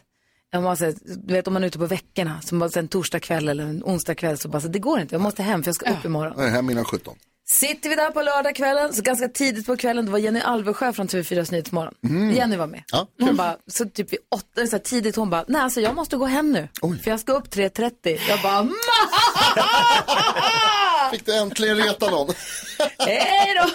Jag 0.54 0.62
måste, 0.62 0.94
du 1.04 1.34
vet 1.34 1.46
om 1.46 1.52
man 1.52 1.62
är 1.62 1.66
ute 1.66 1.78
på 1.78 1.86
veckorna, 1.86 2.40
som 2.40 2.70
en 2.76 2.88
torsdag 2.88 3.20
kväll 3.20 3.48
eller 3.48 3.64
en 3.64 3.82
onsdag 3.84 4.14
kväll 4.14 4.38
så 4.38 4.48
bara, 4.48 4.60
så 4.60 4.68
det 4.68 4.78
går 4.78 5.00
inte, 5.00 5.14
jag 5.14 5.22
måste 5.22 5.42
hem 5.42 5.62
för 5.62 5.68
jag 5.68 5.74
ska 5.74 5.92
upp 5.92 6.04
imorgon. 6.04 6.34
Jag 6.36 6.46
är 6.46 6.50
hem 6.50 6.70
innan 6.70 6.84
17. 6.84 7.16
Sitter 7.48 7.88
vi 7.90 7.96
där 7.96 8.10
på 8.10 8.22
lördagskvällen, 8.22 8.92
så 8.92 9.02
ganska 9.02 9.28
tidigt 9.28 9.66
på 9.66 9.76
kvällen, 9.76 10.04
det 10.06 10.12
var 10.12 10.18
Jenny 10.18 10.40
Alvesjö 10.40 10.92
från 10.92 11.08
TV4 11.08 11.52
Nyhetsmorgon. 11.52 11.94
Mm. 12.04 12.30
Jenny 12.34 12.56
var 12.56 12.66
med. 12.66 12.82
Ja, 12.92 13.06
Hon 13.20 13.36
bara, 13.36 13.56
så 13.66 13.84
typ 13.84 14.12
vid 14.12 14.18
åtta, 14.34 14.66
så 14.66 14.70
här 14.76 14.78
tidigt, 14.78 15.16
hon 15.16 15.30
bara, 15.30 15.44
nej 15.48 15.62
alltså 15.62 15.80
jag 15.80 15.94
måste 15.94 16.16
gå 16.16 16.26
hem 16.26 16.52
nu. 16.52 16.68
För 17.02 17.10
jag 17.10 17.20
ska 17.20 17.32
upp 17.32 17.48
3.30. 17.54 18.18
Jag 18.28 18.40
bara, 18.42 18.68
Fick 21.12 21.26
du 21.26 21.36
äntligen 21.36 21.76
reta 21.76 22.10
någon? 22.10 22.34
hej 22.98 23.54
då! 23.62 23.68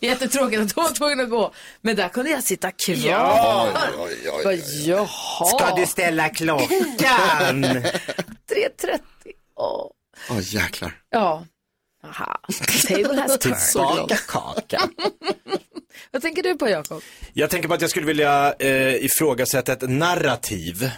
Jättetråkigt 0.00 0.62
att 0.62 0.72
hon 0.72 0.84
var 0.84 0.90
tvungen 0.90 1.20
att 1.20 1.30
gå. 1.30 1.52
Men 1.80 1.96
där 1.96 2.08
kunde 2.08 2.30
jag 2.30 2.44
sitta 2.44 2.70
kvar. 2.70 2.94
Ja. 2.96 3.68
Oj, 3.98 3.98
oj, 3.98 4.30
oj, 4.36 4.44
Bara, 4.44 4.54
Jaha. 4.54 5.44
Ska 5.46 5.74
du 5.76 5.86
ställa 5.86 6.28
klockan? 6.28 6.68
3.30. 7.64 8.98
Åh. 9.56 9.86
Åh 10.30 10.36
jäklar. 10.40 10.92
Ja. 11.10 11.44
Aha. 12.04 12.40
Table 12.88 13.20
has 13.20 13.38
turned. 13.38 13.58
Tillbaka 13.72 14.16
kaka. 14.16 14.88
Vad 16.10 16.22
tänker 16.22 16.42
du 16.42 16.54
på 16.54 16.68
Jakob? 16.68 17.02
Jag 17.32 17.50
tänker 17.50 17.68
på 17.68 17.74
att 17.74 17.80
jag 17.80 17.90
skulle 17.90 18.06
vilja 18.06 18.54
eh, 18.58 19.04
ifrågasätta 19.04 19.72
ett 19.72 19.90
narrativ. 19.90 20.90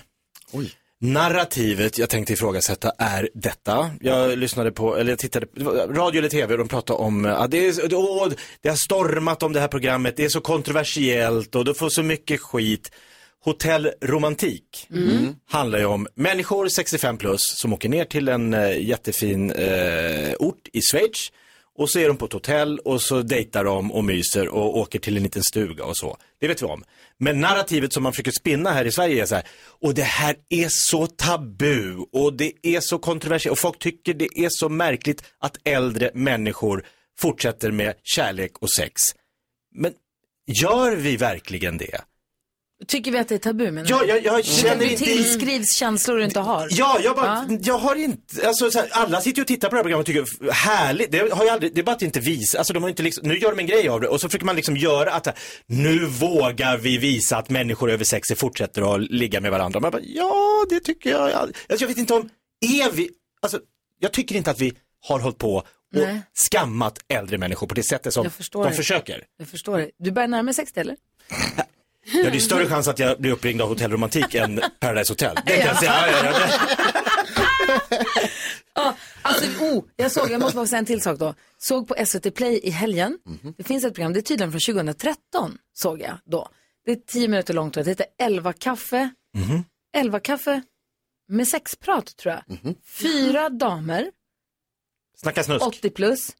Oj. 0.52 0.72
Narrativet 1.02 1.98
jag 1.98 2.10
tänkte 2.10 2.32
ifrågasätta 2.32 2.92
är 2.98 3.28
detta. 3.34 3.90
Jag 4.00 4.38
lyssnade 4.38 4.72
på, 4.72 4.96
eller 4.96 5.12
jag 5.12 5.18
tittade, 5.18 5.46
var 5.54 5.74
radio 5.74 6.18
eller 6.18 6.28
tv 6.28 6.54
och 6.54 6.58
de 6.58 6.68
pratade 6.68 6.98
om, 6.98 7.24
ja, 7.24 7.46
det, 7.46 7.66
är, 7.66 7.94
åh, 7.94 8.28
det 8.60 8.68
har 8.68 8.76
stormat 8.76 9.42
om 9.42 9.52
det 9.52 9.60
här 9.60 9.68
programmet, 9.68 10.16
det 10.16 10.24
är 10.24 10.28
så 10.28 10.40
kontroversiellt 10.40 11.54
och 11.54 11.64
det 11.64 11.74
får 11.74 11.88
så 11.88 12.02
mycket 12.02 12.40
skit. 12.40 12.90
Hotell 13.44 13.90
Romantik 14.00 14.86
Mm. 14.90 15.34
handlar 15.48 15.78
ju 15.78 15.84
om 15.84 16.06
människor 16.14 16.68
65 16.68 17.16
plus 17.18 17.40
som 17.42 17.72
åker 17.72 17.88
ner 17.88 18.04
till 18.04 18.28
en 18.28 18.54
eh, 18.54 18.88
jättefin 18.88 19.50
eh, 19.52 20.34
ort 20.38 20.68
i 20.72 20.80
Schweiz 20.82 21.32
och 21.78 21.90
så 21.90 21.98
är 21.98 22.08
de 22.08 22.16
på 22.16 22.24
ett 22.24 22.32
hotell 22.32 22.78
och 22.78 23.02
så 23.02 23.22
dejtar 23.22 23.64
de 23.64 23.92
och 23.92 24.04
myser 24.04 24.48
och 24.48 24.78
åker 24.78 24.98
till 24.98 25.16
en 25.16 25.22
liten 25.22 25.42
stuga 25.44 25.84
och 25.84 25.96
så. 25.96 26.16
Det 26.40 26.48
vet 26.48 26.62
vi 26.62 26.66
om. 26.66 26.84
Men 27.18 27.40
narrativet 27.40 27.92
som 27.92 28.02
man 28.02 28.12
försöker 28.12 28.30
spinna 28.30 28.70
här 28.72 28.84
i 28.84 28.92
Sverige 28.92 29.22
är 29.22 29.26
så 29.26 29.34
här, 29.34 29.44
och 29.80 29.94
det 29.94 30.02
här 30.02 30.36
är 30.48 30.66
så 30.70 31.06
tabu 31.06 31.96
och 32.12 32.32
det 32.32 32.52
är 32.62 32.80
så 32.80 32.98
kontroversiellt 32.98 33.52
och 33.52 33.58
folk 33.58 33.78
tycker 33.78 34.14
det 34.14 34.38
är 34.38 34.48
så 34.50 34.68
märkligt 34.68 35.24
att 35.38 35.56
äldre 35.64 36.10
människor 36.14 36.84
fortsätter 37.18 37.70
med 37.70 37.94
kärlek 38.02 38.58
och 38.58 38.70
sex. 38.70 38.94
Men 39.74 39.92
gör 40.46 40.96
vi 40.96 41.16
verkligen 41.16 41.78
det? 41.78 42.00
Tycker 42.86 43.10
vi 43.12 43.18
att 43.18 43.28
det 43.28 43.34
är 43.34 43.38
tabu? 43.38 43.70
Menar 43.70 43.90
Ja, 43.90 43.98
du? 44.02 44.06
jag- 44.08 44.24
jag 44.24 44.44
Tycker 44.44 44.56
känner 44.68 44.84
du 44.84 44.90
inte- 44.90 45.04
tillskrivs 45.04 45.74
känslor 45.74 46.16
du 46.18 46.24
inte 46.24 46.40
har? 46.40 46.68
Ja, 46.70 46.98
jag, 47.02 47.16
bara, 47.16 47.46
jag 47.62 47.78
har 47.78 47.96
inte, 47.96 48.46
alltså, 48.48 48.70
så 48.70 48.78
här, 48.78 48.88
alla 48.92 49.20
sitter 49.20 49.36
ju 49.38 49.42
och 49.42 49.46
tittar 49.48 49.68
på 49.68 49.74
det 49.74 49.78
här 49.78 49.82
programmet 49.82 50.08
och 50.08 50.14
tycker 50.36 50.52
härligt. 50.52 51.12
Det, 51.12 51.18
har 51.18 51.44
jag 51.44 51.48
aldrig, 51.52 51.74
det 51.74 51.80
är 51.80 51.82
bara 51.84 51.92
att 51.92 51.98
det 51.98 52.04
inte 52.06 52.20
visar, 52.20 52.58
alltså 52.58 52.72
de 52.72 52.82
har 52.82 52.90
inte 52.90 53.02
liksom, 53.02 53.28
nu 53.28 53.38
gör 53.38 53.50
de 53.50 53.58
en 53.60 53.66
grej 53.66 53.88
av 53.88 54.00
det 54.00 54.08
och 54.08 54.20
så 54.20 54.28
försöker 54.28 54.46
man 54.46 54.56
liksom 54.56 54.76
göra 54.76 55.12
att 55.12 55.38
nu 55.66 56.06
vågar 56.06 56.76
vi 56.78 56.98
visa 56.98 57.36
att 57.36 57.50
människor 57.50 57.90
över 57.90 58.04
60 58.04 58.34
fortsätter 58.34 58.94
att 58.94 59.10
ligga 59.10 59.40
med 59.40 59.50
varandra. 59.50 59.80
Man 59.80 59.90
bara, 59.90 60.02
ja, 60.02 60.66
det 60.70 60.80
tycker 60.80 61.10
jag. 61.10 61.32
Alltså, 61.32 61.52
jag 61.68 61.86
vet 61.88 61.98
inte 61.98 62.14
om, 62.14 62.28
är 62.60 62.90
vi, 62.92 63.10
alltså, 63.42 63.58
jag 63.98 64.12
tycker 64.12 64.34
inte 64.36 64.50
att 64.50 64.60
vi 64.60 64.72
har 65.02 65.18
hållit 65.18 65.38
på 65.38 65.56
och 65.56 65.64
Nej. 65.92 66.22
skammat 66.34 66.98
äldre 67.08 67.38
människor 67.38 67.66
på 67.66 67.74
det 67.74 67.82
sättet 67.82 68.14
som 68.14 68.30
de 68.52 68.62
det. 68.64 68.72
försöker. 68.72 69.24
Jag 69.38 69.48
förstår 69.48 69.78
det. 69.78 69.90
Du 69.98 70.10
börjar 70.10 70.28
närma 70.28 70.46
dig 70.46 70.54
60 70.54 70.80
eller? 70.80 70.96
Ja, 72.12 72.30
det 72.30 72.36
är 72.36 72.40
större 72.40 72.66
chans 72.66 72.88
att 72.88 72.98
jag 72.98 73.20
blir 73.20 73.32
uppringd 73.32 73.62
av 73.62 73.68
Hotell 73.68 73.90
Romantik 73.90 74.34
än 74.34 74.60
Paradise 74.80 75.12
Hotel. 75.12 75.38
Det 75.46 75.56
kan 75.56 75.66
jag 75.66 75.78
säga. 75.78 75.92
Ja, 76.10 76.22
ja, 76.22 76.40
ja, 76.40 77.78
Ja, 78.74 78.94
alltså, 79.22 79.64
oh, 79.64 79.84
jag 79.96 80.12
såg, 80.12 80.30
jag 80.30 80.40
måste 80.40 80.56
bara 80.56 80.66
säga 80.66 80.78
en 80.78 80.84
till 80.86 81.00
sak 81.00 81.18
då. 81.18 81.34
Såg 81.58 81.88
på 81.88 82.06
SVT 82.06 82.34
Play 82.34 82.60
i 82.62 82.70
helgen. 82.70 83.18
Det 83.56 83.64
finns 83.64 83.84
ett 83.84 83.94
program, 83.94 84.12
det 84.12 84.20
är 84.20 84.22
tydligen 84.22 84.52
från 84.52 84.60
2013, 84.60 85.58
såg 85.72 86.00
jag 86.00 86.18
då. 86.24 86.48
Det 86.84 86.92
är 86.92 86.96
tio 86.96 87.28
minuter 87.28 87.54
långt 87.54 87.74
det 87.74 87.86
heter 87.86 88.06
11 88.18 88.52
kaffe. 88.52 89.10
11 89.96 90.20
kaffe 90.20 90.62
med 91.28 91.48
sexprat 91.48 92.16
tror 92.16 92.34
jag. 92.34 92.74
Fyra 92.86 93.48
damer, 93.48 94.10
Snacka 95.16 95.42
snusk. 95.44 95.66
80 95.66 95.90
plus. 95.90 96.36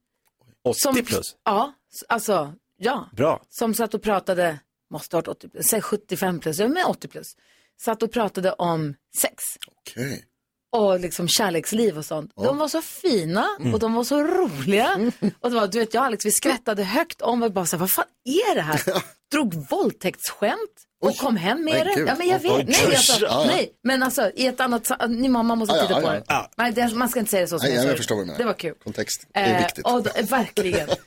80 0.65 1.03
plus. 1.03 1.37
Ja, 1.45 1.73
alltså, 2.09 2.55
ja. 2.77 3.09
Bra. 3.13 3.43
Som 3.49 3.75
satt 3.75 3.95
och 3.95 4.03
pratade, 4.03 4.59
måste 4.91 5.17
ha 5.17 5.19
varit 5.19 5.29
80 5.29 5.49
plus, 5.49 5.67
säg 5.67 5.81
75 5.83 6.41
plus, 6.41 6.59
men 6.59 6.77
80 6.87 7.09
plus. 7.09 7.37
Satt 7.81 8.03
och 8.03 8.13
pratade 8.13 8.53
om 8.53 8.95
sex. 9.17 9.45
Okej. 9.67 10.25
och 10.73 11.01
liksom 11.01 11.29
kärleksliv 11.29 11.99
och 11.99 12.05
sånt. 12.05 12.33
De 12.37 12.59
var 12.59 12.69
så 12.69 12.83
fina 12.83 13.47
Mm. 13.61 13.75
och 13.75 13.81
de 13.81 13.95
var 13.95 14.05
så 14.05 14.23
roliga. 14.25 15.11
Och 15.41 15.51
det 15.51 15.57
var, 15.57 15.67
du 15.67 15.79
vet, 15.79 15.95
jag 15.95 16.01
och 16.01 16.07
Alex, 16.07 16.27
vi 16.27 16.31
skrattade 16.31 16.85
högt 16.85 17.23
om 17.23 17.43
och 17.43 17.53
bara 17.53 17.67
så 17.67 17.77
här, 17.77 17.81
vad 17.81 17.91
fan 17.91 18.05
är 18.25 18.55
det 18.55 18.61
här? 18.61 18.83
Drog 19.33 19.55
våldtäktsskämt 19.71 20.87
och 21.03 21.17
kom 21.17 21.37
hem 21.37 21.65
med 21.65 21.87
det. 21.87 22.01
Ja, 22.07 22.15
men 22.19 22.29
jag 22.29 22.39
vet. 22.39 22.69
Nej, 22.69 22.87
alltså, 22.97 23.45
nej, 23.47 23.73
men 23.85 24.03
alltså 24.03 24.31
i 24.35 24.47
ett 24.47 24.61
annat, 24.61 24.91
ni 25.09 25.29
mamma 25.29 25.55
måste 25.55 25.81
titta 25.81 26.01
på 26.01 26.07
ja, 26.07 26.13
det. 26.13 26.49
Nej, 26.57 26.73
det. 26.73 26.95
Man 26.95 27.09
ska 27.09 27.21
inte 27.21 27.31
säga 27.31 27.41
det 27.43 27.49
så 27.49 27.59
som 27.59 27.67
Nej, 27.69 27.77
jag 27.77 27.85
jag 27.85 27.91
sa. 27.91 27.97
förstår 27.97 28.17
menar. 28.17 28.39
Det 28.39 28.45
var 28.45 28.53
kul. 28.55 28.75
Kontext 28.85 29.27
är 29.35 29.55
Eh, 29.55 29.63
viktigt. 29.65 29.87
och 29.87 30.03
då, 30.03 30.11
verkligen. 30.31 30.89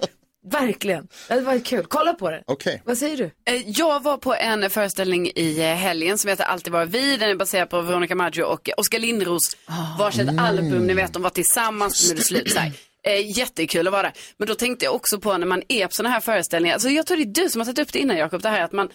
Verkligen. 0.52 1.08
Det 1.28 1.40
var 1.42 1.60
kul. 1.60 1.86
Kolla 1.90 2.14
på 2.14 2.30
det. 2.30 2.44
Okej. 2.48 2.82
Vad 2.86 2.98
säger 2.98 3.18
du? 3.18 3.24
Eh, 3.54 3.70
Jag 3.70 4.04
var 4.04 4.18
på 4.18 4.36
en 4.36 4.70
föreställning 4.70 5.32
i 5.36 5.60
eh, 5.60 5.66
helgen 5.76 6.18
som 6.18 6.30
heter 6.30 6.44
Alltid 6.44 6.74
vara 6.74 6.86
vi. 6.86 7.18
Den 7.18 7.30
är 7.30 7.36
baserad 7.36 7.70
på 7.70 7.82
Veronica 7.82 8.16
Maggio 8.16 8.44
och 8.44 8.70
Oskar 8.78 9.00
Lindros 9.00 9.58
varsitt 10.00 10.30
album. 10.40 10.88
Ni 10.88 10.94
vet, 10.94 11.14
de 11.14 11.22
var 11.22 11.30
tillsammans, 11.30 12.06
nu 12.08 12.12
är 12.12 12.16
det 12.16 12.24
slut. 12.24 12.52
Så 12.52 12.60
här. 12.60 12.72
Eh, 13.08 13.38
jättekul 13.38 13.88
att 13.88 13.92
vara 13.94 14.02
där. 14.04 14.14
Men 14.38 14.48
då 14.48 14.56
tänkte 14.56 14.86
jag 14.86 14.96
också 14.96 15.20
på 15.20 15.38
när 15.38 15.48
man 15.48 15.64
är 15.70 15.88
på 15.88 15.94
sådana 15.94 16.14
här 16.14 16.20
föreställningar. 16.22 16.74
Alltså 16.74 16.90
jag 16.90 17.06
tror 17.06 17.18
det 17.18 17.24
är 17.24 17.44
du 17.44 17.50
som 17.50 17.62
har 17.62 17.66
tagit 17.66 17.80
upp 17.80 17.94
det 17.94 18.00
innan 18.00 18.18
Jakob. 18.18 18.42
Det 18.42 18.50
här 18.50 18.62
att 18.64 18.72
man, 18.72 18.90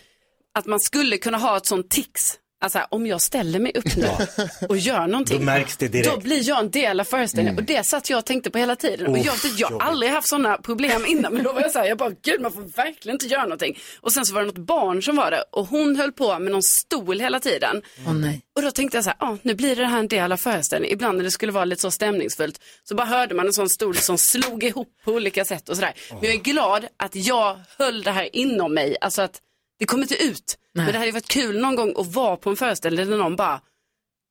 att 0.59 0.67
man 0.67 0.81
skulle 0.81 1.17
kunna 1.19 1.39
ha 1.39 1.57
ett 1.57 1.67
sånt 1.67 1.91
tics. 1.91 2.39
Alltså 2.61 2.87
om 2.91 3.07
jag 3.07 3.23
ställer 3.23 3.59
mig 3.59 3.73
upp 3.75 3.97
nu 3.97 4.09
och 4.69 4.77
gör 4.77 5.07
någonting. 5.07 5.39
Då 5.39 5.45
märks 5.45 5.77
det 5.77 5.89
direkt. 5.89 6.11
Då 6.11 6.21
blir 6.21 6.49
jag 6.49 6.59
en 6.59 6.71
del 6.71 7.01
av 7.01 7.05
föreställningen. 7.05 7.59
Och 7.59 7.65
det 7.65 7.87
satt 7.87 8.11
jag 8.11 8.19
och 8.19 8.25
tänkte 8.25 8.51
på 8.51 8.59
hela 8.59 8.77
tiden. 8.77 9.07
och 9.07 9.13
Oh, 9.13 9.27
jag, 9.27 9.37
jag 9.57 9.69
har 9.69 9.81
aldrig 9.81 10.13
haft 10.13 10.29
sådana 10.29 10.57
problem 10.59 11.07
innan. 11.07 11.35
Men 11.35 11.43
då 11.45 11.53
var 11.53 11.61
jag 11.61 11.71
så 11.71 11.79
här, 11.79 11.87
jag 11.87 11.99
bara, 11.99 12.11
gud 12.23 12.41
man 12.41 12.53
får 12.53 12.61
verkligen 12.77 13.15
inte 13.15 13.27
göra 13.27 13.43
någonting. 13.43 13.79
Och 14.01 14.13
sen 14.13 14.27
så 14.27 14.35
var 14.35 14.41
det 14.41 14.47
något 14.47 14.59
barn 14.59 15.03
som 15.03 15.17
var 15.17 15.31
där 15.31 15.45
och 15.51 15.67
hon 15.67 15.97
höll 15.97 16.13
på 16.13 16.39
med 16.39 16.53
någon 16.53 16.63
stol 16.63 17.21
hela 17.21 17.41
tiden. 17.41 17.83
Nej. 18.15 18.41
Och 18.57 18.63
då 18.63 18.71
tänkte 18.71 18.97
jag 18.97 19.05
så 19.05 19.11
här, 19.11 19.29
ah, 19.29 19.37
nu 19.43 19.55
blir 19.55 19.77
det 19.77 19.87
här 19.87 19.99
en 19.99 20.09
del 20.09 20.33
av 20.33 20.37
föreställningen. 20.37 20.93
Ibland 20.95 21.17
när 21.19 21.25
det 21.25 21.31
skulle 21.31 21.53
vara 21.53 21.65
lite 21.65 21.83
så 21.83 21.91
stämningsfullt 21.91 22.61
så 22.85 22.95
bara 22.95 23.07
hörde 23.07 23.35
man 23.35 23.47
en 23.47 23.53
sån 23.53 23.69
stol 23.69 23.97
som 23.97 24.19
slog 24.19 24.65
ihop 24.65 24.89
på 25.05 25.13
olika 25.13 25.45
sätt 25.45 25.69
och 25.69 25.75
sådär. 25.77 25.95
Men 26.11 26.23
jag 26.23 26.33
är 26.35 26.39
glad 26.39 26.87
att 26.97 27.15
jag 27.15 27.59
höll 27.79 28.03
det 28.03 28.11
här 28.11 28.37
inom 28.37 28.75
mig. 28.75 28.97
Alltså 29.01 29.23
att 29.23 29.41
det 29.79 29.87
kom 29.87 30.03
inte 30.03 30.25
ut. 30.25 30.59
Men 30.73 30.87
det 30.87 30.93
hade 30.93 31.07
ju 31.07 31.13
varit 31.13 31.29
kul 31.29 31.61
någon 31.61 31.77
gång 31.77 31.95
att 31.97 32.07
vara 32.07 32.37
på 32.37 32.51
en 32.51 32.57
föreställning 32.57 33.11
där 33.11 33.17
någon 33.17 33.37
bara, 33.37 33.61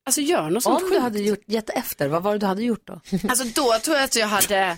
alltså 0.06 0.22
gör 0.22 0.50
något 0.50 0.64
sånt 0.64 0.84
Om 0.84 0.89
du 0.89 1.00
hade 1.00 1.20
gjort, 1.20 1.43
gett 1.45 1.70
efter, 1.70 2.08
vad 2.08 2.24
var 2.24 2.34
det 2.34 2.39
du 2.39 2.45
hade 2.45 2.64
gjort 2.64 2.88
då? 2.88 3.02
Alltså 3.30 3.43
då 3.43 3.80
tror 3.80 3.95
jag 3.95 4.04
att 4.04 4.16
jag 4.16 4.28
hade, 4.28 4.78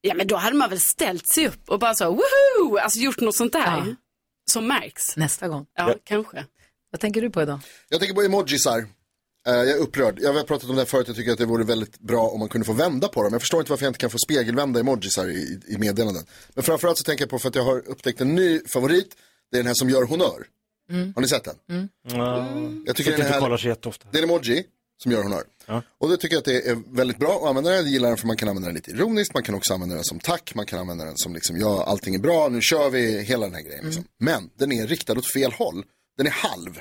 ja 0.00 0.14
men 0.14 0.26
då 0.26 0.36
hade 0.36 0.56
man 0.56 0.70
väl 0.70 0.80
ställt 0.80 1.26
sig 1.26 1.48
upp 1.48 1.68
och 1.70 1.78
bara 1.78 1.94
så, 1.94 2.10
woho, 2.10 2.78
alltså 2.78 2.98
gjort 2.98 3.20
något 3.20 3.36
sånt 3.36 3.52
där. 3.52 3.96
Som 4.50 4.66
märks. 4.66 5.16
Nästa 5.16 5.48
gång. 5.48 5.66
Ja, 5.74 5.94
kanske. 6.04 6.44
Vad 6.90 7.00
tänker 7.00 7.20
du 7.22 7.30
på 7.30 7.42
idag? 7.42 7.60
Jag 7.88 8.00
tänker 8.00 8.14
på 8.14 8.22
emojisar. 8.22 8.78
Eh, 9.46 9.54
jag 9.54 9.68
är 9.68 9.78
upprörd. 9.78 10.18
Jag 10.20 10.32
har 10.32 10.42
pratat 10.42 10.70
om 10.70 10.76
det 10.76 10.80
här 10.80 10.86
förut. 10.86 11.06
Jag 11.08 11.16
tycker 11.16 11.32
att 11.32 11.38
det 11.38 11.46
vore 11.46 11.64
väldigt 11.64 11.98
bra 11.98 12.28
om 12.28 12.38
man 12.40 12.48
kunde 12.48 12.64
få 12.64 12.72
vända 12.72 13.08
på 13.08 13.22
dem. 13.22 13.32
Jag 13.32 13.42
förstår 13.42 13.60
inte 13.60 13.72
varför 13.72 13.84
jag 13.84 13.90
inte 13.90 13.98
kan 13.98 14.10
få 14.10 14.18
spegelvända 14.18 14.80
emojisar 14.80 15.28
i, 15.28 15.60
i 15.66 15.78
meddelanden. 15.78 16.26
Men 16.54 16.64
framförallt 16.64 16.98
så 16.98 17.04
tänker 17.04 17.22
jag 17.22 17.30
på 17.30 17.38
för 17.38 17.48
att 17.48 17.54
jag 17.54 17.64
har 17.64 17.88
upptäckt 17.88 18.20
en 18.20 18.34
ny 18.34 18.60
favorit. 18.72 19.16
Det 19.54 19.58
är 19.58 19.62
den 19.62 19.66
här 19.66 19.74
som 19.74 19.90
gör 19.90 20.02
honör. 20.04 20.46
Har 21.14 21.22
ni 21.22 21.28
sett 21.28 21.44
den? 21.44 21.56
Mm. 21.70 21.88
Jag 22.86 22.96
tycker 22.96 23.10
Sitter 23.10 23.24
den 23.24 23.32
här- 23.32 23.40
kollar 23.40 23.56
så 23.56 23.68
jätteofta. 23.68 24.08
Det 24.12 24.18
är 24.18 24.22
en 24.22 24.28
emoji 24.30 24.64
som 25.02 25.12
gör 25.12 25.22
honör. 25.22 25.42
Och 25.98 26.08
det 26.08 26.16
tycker 26.16 26.34
jag 26.34 26.38
att 26.38 26.44
det 26.44 26.68
är 26.68 26.82
väldigt 26.96 27.18
bra 27.18 27.36
att 27.36 27.48
använda 27.48 27.70
den. 27.70 27.78
Jag 27.78 27.88
gillar 27.88 28.08
den 28.08 28.16
för 28.18 28.26
man 28.26 28.36
kan 28.36 28.48
använda 28.48 28.68
den 28.68 28.74
lite 28.74 28.90
ironiskt, 28.90 29.34
man 29.34 29.42
kan 29.42 29.54
också 29.54 29.74
använda 29.74 29.94
den 29.94 30.04
som 30.04 30.18
tack, 30.20 30.54
man 30.54 30.66
kan 30.66 30.78
använda 30.78 31.04
den 31.04 31.16
som 31.16 31.34
liksom, 31.34 31.56
ja 31.56 31.84
allting 31.84 32.14
är 32.14 32.18
bra, 32.18 32.48
nu 32.48 32.60
kör 32.60 32.90
vi 32.90 33.22
hela 33.22 33.46
den 33.46 33.54
här 33.54 33.62
grejen. 33.62 33.84
Liksom. 33.84 34.04
Men 34.18 34.50
den 34.58 34.72
är 34.72 34.86
riktad 34.86 35.12
åt 35.12 35.32
fel 35.32 35.52
håll. 35.52 35.84
Den 36.16 36.26
är 36.26 36.30
halv. 36.30 36.80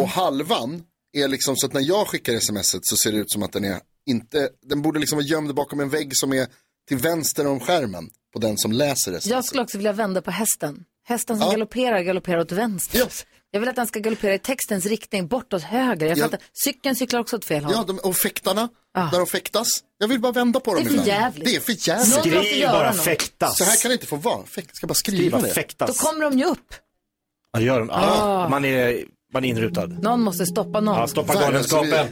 Och 0.00 0.08
halvan 0.08 0.82
är 1.12 1.28
liksom 1.28 1.56
så 1.56 1.66
att 1.66 1.72
när 1.72 1.80
jag 1.88 2.06
skickar 2.08 2.38
smset 2.38 2.80
så 2.86 2.96
ser 2.96 3.12
det 3.12 3.18
ut 3.18 3.30
som 3.32 3.42
att 3.42 3.52
den 3.52 3.64
är 3.64 3.80
inte, 4.06 4.48
den 4.62 4.82
borde 4.82 4.98
liksom 5.00 5.16
vara 5.16 5.26
gömd 5.26 5.54
bakom 5.54 5.80
en 5.80 5.88
vägg 5.88 6.10
som 6.16 6.32
är 6.32 6.46
till 6.88 6.96
vänster 6.98 7.46
om 7.46 7.60
skärmen 7.60 8.10
på 8.32 8.38
den 8.38 8.58
som 8.58 8.72
läser 8.72 9.12
det. 9.12 9.26
Jag 9.26 9.44
skulle 9.44 9.62
också 9.62 9.78
vilja 9.78 9.92
vända 9.92 10.22
på 10.22 10.30
hästen. 10.30 10.84
Hästen 11.08 11.36
som 11.38 11.46
Ja. 11.46 11.52
galopperar, 11.52 12.00
galopperar 12.00 12.38
åt 12.40 12.52
vänster. 12.52 13.02
Jag 13.50 13.60
vill 13.60 13.68
att 13.68 13.76
den 13.76 13.86
ska 13.86 13.98
galoppera 13.98 14.34
i 14.34 14.38
textens 14.38 14.86
riktning, 14.86 15.26
bortåt 15.28 15.62
höger. 15.62 16.06
Jag 16.06 16.18
Ja. 16.18 16.24
fattar. 16.24 16.40
Cykeln 16.64 16.96
cyklar 16.96 17.20
också 17.20 17.36
åt 17.36 17.44
fel 17.44 17.64
håll. 17.64 17.72
Ja, 17.76 17.84
de, 17.86 17.98
och 17.98 18.16
fäktarna, 18.16 18.68
när 18.94 19.18
de 19.18 19.26
fäktas. 19.26 19.68
Jag 19.98 20.08
vill 20.08 20.20
bara 20.20 20.32
vända 20.32 20.60
på 20.60 20.74
Det 20.74 20.80
är 20.80 20.84
dem 20.84 20.98
för 20.98 21.06
jävligt. 21.06 21.44
Det 21.44 21.56
är 21.56 21.60
för 21.60 21.88
jävligt. 21.88 22.08
Någon 22.16 22.32
måste 22.34 22.40
Skriv 22.48 22.60
göra 22.60 22.72
bara 22.72 22.90
något. 22.92 23.00
fäktas. 23.04 23.58
Så 23.58 23.64
här 23.64 23.76
kan 23.82 23.88
det 23.88 23.92
inte 23.92 24.06
få 24.06 24.16
vara. 24.16 24.46
Fäkt, 24.46 24.76
ska 24.76 24.86
bara 24.86 24.94
skriva, 24.94 25.18
Skriva 25.38 25.40
det. 25.40 25.54
fäktas. 25.54 25.98
Då 25.98 26.06
kommer 26.06 26.20
de 26.30 26.38
ju 26.38 26.44
upp. 26.44 26.74
Ja, 27.52 27.58
det 27.58 27.64
gör 27.66 27.78
de. 27.80 27.90
Ah. 27.90 28.42
Ja, 28.42 28.48
man, 28.48 28.64
är, 28.64 29.04
man 29.32 29.44
är 29.44 29.48
inrutad. 29.48 29.86
Någon 29.86 30.22
måste 30.22 30.46
stoppa 30.46 30.80
någon. 30.80 30.96
Ja, 30.98 31.06
stoppa 31.06 31.34
galenskapen. 31.34 32.06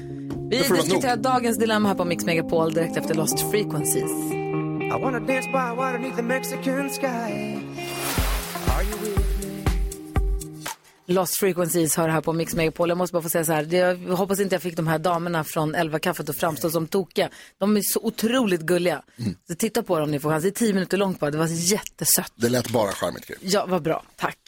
Vi 0.51 0.57
diskuterar 0.59 1.17
dagens 1.17 1.59
dilemma 1.59 1.89
här 1.89 1.95
på 1.97 2.05
Mix 2.05 2.25
Megapol 2.25 2.75
direkt 2.75 2.97
efter 2.97 3.15
Lost 3.15 3.41
Frequencies. 3.51 4.11
I 4.85 4.91
wanna 5.03 5.21
dance 5.21 5.49
by 5.49 5.77
water 5.77 5.93
beneath 5.99 6.17
the 6.17 6.23
Mexican 6.23 6.91
sky. 6.91 7.59
Lost 11.07 11.39
Frequencies 11.41 11.97
hör 11.97 12.09
här 12.09 12.21
på 12.21 12.33
Mix 12.33 12.55
Megapol. 12.55 12.89
Jag 12.89 12.99
måste 12.99 13.12
bara 13.12 13.23
få 13.23 13.29
säga 13.29 13.45
så 13.45 13.53
här, 13.53 13.75
jag 13.75 13.97
hoppas 13.97 14.41
inte 14.41 14.55
jag 14.55 14.62
fick 14.62 14.77
de 14.77 14.87
här 14.87 14.99
damerna 14.99 15.45
från 15.45 15.75
11 15.75 15.99
kaffet 15.99 16.29
att 16.29 16.37
framstå 16.37 16.71
som 16.71 16.87
tokiga. 16.87 17.29
De 17.59 17.77
är 17.77 17.81
så 17.85 18.01
otroligt 18.03 18.61
gulliga. 18.61 19.03
Så 19.49 19.55
titta 19.55 19.83
på 19.83 19.95
dem 19.99 20.05
om 20.05 20.11
ni 20.11 20.21
får 20.21 20.31
chans. 20.31 20.43
Det 20.43 20.49
är 20.49 20.51
tio 20.51 20.75
minuter 20.75 20.97
långt 20.97 21.21
bara, 21.21 21.31
det 21.31 21.39
var 21.39 21.47
jättesött. 21.51 22.33
Det 22.35 22.49
lät 22.49 22.71
bara 22.71 22.93
charmigt. 22.93 23.27
Gry. 23.27 23.37
Ja, 23.41 23.67
vad 23.67 23.83
bra. 23.83 24.05
Tack. 24.17 24.39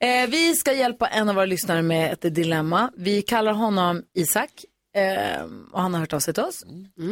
Eh, 0.00 0.30
vi 0.30 0.54
ska 0.54 0.72
hjälpa 0.72 1.06
en 1.06 1.28
av 1.28 1.34
våra 1.34 1.46
lyssnare 1.46 1.82
med 1.82 2.12
ett 2.12 2.34
dilemma. 2.34 2.90
Vi 2.96 3.22
kallar 3.22 3.52
honom 3.52 4.02
Isak. 4.14 4.50
Eh, 4.94 5.44
och 5.72 5.82
han 5.82 5.94
har 5.94 6.00
hört 6.00 6.12
av 6.12 6.20
sig 6.20 6.34
till 6.34 6.42
oss. 6.42 6.64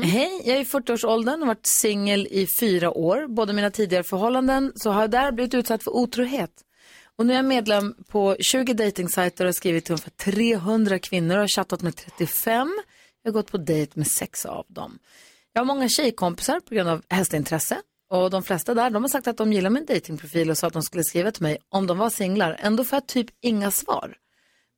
Hej, 0.03 0.43
jag 0.45 0.57
är 0.57 0.61
i 0.61 0.64
40-årsåldern 0.64 1.35
och 1.35 1.47
har 1.47 1.55
varit 1.55 1.66
singel 1.66 2.26
i 2.30 2.47
fyra 2.61 2.91
år. 2.91 3.26
Både 3.26 3.53
mina 3.53 3.70
tidigare 3.70 4.05
förhållanden 4.05 4.72
så 4.76 4.91
har 4.91 5.01
jag 5.01 5.11
där 5.11 5.33
blivit 5.33 5.55
utsatt 5.55 5.83
för 5.83 5.97
otrohet. 5.97 6.51
Och 7.16 7.26
nu 7.26 7.33
är 7.33 7.37
jag 7.37 7.45
medlem 7.45 7.95
på 8.09 8.37
20 8.41 8.74
dejtingsajter 8.74 9.45
och 9.45 9.49
har 9.49 9.53
skrivit 9.53 9.85
till 9.85 9.93
ungefär 9.93 10.11
300 10.11 10.99
kvinnor 10.99 11.35
och 11.35 11.41
har 11.41 11.49
chattat 11.49 11.83
med 11.83 11.97
35. 11.97 12.83
Jag 13.22 13.30
har 13.30 13.35
gått 13.35 13.51
på 13.51 13.59
dejt 13.59 13.93
med 13.95 14.07
sex 14.07 14.47
av 14.47 14.66
dem. 14.68 14.99
Jag 15.53 15.61
har 15.61 15.66
många 15.66 15.89
tjejkompisar 15.89 16.61
på 16.61 16.74
grund 16.74 16.89
av 16.89 17.03
hästintresse. 17.09 17.76
Och 18.11 18.30
de 18.30 18.43
flesta 18.43 18.74
där, 18.74 18.91
de 18.91 19.03
har 19.03 19.09
sagt 19.09 19.26
att 19.26 19.37
de 19.37 19.53
gillar 19.53 19.70
min 19.70 19.87
datingprofil 19.87 20.51
och 20.51 20.59
sa 20.59 20.66
att 20.66 20.72
de 20.72 20.83
skulle 20.83 21.05
skriva 21.05 21.30
till 21.30 21.43
mig 21.43 21.59
om 21.68 21.87
de 21.87 21.99
var 21.99 22.11
singlar. 22.11 22.57
Ändå 22.61 22.85
får 22.85 22.97
jag 22.97 23.07
typ 23.07 23.26
inga 23.41 23.70
svar. 23.70 24.16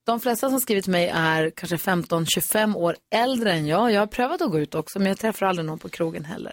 De 0.05 0.21
flesta 0.21 0.51
som 0.51 0.61
skrivit 0.61 0.85
till 0.85 0.93
mig 0.93 1.09
är 1.15 1.51
kanske 1.51 1.77
15-25 1.77 2.77
år 2.77 2.97
äldre 3.15 3.53
än 3.53 3.67
jag. 3.67 3.93
Jag 3.93 4.01
har 4.01 4.07
prövat 4.07 4.43
att 4.43 4.51
gå 4.51 4.59
ut 4.59 4.75
också, 4.75 4.99
men 4.99 5.09
jag 5.09 5.19
träffar 5.19 5.47
aldrig 5.47 5.67
någon 5.67 5.79
på 5.79 5.89
krogen 5.89 6.25
heller. 6.25 6.53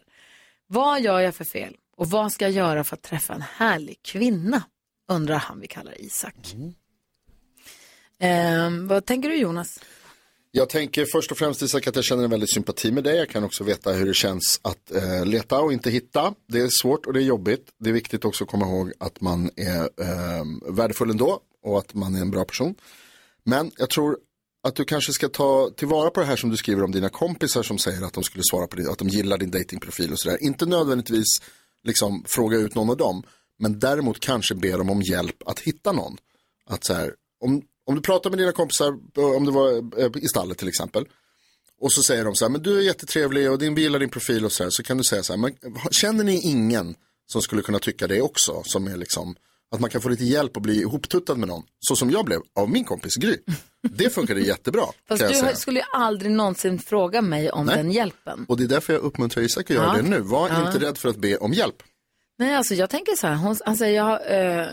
Vad 0.68 1.02
gör 1.02 1.20
jag 1.20 1.36
för 1.36 1.46
fel? 1.46 1.76
Och 1.98 2.10
vad 2.10 2.32
ska 2.32 2.46
jag 2.46 2.52
göra 2.52 2.84
för 2.84 2.96
att 2.96 3.02
träffa 3.02 3.34
en 3.34 3.42
härlig 3.42 4.00
kvinna? 4.02 4.64
Undrar 5.10 5.36
han 5.36 5.60
vi 5.60 5.68
kallar 5.68 6.02
Isak. 6.02 6.36
Ehm, 8.20 8.88
vad 8.88 9.06
tänker 9.06 9.30
du 9.30 9.36
Jonas? 9.36 9.80
Jag 10.52 10.70
tänker 10.70 11.06
först 11.06 11.32
och 11.32 11.38
främst 11.38 11.62
Isak 11.62 11.88
att 11.88 11.96
jag 11.96 12.06
känner 12.06 12.24
en 12.24 12.30
väldigt 12.30 12.54
sympati 12.54 12.92
med 12.92 13.04
dig. 13.04 13.18
Jag 13.18 13.30
kan 13.30 13.44
också 13.44 13.64
veta 13.64 13.92
hur 13.92 14.06
det 14.06 14.14
känns 14.14 14.60
att 14.62 14.92
eh, 14.92 15.26
leta 15.26 15.60
och 15.60 15.74
inte 15.74 15.90
hitta. 15.90 16.34
Det 16.48 16.60
är 16.60 16.70
svårt 16.82 17.06
och 17.06 17.14
det 17.14 17.20
är 17.20 17.24
jobbigt. 17.24 17.70
Det 17.80 17.90
är 17.90 17.94
viktigt 17.94 18.26
också 18.26 18.44
att 18.44 18.50
komma 18.50 18.66
ihåg 18.66 18.94
att 19.00 19.22
man 19.22 19.50
är 19.56 19.82
eh, 19.82 20.74
värdefull 20.74 21.10
ändå 21.10 21.40
och 21.64 21.78
att 21.78 21.94
man 21.94 22.16
är 22.16 22.22
en 22.22 22.32
bra 22.32 22.46
person. 22.46 22.76
Men 23.46 23.72
jag 23.78 23.90
tror 23.90 24.18
att 24.64 24.76
du 24.76 24.86
kanske 24.86 25.14
ska 25.14 25.30
ta 25.30 25.70
tillvara 25.78 26.10
på 26.10 26.20
det 26.20 26.26
här 26.26 26.36
som 26.36 26.50
du 26.50 26.58
skriver 26.58 26.84
om 26.84 26.92
dina 26.92 27.10
kompisar 27.10 27.64
som 27.64 27.78
säger 27.78 28.02
att 28.02 28.14
de 28.14 28.24
skulle 28.24 28.44
svara 28.52 28.68
på 28.68 28.76
det, 28.76 28.92
att 28.92 28.98
de 28.98 29.08
gillar 29.08 29.38
din 29.38 29.52
datingprofil 29.52 30.12
och 30.12 30.20
sådär. 30.20 30.44
Inte 30.44 30.66
nödvändigtvis 30.66 31.28
liksom 31.84 32.24
fråga 32.28 32.58
ut 32.58 32.76
någon 32.76 32.90
av 32.90 32.98
dem, 32.98 33.24
men 33.60 33.80
däremot 33.80 34.20
kanske 34.20 34.56
be 34.56 34.72
dem 34.72 34.90
om 34.90 35.02
hjälp 35.02 35.44
att 35.46 35.60
hitta 35.60 35.92
någon. 35.92 36.18
Att 36.66 36.84
så 36.84 36.94
här, 36.94 37.14
om, 37.40 37.62
om 37.86 37.96
du 37.96 38.02
pratar 38.02 38.30
med 38.30 38.40
dina 38.40 38.52
kompisar, 38.52 39.00
eh, 39.18 39.24
om 39.24 39.46
det 39.46 39.52
var 39.52 40.00
eh, 40.00 40.12
i 40.16 40.28
stallet 40.28 40.58
till 40.58 40.68
exempel, 40.68 41.06
och 41.82 41.92
så 41.92 42.04
säger 42.04 42.26
de 42.26 42.36
så 42.36 42.46
här, 42.46 42.50
men 42.50 42.62
du 42.62 42.78
är 42.78 42.82
jättetrevlig 42.82 43.52
och 43.52 43.60
din, 43.60 43.76
vi 43.76 43.82
gillar 43.82 44.00
din 44.00 44.10
profil 44.10 44.46
och 44.46 44.52
så 44.52 44.64
här, 44.64 44.70
så 44.70 44.84
kan 44.84 44.98
du 44.98 45.04
säga 45.04 45.24
så 45.24 45.34
här, 45.34 45.38
men 45.38 45.56
känner 45.92 46.24
ni 46.24 46.42
ingen 46.42 46.96
som 47.32 47.42
skulle 47.42 47.62
kunna 47.62 47.80
tycka 47.80 48.08
det 48.08 48.22
också, 48.22 48.64
som 48.66 48.88
är 48.88 48.98
liksom, 48.98 49.36
att 49.72 49.80
man 49.82 49.90
kan 49.90 50.02
få 50.02 50.10
lite 50.10 50.24
hjälp 50.24 50.56
och 50.56 50.62
bli 50.62 50.82
ihoptuttad 50.82 51.38
med 51.38 51.48
någon, 51.48 51.64
så 51.80 51.96
som 51.96 52.12
jag 52.12 52.26
blev 52.26 52.40
av 52.56 52.70
min 52.70 52.84
kompis 52.84 53.16
Gry. 53.16 53.38
Det 53.82 54.10
funkade 54.10 54.42
jättebra, 54.42 54.82
Fast 55.08 55.28
du 55.28 55.34
säga. 55.34 55.56
skulle 55.56 55.80
ju 55.80 55.86
aldrig 55.94 56.32
någonsin 56.32 56.80
fråga 56.80 57.22
mig 57.22 57.52
om 57.52 57.66
Nej. 57.66 57.76
den 57.78 57.92
hjälpen. 57.92 58.46
Och 58.50 58.58
det 58.58 58.64
är 58.64 58.68
därför 58.68 58.94
jag 58.94 59.02
uppmuntrar 59.02 59.44
Isak 59.44 59.64
att 59.72 59.76
göra 59.76 59.86
Ja. 59.98 60.02
det 60.02 60.10
nu. 60.10 60.20
Var 60.20 60.50
Ja. 60.50 60.68
inte 60.68 60.86
rädd 60.86 60.98
för 60.98 61.10
att 61.10 61.18
be 61.18 61.38
om 61.38 61.54
hjälp. 61.54 61.84
Nej, 62.40 62.56
alltså 62.56 62.76
jag 62.76 62.90
tänker 62.90 63.16
så 63.16 63.28
här, 63.28 63.36
hon, 63.36 63.76
säger, 63.78 63.96
jag, 63.96 64.12
eh, 64.12 64.68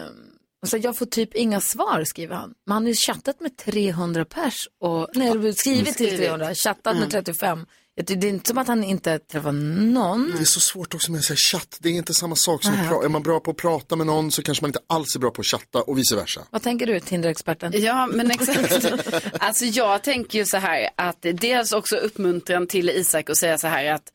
säger, 0.67 0.85
jag 0.85 0.97
får 0.97 1.07
typ 1.07 1.35
inga 1.35 1.61
svar, 1.61 2.05
skriver 2.05 2.35
han. 2.35 2.55
Men 2.67 2.73
han 2.75 2.83
har 2.83 2.89
ju 2.89 2.95
chattat 2.95 3.41
med 3.41 3.57
300 3.57 4.25
pers 4.25 4.69
och, 4.81 5.09
nej, 5.15 5.31
skrivit 5.55 5.57
till 5.97 6.07
Skrivit. 6.07 6.19
300, 6.19 6.55
chattat 6.55 6.87
Mm. 6.93 7.01
med 7.01 7.11
35. 7.11 7.67
Det 8.07 8.13
är 8.13 8.25
inte 8.25 8.49
som 8.49 8.59
att 8.59 8.67
han 8.69 8.85
inte 8.85 9.19
träffar 9.19 9.53
någon. 9.53 10.33
Det 10.37 10.41
är 10.43 10.45
så 10.45 10.61
svårt 10.61 10.95
också 10.95 11.13
med 11.13 11.25
säga 11.25 11.37
chatt. 11.37 11.77
Det 11.81 11.89
är 11.89 11.93
inte 11.93 12.15
samma 12.15 12.37
sak 12.37 12.63
som 12.65 12.75
att 12.75 12.81
pra- 12.87 13.05
Är 13.05 13.09
man 13.09 13.23
bra 13.23 13.41
på 13.41 13.51
att 13.51 13.57
prata 13.57 13.97
med 13.97 14.07
någon 14.07 14.31
så 14.31 14.43
kanske 14.43 14.65
man 14.65 14.69
inte 14.69 14.81
alls 14.87 15.15
är 15.17 15.21
bra 15.21 15.31
på 15.31 15.41
att 15.41 15.47
chatta 15.47 15.83
och 15.83 15.99
vice 15.99 16.17
versa. 16.17 16.41
Vad 16.51 16.63
tänker 16.63 16.87
du, 16.87 17.01
Tinder-experten? 17.01 17.73
Ja, 17.77 18.07
men 18.07 18.31
exakt. 18.31 18.93
Alltså 19.39 19.65
jag 19.65 20.03
tänker 20.03 20.39
ju 20.39 20.45
så 20.45 20.57
här 20.57 20.89
att 20.97 21.27
dels 21.35 21.73
också 21.73 21.97
uppmuntran 21.97 22.67
till 22.67 22.91
Isak 22.91 23.31
att 23.31 23.37
säga 23.37 23.59
så 23.59 23.67
här 23.67 23.93
att 23.93 24.13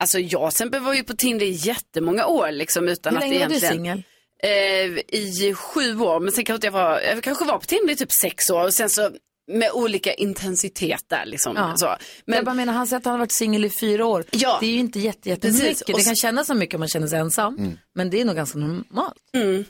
Alltså 0.00 0.18
jag 0.18 0.48
exempel 0.48 0.80
var 0.80 0.94
ju 0.94 1.02
på 1.04 1.14
Tinder 1.16 1.46
i 1.46 1.50
jättemånga 1.50 2.26
år 2.26 2.50
liksom 2.52 2.88
utan 2.88 3.12
Hur 3.16 3.22
att 3.22 3.28
länge 3.28 3.46
var 3.48 3.54
du 3.54 3.60
singel? 3.60 4.02
Eh, 4.42 4.50
I 5.18 5.54
sju 5.56 6.00
år, 6.00 6.20
men 6.20 6.32
sen 6.32 6.44
kanske 6.44 6.66
jag 6.66 6.72
var, 6.72 7.00
jag 7.00 7.22
kanske 7.22 7.44
var 7.44 7.58
på 7.58 7.64
Tinder 7.66 7.92
i 7.92 7.96
typ 7.96 8.12
sex 8.12 8.50
år 8.50 8.64
och 8.64 8.74
sen 8.74 8.90
så 8.90 9.10
med 9.46 9.70
olika 9.72 10.14
intensitet 10.14 11.04
där 11.08 11.26
liksom. 11.26 11.56
Ja. 11.56 11.76
Så. 11.76 11.96
Men 12.24 12.36
jag 12.36 12.44
bara 12.44 12.54
menar, 12.54 12.72
han 12.72 12.86
säger 12.86 12.98
att 12.98 13.04
han 13.04 13.12
har 13.12 13.18
varit 13.18 13.36
singel 13.36 13.64
i 13.64 13.70
fyra 13.80 14.06
år. 14.06 14.24
Ja. 14.30 14.58
Det 14.60 14.66
är 14.66 14.70
ju 14.70 14.78
inte 14.78 15.00
jätte, 15.00 15.36
Precis. 15.36 15.60
jättemycket. 15.62 15.88
Och 15.88 15.98
Det 15.98 16.04
kan 16.04 16.16
kännas 16.16 16.46
som 16.46 16.58
mycket 16.58 16.74
om 16.74 16.78
man 16.78 16.88
känner 16.88 17.06
sig 17.06 17.18
ensam. 17.18 17.76
Men 17.94 18.10
det 18.10 18.20
är 18.20 18.24
nog 18.24 18.36
ganska 18.36 18.58
normalt. 18.58 19.14
Mm. 19.34 19.64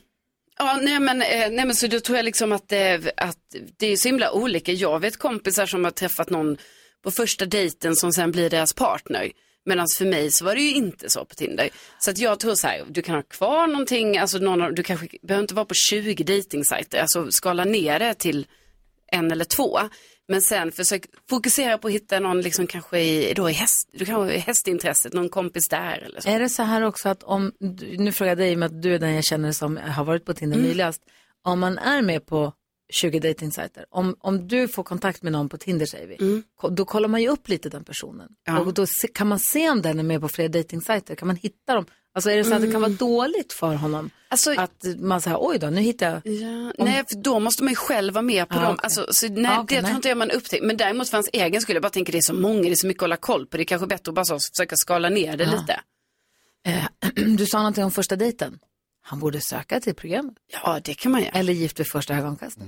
Ja, 0.58 0.78
nej 0.82 1.00
men, 1.00 1.22
eh, 1.22 1.28
nej 1.50 1.66
men 1.66 1.74
så 1.74 1.86
då 1.86 2.00
tror 2.00 2.16
jag 2.16 2.24
liksom 2.24 2.52
att, 2.52 2.72
eh, 2.72 2.94
att 3.16 3.38
det 3.78 3.86
är 3.86 3.96
så 3.96 4.08
himla 4.08 4.32
olika. 4.32 4.72
Jag 4.72 5.00
vet 5.00 5.16
kompisar 5.16 5.66
som 5.66 5.84
har 5.84 5.90
träffat 5.90 6.30
någon 6.30 6.56
på 7.04 7.10
första 7.10 7.46
dejten 7.46 7.96
som 7.96 8.12
sen 8.12 8.32
blir 8.32 8.50
deras 8.50 8.72
partner. 8.72 9.30
Medan 9.64 9.86
för 9.98 10.04
mig 10.04 10.30
så 10.30 10.44
var 10.44 10.54
det 10.54 10.60
ju 10.62 10.74
inte 10.74 11.10
så 11.10 11.24
på 11.24 11.34
Tinder. 11.34 11.70
Så 11.98 12.10
att 12.10 12.18
jag 12.18 12.40
tror 12.40 12.54
så 12.54 12.66
här, 12.66 12.84
du 12.88 13.02
kan 13.02 13.14
ha 13.14 13.22
kvar 13.22 13.66
någonting, 13.66 14.18
alltså 14.18 14.38
någon, 14.38 14.74
du 14.74 14.82
kanske 14.82 15.08
behöver 15.22 15.42
inte 15.42 15.54
vara 15.54 15.64
på 15.66 15.74
20 15.74 16.24
dejtingsajter, 16.24 17.00
alltså 17.00 17.32
skala 17.32 17.64
ner 17.64 17.98
det 17.98 18.14
till 18.14 18.46
en 19.12 19.32
eller 19.32 19.44
två. 19.44 19.78
Men 20.28 20.42
sen 20.42 20.72
försök 20.72 21.04
fokusera 21.30 21.78
på 21.78 21.88
att 21.88 21.94
hitta 21.94 22.20
någon 22.20 22.40
liksom 22.40 22.66
kanske 22.66 23.00
i, 23.00 23.32
då 23.36 23.50
i 23.50 23.52
häst, 23.52 23.88
du 23.92 24.04
kanske 24.04 24.34
i 24.34 24.38
hästintresset, 24.38 25.12
någon 25.12 25.28
kompis 25.28 25.68
där 25.68 25.98
eller 25.98 26.20
så. 26.20 26.28
Är 26.28 26.40
det 26.40 26.48
så 26.48 26.62
här 26.62 26.82
också 26.82 27.08
att 27.08 27.22
om, 27.22 27.52
nu 27.98 28.12
frågar 28.12 28.30
jag 28.30 28.38
dig 28.38 28.56
med 28.56 28.66
att 28.66 28.82
du 28.82 28.94
är 28.94 28.98
den 28.98 29.14
jag 29.14 29.24
känner 29.24 29.52
som 29.52 29.76
har 29.76 30.04
varit 30.04 30.24
på 30.24 30.34
Tinder 30.34 30.56
Mm. 30.56 30.68
nyligast. 30.68 31.02
Om 31.44 31.60
man 31.60 31.78
är 31.78 32.02
med 32.02 32.26
på 32.26 32.52
20 32.93 33.20
dejtingsajter, 33.20 33.85
om, 33.91 34.16
om 34.20 34.49
du 34.49 34.68
får 34.68 34.83
kontakt 34.83 35.22
med 35.22 35.33
någon 35.33 35.49
på 35.49 35.57
Tinder 35.59 35.87
säger 35.87 36.07
vi, 36.07 36.16
Mm. 36.20 36.43
ko- 36.61 36.68
då 36.68 36.85
kollar 36.85 37.09
man 37.09 37.22
ju 37.22 37.28
upp 37.28 37.49
lite 37.49 37.68
den 37.68 37.85
personen. 37.85 38.28
Ja. 38.47 38.61
Och 38.61 38.74
då 38.74 38.87
se, 38.87 39.09
kan 39.09 39.26
man 39.28 39.39
se 39.39 39.70
om 39.70 39.83
den 39.83 39.99
är 39.99 40.03
med 40.03 40.20
på 40.20 40.28
fler 40.28 40.49
dejtingsajter, 40.49 41.14
kan 41.14 41.26
man 41.28 41.37
hitta 41.37 41.74
dem? 41.74 41.87
Alltså 42.14 42.30
är 42.30 42.37
det 42.37 42.45
så 42.45 42.55
att 42.55 42.61
det 42.61 42.70
kan 42.72 42.80
vara 42.80 42.87
Mm. 42.87 42.97
dåligt 42.97 43.53
för 43.53 43.74
honom? 43.74 44.11
att 44.57 44.85
man 44.99 45.20
säger, 45.20 45.37
oj 45.41 45.59
då, 45.59 45.66
nu 45.66 45.80
hittar 45.80 46.07
jag. 46.24 46.33
Ja, 46.35 46.72
nej, 46.78 47.05
för 47.12 47.22
då 47.22 47.39
måste 47.41 47.62
man 47.64 47.72
ju 47.72 47.76
själv 47.76 48.14
vara 48.14 48.22
med 48.22 48.49
på 48.49 48.59
Ah, 48.59 48.62
dem. 48.62 48.72
okej. 48.74 48.80
Alltså, 48.85 49.07
så, 49.11 49.28
nej, 49.28 49.51
Ah, 49.51 49.61
okej, 49.61 49.76
det 49.76 49.83
nej. 49.83 49.89
tror 49.89 49.97
inte 49.97 50.09
jag 50.09 50.18
man 50.18 50.30
upptäcker. 50.30 50.66
Men 50.66 50.76
däremot 50.76 51.09
för 51.09 51.16
hans 51.16 51.30
egen 51.33 51.61
skulle 51.62 51.76
jag 51.76 51.83
bara 51.83 51.91
tänka 51.91 52.12
det 52.12 52.18
är 52.18 52.22
så 52.22 52.35
många, 52.35 52.62
det 52.62 52.70
är 52.70 52.74
så 52.74 52.87
mycket 52.87 53.01
att 53.01 53.05
hålla 53.05 53.16
koll 53.16 53.47
på. 53.47 53.57
Det 53.57 53.62
är 53.62 53.64
kanske 53.64 53.87
bättre 53.87 54.11
att 54.11 54.14
bara 54.14 54.24
så, 54.24 54.39
försöka 54.57 54.76
skala 54.76 55.09
ner 55.09 55.37
det 55.37 55.45
Ja. 55.45 55.51
lite. 55.61 55.80
Du 57.39 57.47
sa 57.47 57.59
någonting 57.59 57.85
om 57.85 57.91
första 57.91 58.16
dejten. 58.16 58.59
Han 59.03 59.20
borde 59.20 59.40
söka 59.40 59.80
till 59.80 59.94
programmet. 59.94 60.34
Ja, 60.64 60.80
det 60.84 60.94
kan 60.94 61.12
man 61.12 61.20
göra. 61.20 61.30
Eller 61.30 61.53
Gift 61.53 61.80
vid 61.80 61.86
första 61.86 62.14
ögonkastet. 62.14 62.64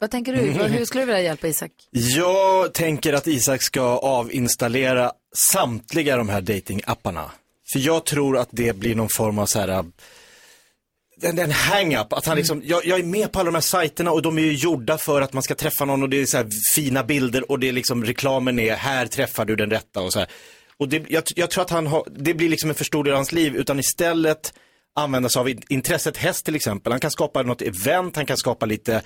Vad 0.00 0.10
tänker 0.10 0.32
du? 0.32 0.40
Hur 0.40 0.84
skulle 0.84 1.02
du 1.02 1.06
vilja 1.06 1.22
hjälpa 1.22 1.48
Isak? 1.48 1.72
Jag 1.90 2.74
tänker 2.74 3.12
att 3.12 3.26
Isak 3.26 3.62
ska 3.62 3.98
avinstallera 3.98 5.12
samtliga 5.36 6.16
de 6.16 6.28
här 6.28 6.40
datingapparna. 6.40 7.30
För 7.72 7.78
jag 7.78 8.04
tror 8.04 8.38
att 8.38 8.48
det 8.50 8.76
blir 8.76 8.94
någon 8.94 9.08
form 9.16 9.38
av 9.38 9.46
så 9.46 9.58
här, 9.58 9.68
äh, 9.68 9.82
den, 11.16 11.36
den 11.36 11.50
hang-up, 11.50 12.12
att 12.12 12.26
han 12.26 12.36
liksom, 12.36 12.62
jag, 12.64 12.86
jag 12.86 12.98
är 12.98 13.04
med 13.04 13.32
på 13.32 13.40
alla 13.40 13.46
de 13.46 13.54
här 13.54 13.60
sajterna 13.60 14.10
och 14.10 14.22
de 14.22 14.38
är 14.38 14.42
ju 14.42 14.52
gjorda 14.52 14.98
för 14.98 15.22
att 15.22 15.32
man 15.32 15.42
ska 15.42 15.54
träffa 15.54 15.84
någon 15.84 16.02
och 16.02 16.08
det 16.08 16.20
är 16.20 16.26
så 16.26 16.36
här 16.36 16.48
fina 16.74 17.04
bilder 17.04 17.50
och 17.50 17.58
det 17.58 17.68
är 17.68 17.72
liksom, 17.72 18.04
reklamen 18.04 18.58
är, 18.58 18.74
här 18.74 19.06
träffar 19.06 19.44
du 19.44 19.56
den 19.56 19.70
rätta 19.70 20.00
och 20.00 20.12
så 20.12 20.18
här. 20.18 20.28
Och 20.76 20.88
det, 20.88 21.04
jag, 21.08 21.22
jag 21.36 21.50
tror 21.50 21.62
att 21.62 21.70
han 21.70 21.86
har, 21.86 22.06
det 22.16 22.34
blir 22.34 22.48
liksom 22.48 22.70
en 22.70 22.74
för 22.74 22.84
stor 22.84 23.04
del 23.04 23.12
av 23.12 23.16
hans 23.16 23.32
liv, 23.32 23.56
utan 23.56 23.78
istället 23.78 24.52
använda 24.94 25.28
sig 25.28 25.40
av 25.40 25.48
in- 25.48 25.62
intresset 25.68 26.16
häst 26.16 26.44
till 26.44 26.54
exempel. 26.54 26.92
Han 26.92 27.00
kan 27.00 27.10
skapa 27.10 27.42
något 27.42 27.62
event, 27.62 28.16
han 28.16 28.26
kan 28.26 28.36
skapa 28.36 28.66
lite 28.66 29.02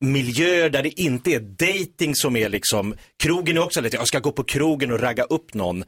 miljöer 0.00 0.70
där 0.70 0.82
det 0.82 1.00
inte 1.00 1.30
är 1.30 1.40
dating 1.40 2.14
som 2.14 2.36
är 2.36 2.48
liksom, 2.48 2.94
krogen 3.22 3.56
är 3.56 3.62
också 3.64 3.80
lite, 3.80 3.96
jag 3.96 4.08
ska 4.08 4.18
gå 4.18 4.32
på 4.32 4.44
krogen 4.44 4.92
och 4.92 5.00
ragga 5.00 5.22
upp 5.24 5.54
någon. 5.54 5.84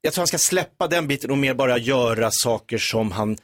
Jag 0.00 0.12
tror 0.12 0.20
han 0.22 0.26
ska 0.26 0.38
släppa 0.38 0.88
den 0.88 1.08
biten 1.08 1.30
och 1.30 1.38
mer 1.38 1.54
bara 1.54 1.78
göra 1.78 2.28
saker 2.32 2.78
som 2.78 3.12
han 3.12 3.36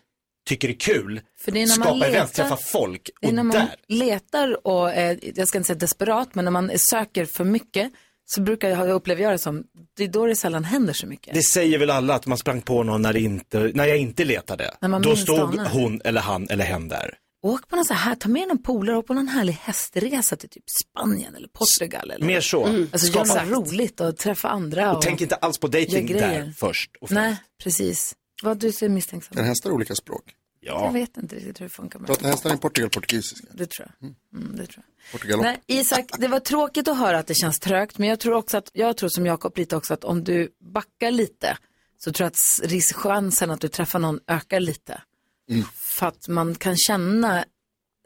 tycker 0.49 0.69
är 0.69 0.73
kul. 0.81 1.21
För 1.41 1.53
det 1.53 1.63
är 1.63 1.67
när 1.67 1.77
man 1.79 1.85
Skapa 1.87 1.97
letar- 1.97 2.09
event, 2.09 2.33
träffa 2.35 2.57
folk. 2.57 3.11
Det 3.21 3.27
är 3.27 3.29
Och 3.29 3.35
när 3.35 3.43
man 3.43 3.57
där, 3.57 3.69
letar 3.89 4.67
och, 4.67 4.93
eh, 4.93 5.19
jag 5.35 5.49
ska 5.49 5.59
inte 5.59 5.67
säga 5.67 5.79
desperat, 5.79 6.35
men 6.35 6.45
när 6.45 6.53
man 6.53 6.71
söker 6.91 7.25
för 7.25 7.45
mycket 7.45 7.93
så 8.35 8.41
brukar 8.41 8.69
jag 8.69 8.91
uppleva 8.91 9.21
jag 9.21 9.33
det 9.33 9.39
som, 9.39 9.65
det 9.97 10.05
är 10.05 10.09
då 10.09 10.27
det 10.27 10.37
sällan 10.37 10.65
händer 10.65 10.93
så 10.93 11.07
mycket. 11.07 11.35
det 11.35 11.43
säger 11.43 11.79
väl 11.79 11.91
alla 11.91 12.15
att 12.15 12.27
man 12.27 12.39
sprang 12.39 12.63
på 12.63 12.83
någon 12.83 13.03
när, 13.03 13.17
inte, 13.17 13.71
när 13.75 13.87
jag 13.87 13.99
inte 13.99 14.25
letade. 14.25 14.75
När 14.81 14.89
man 14.89 15.03
Då 15.03 15.17
stod 15.17 15.39
anar. 15.39 15.69
hon 15.69 16.01
eller 16.05 16.21
han 16.21 16.47
eller 16.51 16.65
hen 16.65 16.89
där. 16.89 17.15
Åk 17.43 17.69
på 17.69 17.77
någon 17.77 17.85
så 17.85 17.95
här, 17.95 18.15
ta 18.15 18.29
med 18.29 18.49
någon 18.49 18.63
polare 18.63 18.97
och 18.97 19.07
på 19.07 19.15
någon 19.15 19.29
härlig 19.29 19.53
hästresa 19.53 20.37
till 20.37 20.49
typ 20.49 20.65
Spanien 20.71 21.35
eller 21.35 21.49
Portugal. 21.49 22.11
Eller, 22.11 22.27
Mer 22.27 22.41
så. 22.41 22.67
Mm. 22.67 22.89
Alltså 22.93 23.07
Skapa- 23.07 23.37
gör 23.37 23.45
något 23.45 23.73
roligt 23.73 24.01
och 24.01 24.17
träffa 24.17 24.49
andra. 24.49 24.97
Och 24.97 25.03
tänk 25.03 25.21
inte 25.21 25.35
alls 25.35 25.59
på 25.59 25.67
dating 25.67 26.07
där 26.07 26.53
först. 26.59 26.91
Och 27.01 27.11
Nej, 27.13 27.37
precis. 27.63 28.15
Vad 28.43 28.59
du 28.59 28.73
ser 28.73 28.89
misstänksam 28.89 29.37
Kan 29.37 29.45
hästar 29.45 29.71
olika 29.71 29.95
språk? 29.95 30.23
Jag 30.61 30.93
vet 30.93 31.17
inte 31.17 31.37
riktigt 31.37 31.61
hur 31.61 31.65
det 31.65 31.69
funkar 31.71 31.99
med 31.99 32.07
Pratar 32.07 32.29
hästar 32.29 32.55
i 32.55 32.57
Portugal 32.57 32.91
portugisiska? 32.91 33.47
det 33.55 33.67
tror 33.67 33.89
jag. 34.01 34.09
Mm, 34.41 34.57
det 34.57 34.67
tror 34.67 34.85
jag. 35.03 35.13
Portugal 35.13 35.41
Nej, 35.41 35.61
Isak, 35.67 36.11
det 36.19 36.29
var 36.29 36.41
tråkigt 36.41 36.89
att 36.89 36.99
höra 36.99 37.19
att 37.19 37.27
det 37.27 37.35
känns 37.35 37.59
trögt, 37.59 37.99
men 37.99 38.09
jag 38.09 38.21
tror 38.21 38.35
också 38.35 38.57
att, 38.57 38.71
jag 38.73 38.97
tror 38.97 39.09
som 39.09 39.27
Jakob 39.27 39.59
lite 39.59 39.77
också 39.77 39.95
att 39.95 40.05
om 40.05 40.25
du 40.25 40.55
backar 40.61 41.11
lite 41.11 41.59
så 41.99 42.13
tror 42.13 42.25
jag 42.25 42.31
att 42.31 42.37
s- 42.37 42.61
risk- 42.71 42.97
chansen 42.97 43.51
att 43.51 43.61
du 43.61 43.69
träffar 43.69 43.99
någon 43.99 44.21
ökar 44.27 44.61
lite. 44.61 45.03
Mm. 45.51 45.65
För 45.75 46.07
att 46.07 46.29
man 46.29 46.55
kan 46.55 46.77
känna, 46.77 47.45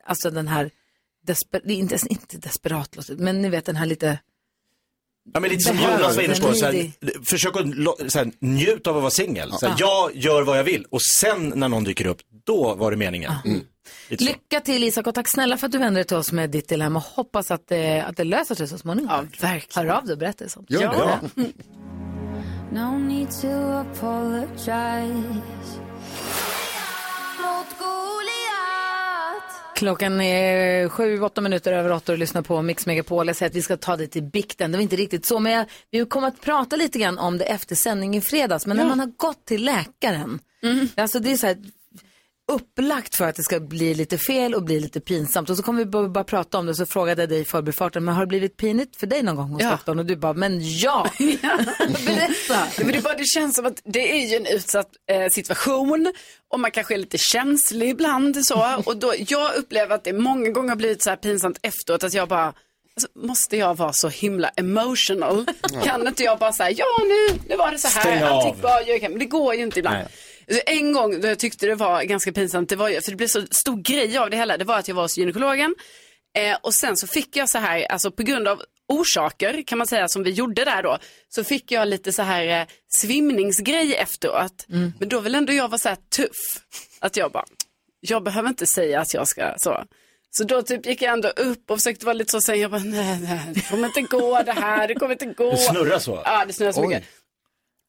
alltså 0.07 0.30
den 0.30 0.48
här, 0.48 0.70
desper, 1.26 1.70
inte, 1.70 1.98
inte 2.09 2.38
desperat, 2.38 2.96
men 3.18 3.42
ni 3.42 3.48
vet 3.48 3.64
den 3.64 3.76
här 3.76 3.86
lite, 3.86 4.18
Ja 5.32 5.40
men 5.40 5.50
lite 5.50 5.62
som 5.62 5.76
Jonas 5.76 6.16
var 6.16 6.22
inne 6.22 6.34
på, 6.34 6.46
den 6.46 6.56
så 6.56 6.64
här, 6.64 6.72
needy. 6.72 6.90
försök 7.24 7.56
att 7.56 7.66
lo- 7.76 7.96
så 8.08 8.18
här, 8.18 8.30
njut 8.38 8.86
av 8.86 8.96
att 8.96 9.02
vara 9.02 9.10
singel. 9.10 9.52
Ja. 9.60 9.76
Jag 9.78 10.10
gör 10.16 10.42
vad 10.42 10.58
jag 10.58 10.64
vill 10.64 10.86
och 10.90 11.02
sen 11.02 11.52
när 11.56 11.68
någon 11.68 11.84
dyker 11.84 12.06
upp, 12.06 12.18
då 12.46 12.74
var 12.74 12.90
det 12.90 12.96
meningen. 12.96 13.32
Mm. 13.44 13.60
Lycka 14.08 14.60
till 14.60 14.84
Isak 14.84 15.06
och 15.06 15.14
tack 15.14 15.28
snälla 15.28 15.56
för 15.56 15.66
att 15.66 15.72
du 15.72 15.78
vände 15.78 15.98
dig 16.00 16.04
till 16.04 16.16
oss 16.16 16.32
med 16.32 16.50
ditt 16.50 16.68
dilemma. 16.68 17.02
Hoppas 17.14 17.50
att 17.50 17.68
det, 17.68 18.00
att 18.00 18.16
det 18.16 18.24
löser 18.24 18.54
sig 18.54 18.68
så 18.68 18.78
småningom. 18.78 19.10
Ja, 19.10 19.48
verkligen. 19.48 19.88
Hör 19.88 19.96
av 19.96 20.04
dig 20.04 20.12
och 20.12 20.18
berätta 20.18 20.48
sånt. 20.48 20.70
Gör 20.70 20.80
det. 20.80 21.18
Ja. 21.36 21.44
Klockan 29.74 30.20
är 30.20 30.88
sju, 30.88 31.20
åtta 31.20 31.40
minuter 31.40 31.72
över 31.72 31.92
åtta 31.92 32.12
och 32.12 32.18
lyssnar 32.18 32.42
på 32.42 32.62
Mix 32.62 32.86
Megapol. 32.86 33.26
Jag 33.26 33.36
säger 33.36 33.50
att 33.50 33.56
vi 33.56 33.62
ska 33.62 33.76
ta 33.76 33.96
det 33.96 34.06
till 34.06 34.22
bikten. 34.22 34.72
Det 34.72 34.78
var 34.78 34.82
inte 34.82 34.96
riktigt 34.96 35.26
så, 35.26 35.38
men 35.38 35.52
jag, 35.52 35.66
vi 35.90 36.06
kommer 36.06 36.28
att 36.28 36.40
prata 36.40 36.76
lite 36.76 36.98
grann 36.98 37.18
om 37.18 37.38
det 37.38 37.44
efter 37.44 37.74
sändning 37.74 38.16
i 38.16 38.20
fredags. 38.20 38.66
Men 38.66 38.76
när 38.76 38.84
man 38.88 39.00
har 39.00 39.12
gått 39.16 39.44
till 39.44 39.64
läkaren, 39.64 40.38
alltså 40.96 41.18
det 41.20 41.32
är 41.32 41.36
så 41.36 41.46
här 41.46 41.56
upplagt 42.53 43.14
för 43.16 43.24
att 43.28 43.36
det 43.36 43.42
ska 43.42 43.61
bli 43.61 43.95
lite 43.95 44.18
fel 44.18 44.55
och 44.55 44.62
bli 44.64 44.80
lite 44.80 45.01
pinsamt. 45.01 45.51
Och 45.51 45.57
så 45.57 45.62
kommer 45.62 45.78
vi 45.78 45.86
bara, 45.86 46.09
bara 46.09 46.24
prata 46.24 46.59
om 46.59 46.66
det, 46.66 46.74
så 46.74 46.86
frågade 46.86 47.22
jag 47.22 47.28
dig 47.28 47.40
i 47.40 47.45
förbifarten, 47.45 48.05
men 48.05 48.14
har 48.14 48.22
det 48.22 48.26
blivit 48.26 48.57
pinigt 48.57 48.97
för 48.97 49.07
dig 49.07 49.22
någon 49.22 49.36
gång 49.36 49.51
hos 49.51 49.62
Ja. 49.62 49.70
doktorn? 49.70 49.99
Och 49.99 50.07
du 50.07 50.16
bara, 50.16 50.32
men 50.32 50.59
ja! 50.78 51.11
Berätta! 52.07 52.66
Men 52.78 52.92
det, 52.92 53.03
bara, 53.03 53.14
det 53.16 53.26
känns 53.26 53.57
som 53.57 53.66
att 53.66 53.80
det 53.84 54.12
är 54.12 54.26
ju 54.30 54.36
en 54.36 54.47
utsatt 54.47 54.88
eh, 55.11 55.28
situation 55.30 56.12
och 56.53 56.61
man 56.61 56.70
kanske 56.70 56.95
är 56.95 56.99
lite 56.99 57.18
känslig 57.18 57.88
ibland. 57.88 58.47
Så. 58.47 58.82
Och 58.86 58.97
då, 58.97 59.14
jag 59.18 59.55
upplever 59.55 59.95
att 59.95 60.05
det 60.05 60.12
många 60.12 60.51
gånger 60.51 60.68
har 60.68 60.76
blivit 60.76 61.03
så 61.03 61.11
här 61.11 61.16
pinsamt 61.16 61.59
efteråt 61.62 62.05
att 62.05 62.14
jag 62.14 62.28
bara, 62.28 62.47
alltså, 62.47 63.09
måste 63.26 63.57
jag 63.57 63.76
vara 63.76 63.92
så 63.92 64.09
himla 64.09 64.49
emotional? 64.49 65.47
Kan 65.84 66.07
inte 66.07 66.22
jag 66.22 66.38
bara 66.38 66.53
säga, 66.53 66.70
ja 66.70 66.86
nu, 67.05 67.38
nu 67.49 67.57
var 67.57 67.70
det 67.72 67.78
så 67.78 67.88
här, 67.88 68.22
allting 68.24 68.57
bara, 68.62 68.82
jag 68.82 69.01
kan. 69.01 69.11
men 69.11 69.18
det 69.18 69.24
går 69.26 69.55
ju 69.55 69.62
inte 69.62 69.78
ibland. 69.78 69.97
Nej. 69.97 70.07
En 70.66 70.92
gång 70.92 71.20
då 71.20 71.28
jag 71.28 71.38
tyckte 71.38 71.66
det 71.66 71.74
var 71.74 72.03
ganska 72.03 72.32
pinsamt, 72.32 72.68
det 72.68 72.76
var 72.76 72.88
ju, 72.88 73.01
för 73.01 73.11
det 73.11 73.16
blev 73.16 73.26
så 73.28 73.47
stor 73.51 73.76
grej 73.82 74.18
av 74.18 74.30
det 74.30 74.36
hela, 74.36 74.57
det 74.57 74.64
var 74.64 74.78
att 74.78 74.88
jag 74.88 74.95
var 74.95 75.03
hos 75.03 75.18
gynekologen 75.18 75.74
eh, 76.38 76.57
och 76.62 76.74
sen 76.74 76.97
så 76.97 77.07
fick 77.07 77.36
jag 77.36 77.49
så 77.49 77.59
här, 77.59 77.84
alltså 77.92 78.11
på 78.11 78.22
grund 78.22 78.49
av 78.49 78.62
orsaker 78.92 79.62
kan 79.66 79.78
man 79.78 79.86
säga 79.86 80.09
som 80.09 80.22
vi 80.22 80.30
gjorde 80.30 80.64
där 80.64 80.82
då, 80.82 80.99
så 81.28 81.45
fick 81.45 81.72
jag 81.72 81.88
lite 81.88 82.12
så 82.12 82.22
här 82.22 82.61
eh, 82.61 82.66
svimningsgrej 83.01 83.95
efteråt. 83.95 84.64
Men 84.99 85.09
då 85.09 85.20
vill 85.20 85.34
ändå 85.34 85.53
jag 85.53 85.68
vara 85.68 85.78
så 85.78 85.88
här 85.88 85.99
tuff, 86.16 86.61
att 87.01 87.16
jag 87.16 87.32
bara, 87.32 87.45
jag 88.01 88.22
behöver 88.24 88.49
inte 88.49 88.66
säga 88.66 89.01
att 89.01 89.14
jag 89.14 89.28
ska 89.28 89.55
så. 89.57 89.84
Så 90.30 90.45
då 90.45 90.62
typ 90.62 90.86
gick 90.86 91.03
jag 91.03 91.12
ändå 91.12 91.28
upp 91.28 91.70
och 91.70 91.78
försökte 91.78 92.07
vara 92.07 92.12
lite 92.14 92.30
så, 92.30 92.40
sen 92.40 92.61
jag 92.61 92.70
bara, 92.70 92.82
nej, 92.84 93.20
nej, 93.20 93.40
det 93.55 93.61
kommer 93.61 93.86
inte 93.86 94.01
gå 94.01 94.42
det 94.42 94.53
här, 94.53 94.88
det 94.88 94.95
kommer 94.95 95.12
inte 95.12 95.26
gå. 95.26 95.51
Det 95.51 95.57
snurrar 95.57 95.99
så? 95.99 96.22
Ja, 96.24 96.45
det 96.47 96.53
snurrar 96.53 96.72
så 96.72 96.88
mycket. 96.88 97.05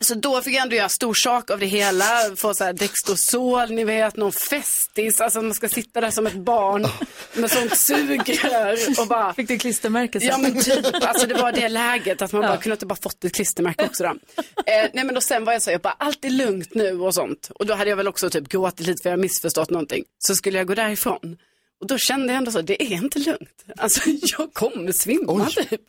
Så 0.04 0.14
då 0.14 0.42
fick 0.42 0.56
jag 0.56 0.62
ändå 0.62 0.76
göra 0.76 0.90
stor 0.90 1.14
sak 1.14 1.52
av 1.52 1.60
det 1.60 1.66
hela, 1.66 2.06
få 2.36 2.54
så 2.54 2.64
här 2.64 2.74
Dextrosol, 2.74 3.72
ni 3.72 3.84
vet, 3.84 4.18
någon 4.18 4.32
festis, 4.32 5.22
alltså 5.22 5.42
man 5.42 5.54
ska 5.54 5.70
sitta 5.70 6.02
där 6.02 6.12
som 6.12 6.28
ett 6.28 6.36
barn 6.36 6.88
med 7.34 7.52
sånt 7.52 7.78
sugrör 7.78 8.78
och 9.00 9.08
bara... 9.08 9.34
Fick 9.34 9.48
du 9.48 9.58
klistermärke 9.58 10.20
sen? 10.20 10.30
Ja 10.30 10.38
men 10.38 10.64
typ, 10.64 10.86
alltså 11.02 11.28
det 11.28 11.34
var 11.34 11.52
det 11.52 11.70
läget 11.70 12.22
att 12.22 12.34
man 12.34 12.42
bara 12.42 12.58
kunde 12.58 12.74
inte 12.74 12.86
bara 12.86 13.00
fått 13.04 13.24
ett 13.24 13.34
klistermärke 13.34 13.86
också 13.86 14.04
då. 14.04 14.10
Eh, 14.10 14.90
nej 14.94 15.04
men 15.06 15.14
då 15.16 15.22
sen 15.22 15.46
var 15.46 15.54
jag 15.54 15.62
så, 15.62 15.72
jag 15.72 15.82
bara 15.82 15.96
allt 16.00 16.26
är 16.26 16.30
lugnt 16.30 16.74
nu 16.74 17.00
och 17.00 17.14
sånt. 17.14 17.52
Och 17.56 17.66
då 17.66 17.74
hade 17.74 17.90
jag 17.90 17.98
väl 17.98 18.08
också 18.08 18.30
typ 18.30 18.48
gråtit 18.50 18.88
lite 18.88 19.04
för 19.04 19.10
jag 19.10 19.20
missförstått 19.20 19.70
någonting. 19.70 20.04
Så 20.18 20.36
skulle 20.36 20.58
jag 20.58 20.68
gå 20.68 20.76
därifrån. 20.76 21.38
Och 21.82 21.88
då 21.88 21.98
kände 21.98 22.28
jag 22.28 22.38
ändå 22.38 22.52
så, 22.52 22.62
det 22.62 22.84
är 22.84 22.94
inte 22.94 23.20
lugnt. 23.20 23.66
Alltså 23.78 24.02
jag 24.22 24.54
kommer 24.54 24.92
svimma 24.92 25.50
typ. 25.50 25.82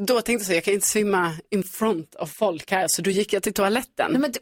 Då 0.00 0.20
tänkte 0.20 0.32
jag 0.32 0.46
så 0.46 0.52
jag 0.52 0.64
kan 0.64 0.74
inte 0.74 0.86
svimma 0.88 1.32
in 1.50 1.64
front 1.64 2.14
av 2.14 2.26
folk 2.26 2.70
här, 2.70 2.86
så 2.88 3.02
då 3.02 3.10
gick 3.10 3.32
jag 3.32 3.42
till 3.42 3.54
toaletten. 3.54 4.10
Nej, 4.12 4.20
men 4.20 4.32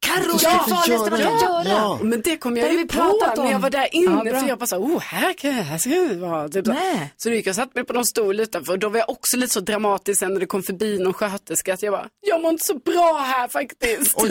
Carro, 0.00 0.38
Ja, 0.42 0.50
det 0.50 0.56
är 0.56 0.68
det 0.68 0.74
farligaste 0.74 1.10
man 1.10 1.20
kan 1.20 1.40
göra. 1.40 1.64
Ja. 1.68 1.98
Men 2.02 2.22
det 2.22 2.36
kom 2.36 2.54
Det 2.54 2.60
jag 2.60 2.68
har 2.68 2.74
ju 2.74 2.86
på 2.86 3.42
när 3.42 3.50
jag 3.50 3.58
var 3.58 3.70
där 3.70 3.88
inne. 3.92 4.30
Ja, 4.30 4.40
för 4.40 4.48
jag 4.48 4.58
bara 4.58 4.66
så, 4.66 4.76
oh, 4.76 5.00
här, 5.00 5.32
kan 5.32 5.56
jag, 5.56 5.62
här 5.62 5.78
ska 5.78 5.90
jag 5.90 6.14
vara. 6.14 6.48
Typ 6.48 6.66
så. 6.66 6.72
Nej. 6.72 7.12
så 7.16 7.28
då 7.28 7.34
gick 7.34 7.46
jag 7.46 7.52
och 7.52 7.56
satte 7.56 7.70
mig 7.74 7.84
på 7.84 7.92
någon 7.92 8.06
stol 8.06 8.40
utanför. 8.40 8.72
Och 8.72 8.78
då 8.78 8.88
var 8.88 8.98
jag 8.98 9.10
också 9.10 9.36
lite 9.36 9.52
så 9.52 9.60
dramatisk 9.60 10.18
sen 10.18 10.32
när 10.32 10.40
det 10.40 10.46
kom 10.46 10.62
förbi 10.62 10.98
någon 10.98 11.12
sköterska. 11.12 11.74
Att 11.74 11.82
jag 11.82 11.92
bara, 11.92 12.06
jag 12.26 12.42
mår 12.42 12.50
inte 12.50 12.64
så 12.64 12.74
bra 12.78 13.18
här 13.26 13.48
faktiskt. 13.48 14.14
Oj, 14.16 14.30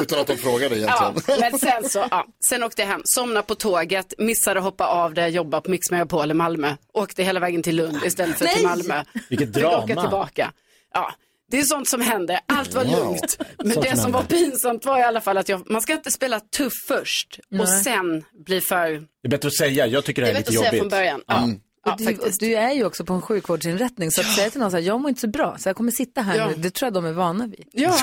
utan 0.00 0.20
att 0.20 0.26
de 0.26 0.36
frågade 0.36 0.76
Ja, 0.76 1.10
egentligen. 1.10 1.40
men 1.50 1.58
sen 1.58 1.88
så, 1.90 2.04
ja. 2.10 2.26
Sen 2.44 2.62
åkte 2.62 2.82
jag 2.82 2.88
hem, 2.88 3.00
somnade 3.04 3.46
på 3.46 3.54
tåget, 3.54 4.14
missade 4.18 4.58
att 4.60 4.64
hoppa 4.64 4.86
av 4.86 5.14
där 5.14 5.22
jag 5.22 5.30
jobbar 5.30 5.60
på 5.60 5.70
Mix 5.70 5.90
Megapol 5.90 6.30
i 6.30 6.34
Malmö. 6.34 6.74
Åkte 6.92 7.22
hela 7.22 7.40
vägen 7.40 7.62
till 7.62 7.76
Lund 7.76 7.98
istället 8.04 8.38
för 8.38 8.44
till 8.46 8.54
Nej! 8.56 8.76
Malmö. 8.76 9.04
Vilket 9.28 9.52
drama. 9.52 10.13
Tillbaka. 10.14 10.52
Ja, 10.94 11.12
det 11.50 11.58
är 11.58 11.62
sånt 11.62 11.88
som 11.88 12.00
händer. 12.00 12.40
Allt 12.46 12.74
var 12.74 12.84
Wow. 12.84 12.92
lugnt. 12.98 13.38
Men 13.58 13.72
Sånt 13.72 13.86
det 13.86 13.96
som 13.96 14.12
var 14.12 14.22
pinsamt 14.22 14.84
var 14.84 14.98
i 14.98 15.02
alla 15.02 15.20
fall 15.20 15.38
att 15.38 15.48
jag, 15.48 15.70
man 15.70 15.82
ska 15.82 15.92
inte 15.92 16.10
spela 16.10 16.40
tuff 16.40 16.72
först 16.88 17.38
och 17.38 17.56
Nej. 17.56 17.66
sen 17.84 18.24
bli 18.46 18.60
för... 18.60 18.90
Det 18.90 19.06
är 19.22 19.28
bättre 19.28 19.46
att 19.48 19.54
säga, 19.56 19.86
jag 19.86 20.04
tycker 20.04 20.22
det 20.22 20.28
Det 20.28 20.32
är 20.32 20.34
är 20.34 20.38
bättre 20.40 20.50
lite 20.52 20.60
att 20.60 20.70
säga 20.70 20.78
jobbigt. 20.80 20.80
från 20.92 20.98
början. 21.00 21.22
Ja. 21.26 21.48
Ja, 21.86 21.92
Och 21.92 21.98
du, 21.98 22.46
du 22.46 22.54
är 22.56 22.72
ju 22.72 22.84
också 22.84 23.04
på 23.04 23.12
en 23.14 23.22
sjukvårdsinrättning 23.22 24.10
så 24.10 24.20
att 24.20 24.26
säga 24.26 24.50
till 24.50 24.60
någon 24.60 24.70
så 24.70 24.76
här, 24.76 24.84
jag 24.84 25.00
mår 25.00 25.08
inte 25.08 25.20
så 25.20 25.28
bra 25.28 25.56
så 25.58 25.68
jag 25.68 25.76
kommer 25.76 25.92
sitta 25.92 26.20
här 26.22 26.36
Ja. 26.38 26.46
nu, 26.48 26.54
det 26.54 26.70
tror 26.70 26.86
jag 26.86 26.94
de 26.94 27.04
är 27.04 27.12
vana 27.12 27.46
vid. 27.46 27.68
Ja. 27.72 27.98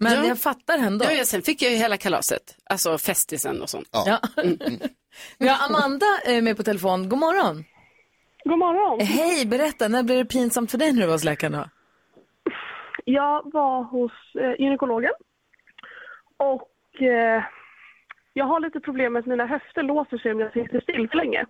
Men 0.00 0.12
Ja. 0.12 0.26
jag 0.26 0.38
fattar 0.38 0.78
ändå. 0.78 1.04
Ja, 1.04 1.12
ja, 1.12 1.24
sen 1.24 1.42
fick 1.42 1.62
jag 1.62 1.70
ju 1.72 1.76
hela 1.78 1.96
kalaset, 1.96 2.42
alltså 2.64 2.98
festisen 2.98 3.62
och 3.62 3.70
sånt. 3.70 3.88
Ja. 3.92 4.20
Vi 5.38 5.48
har 5.48 5.66
Amanda 5.66 6.06
eh, 6.24 6.42
med 6.42 6.56
på 6.56 6.62
telefon, 6.62 7.08
god 7.08 7.18
morgon. 7.18 7.64
God 8.44 8.58
morgon. 8.58 9.00
Hej, 9.00 9.46
berätta, 9.46 9.88
när 9.88 10.02
blev 10.02 10.18
det 10.18 10.24
pinsamt 10.24 10.70
för 10.70 10.78
dig 10.78 10.92
när 10.92 11.00
du 11.00 11.06
var 11.06 11.14
hos 11.14 11.24
läkaren 11.24 11.52
då? 11.52 11.64
Jag 13.04 13.52
var 13.52 13.82
hos 13.82 14.12
eh, 14.34 14.54
gynekologen 14.58 15.12
och 16.36 17.02
eh, 17.02 17.44
jag 18.32 18.44
har 18.44 18.60
lite 18.60 18.80
problem 18.80 19.12
med 19.12 19.20
att 19.20 19.26
mina 19.26 19.46
höfter 19.46 19.82
låser 19.82 20.18
sig 20.18 20.32
om 20.32 20.40
jag 20.40 20.52
sitter 20.52 20.80
still 20.80 21.08
för 21.08 21.16
länge. 21.16 21.46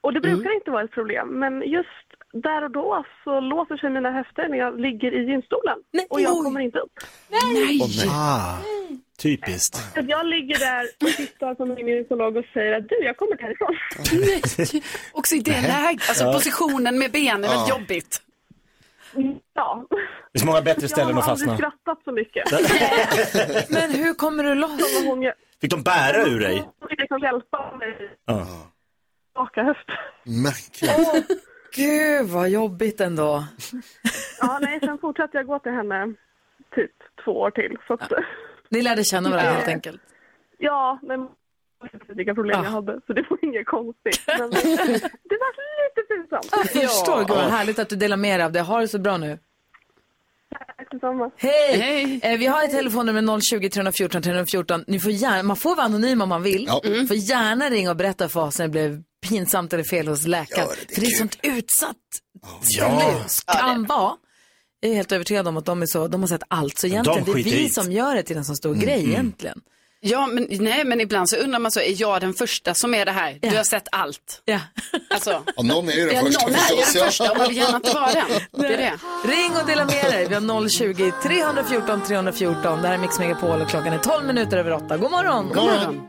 Och 0.00 0.12
det 0.12 0.20
brukar 0.20 0.54
inte 0.54 0.70
vara 0.70 0.84
ett 0.84 0.90
problem, 0.90 1.28
men 1.28 1.62
just 1.62 2.06
där 2.32 2.64
och 2.64 2.70
då 2.70 3.04
så 3.24 3.40
låser 3.40 3.76
sig 3.76 3.90
mina 3.90 4.10
höfter 4.10 4.48
när 4.48 4.58
jag 4.58 4.80
ligger 4.80 5.12
i 5.12 5.24
gynstolen 5.30 5.78
och 6.10 6.20
jag 6.20 6.44
kommer 6.44 6.60
inte 6.60 6.78
upp. 6.78 6.92
Nej. 7.30 7.80
Ah, 8.10 8.58
typiskt. 9.18 9.76
Så 9.94 10.00
att 10.00 10.08
jag 10.08 10.26
ligger 10.26 10.58
där 10.58 10.84
och 11.04 11.08
tittar 11.16 11.54
på 11.54 11.64
min 11.66 11.88
gynekolog 11.88 12.36
och 12.36 12.44
säger 12.52 12.72
att 12.78 12.88
du, 12.88 12.96
jag 13.04 13.16
kommer 13.16 13.38
härifrån. 13.42 13.76
Också 15.12 15.34
i 15.34 15.38
det 15.38 15.60
läget, 15.60 16.08
alltså 16.08 16.24
Ja. 16.24 16.32
positionen 16.32 16.98
med 16.98 17.12
benen 17.12 17.44
är 17.44 17.48
väldigt 17.48 17.68
Ja. 17.68 17.78
jobbigt. 17.78 18.22
Ja. 19.54 19.86
Det 19.90 20.38
finns 20.38 20.44
många 20.44 20.62
bättre 20.62 20.88
ställen 20.88 21.08
jag 21.08 21.18
att 21.18 21.24
har 21.24 21.32
aldrig 21.32 21.48
fastna. 21.50 21.70
skrattat 21.70 22.04
så 22.04 22.12
mycket. 22.12 22.44
Men 23.70 23.90
hur 23.90 24.14
kommer 24.14 24.42
du 24.44 24.54
loss? 24.54 24.80
Fick 25.60 25.70
de 25.70 25.82
bära 25.82 26.22
ur 26.26 26.40
dig? 26.40 26.62
hon 26.80 26.88
fick 26.88 27.00
liksom 27.00 27.18
hjälpa 27.20 27.76
mig 27.76 28.10
raka 29.38 29.62
höft. 29.62 29.86
Men 30.24 30.52
Åh, 30.98 31.14
gud 31.76 32.26
vad 32.28 32.48
jobbigt 32.48 33.00
ändå. 33.00 33.44
Ja, 34.40 34.58
nej, 34.62 34.80
sen 34.80 34.98
fortsatte 34.98 35.36
jag 35.36 35.46
gå 35.46 35.58
till 35.58 35.72
henne 35.72 36.14
typ 36.74 36.90
två 37.24 37.30
år 37.32 37.50
till. 37.50 37.76
Så 37.86 37.94
att, 37.94 38.12
Ni 38.68 38.82
lärde 38.82 39.04
känna 39.04 39.30
varandra 39.30 39.52
helt 39.52 39.68
enkelt. 39.68 40.00
ja, 40.58 40.98
men 41.02 41.28
vilka 42.08 42.34
problem 42.34 42.62
jag 42.64 42.70
hade, 42.70 43.00
så 43.06 43.12
det 43.12 43.24
var 43.30 43.38
inget 43.44 43.66
konstigt. 43.66 44.24
Men 44.26 44.50
det 44.50 45.36
var 45.38 45.52
lite 45.88 46.02
pinsamt. 46.14 46.48
Jag 46.52 46.88
förstår, 46.88 47.18
gud 47.18 47.28
vad 47.28 47.38
härligt 47.50 47.78
att 47.78 47.88
du 47.88 47.96
delar 47.96 48.16
med 48.16 48.40
dig 48.40 48.44
av 48.44 48.52
det. 48.52 48.60
Ha 48.60 48.80
det 48.80 48.88
så 48.88 48.98
bra 48.98 49.16
nu. 49.16 49.38
Tack 50.90 50.92
detsamma. 50.92 51.30
Hej! 51.36 52.20
Eh, 52.22 52.38
vi 52.38 52.46
har 52.46 52.64
ett 52.64 52.70
telefonnummer 52.70 53.40
020 53.40 53.68
314 53.70 54.22
314. 54.22 54.84
Ni 54.86 55.00
får 55.00 55.10
gärna, 55.12 55.42
man 55.42 55.56
får 55.56 55.76
vara 55.76 55.86
anonym 55.86 56.22
om 56.22 56.28
man 56.28 56.42
vill. 56.42 56.64
Ja. 56.68 56.80
Mm. 56.84 57.06
får 57.08 57.16
gärna 57.16 57.70
ringa 57.70 57.90
och 57.90 57.96
berätta 57.96 58.28
för 58.28 58.40
oss 58.40 58.58
när 58.58 58.66
det 58.66 58.70
blev 58.70 59.02
pinsamt 59.28 59.72
eller 59.72 59.84
fel 59.84 60.08
hos 60.08 60.26
läkaren. 60.26 60.68
för 60.94 61.00
det 61.00 61.06
är 61.06 61.10
ett 61.10 61.16
sånt 61.16 61.38
utsatt 61.42 61.96
ställe. 62.62 63.24
Kan 63.46 63.84
vara. 63.84 64.16
Jag 64.80 64.90
är 64.90 64.94
helt 64.94 65.12
övertygad 65.12 65.48
om 65.48 65.56
att 65.56 65.64
de, 65.64 65.82
är 65.82 65.86
så, 65.86 66.08
de 66.08 66.20
har 66.20 66.28
sett 66.28 66.42
allt. 66.48 66.78
Så 66.78 66.86
egentligen, 66.86 67.24
det 67.24 67.30
är 67.30 67.34
vi 67.34 67.62
det. 67.64 67.72
som 67.72 67.92
gör 67.92 68.14
det 68.14 68.22
till 68.22 68.36
en 68.36 68.44
så 68.44 68.54
stor 68.54 68.74
grej 68.74 69.08
egentligen. 69.08 69.60
Ja, 70.08 70.26
men, 70.26 70.46
nej, 70.50 70.84
men 70.84 71.00
ibland 71.00 71.28
så 71.28 71.36
undrar 71.36 71.58
man 71.58 71.72
så, 71.72 71.80
är 71.80 72.00
jag 72.00 72.20
den 72.20 72.34
första 72.34 72.74
som 72.74 72.94
är 72.94 73.04
det 73.04 73.12
här? 73.12 73.38
Du 73.42 73.56
har 73.56 73.64
sett 73.64 73.88
allt. 73.92 74.42
Ja. 74.44 74.60
Alltså, 75.10 75.42
Ja, 75.56 75.62
någon 75.62 75.88
är 75.88 75.92
ju 75.92 76.06
den 76.06 76.14
ja, 76.14 76.20
första 76.22 76.46
någon 76.46 76.54
är 76.54 76.68
den 76.68 76.86
ja. 76.94 77.04
första 77.04 77.30
och 77.30 77.38
man 77.38 77.48
vill 77.48 77.56
gärna 77.56 77.76
inte 77.76 77.94
vara 77.94 78.12
den. 78.12 78.24
Det 78.52 78.66
är 78.66 78.76
det. 78.76 78.92
Ring 79.28 79.52
och 79.60 79.66
dela 79.66 79.84
med 79.84 80.04
dig. 80.04 80.26
Vi 80.28 80.34
har 80.34 80.68
020 80.68 81.12
314 81.22 82.02
314. 82.06 82.82
Det 82.82 82.88
här 82.88 82.94
är 82.94 82.98
Mix 82.98 83.18
Megapol 83.18 83.60
och 83.62 83.68
klockan 83.68 83.92
är 83.92 83.98
12 83.98 84.26
minuter 84.26 84.56
över 84.56 84.72
8. 84.72 84.96
God 84.96 85.10
morgon! 85.10 85.48
God 85.48 85.64
morgon. 85.64 86.00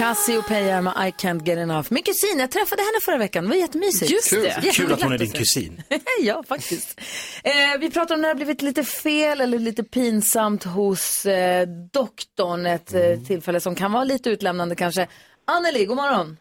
Cassiopeia 0.00 0.82
med 0.82 0.92
I 0.92 1.10
can't 1.10 1.48
get 1.48 1.58
enough. 1.58 1.86
Min 1.90 2.02
kusin, 2.02 2.38
jag 2.38 2.50
träffade 2.50 2.82
henne 2.82 3.00
förra 3.06 3.18
veckan. 3.18 3.44
Det 3.44 3.50
var 3.50 3.56
jättemysigt. 3.56 4.10
Just 4.10 4.30
det. 4.30 4.46
Jätteglatt 4.46 4.76
Kul 4.76 4.92
att 4.92 5.02
hon 5.02 5.12
är 5.12 5.18
din 5.18 5.30
kusin. 5.30 5.82
ja, 6.20 6.42
faktiskt. 6.48 7.00
Eh, 7.44 7.80
vi 7.80 7.90
pratar 7.90 8.14
om 8.14 8.20
när 8.20 8.28
det 8.28 8.32
har 8.32 8.36
blivit 8.36 8.62
lite 8.62 8.84
fel 8.84 9.40
eller 9.40 9.58
lite 9.58 9.84
pinsamt 9.84 10.64
hos 10.64 11.26
eh, 11.26 11.68
doktorn. 11.92 12.66
Ett 12.66 12.94
eh, 12.94 13.26
tillfälle 13.26 13.60
som 13.60 13.74
kan 13.74 13.92
vara 13.92 14.04
lite 14.04 14.30
utlämnande 14.30 14.74
kanske. 14.74 15.06
Anneli, 15.44 15.84
god 15.84 15.96
morgon. 15.96 16.36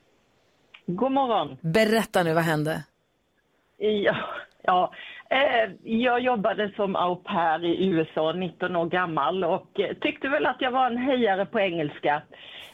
God 0.85 1.11
morgon. 1.11 1.57
Berätta 1.61 2.23
nu, 2.23 2.33
vad 2.33 2.43
hände? 2.43 2.83
Ja, 3.77 4.15
ja. 4.63 4.93
Eh, 5.29 5.71
jag 5.83 6.19
jobbade 6.19 6.71
som 6.75 6.95
au 6.95 7.15
pair 7.15 7.65
i 7.65 7.85
USA, 7.85 8.33
19 8.33 8.75
år 8.75 8.85
gammal 8.85 9.43
och 9.43 9.79
eh, 9.79 9.95
tyckte 10.01 10.29
väl 10.29 10.45
att 10.45 10.61
jag 10.61 10.71
var 10.71 10.85
en 10.85 10.97
hejare 10.97 11.45
på 11.45 11.59
engelska. 11.59 12.21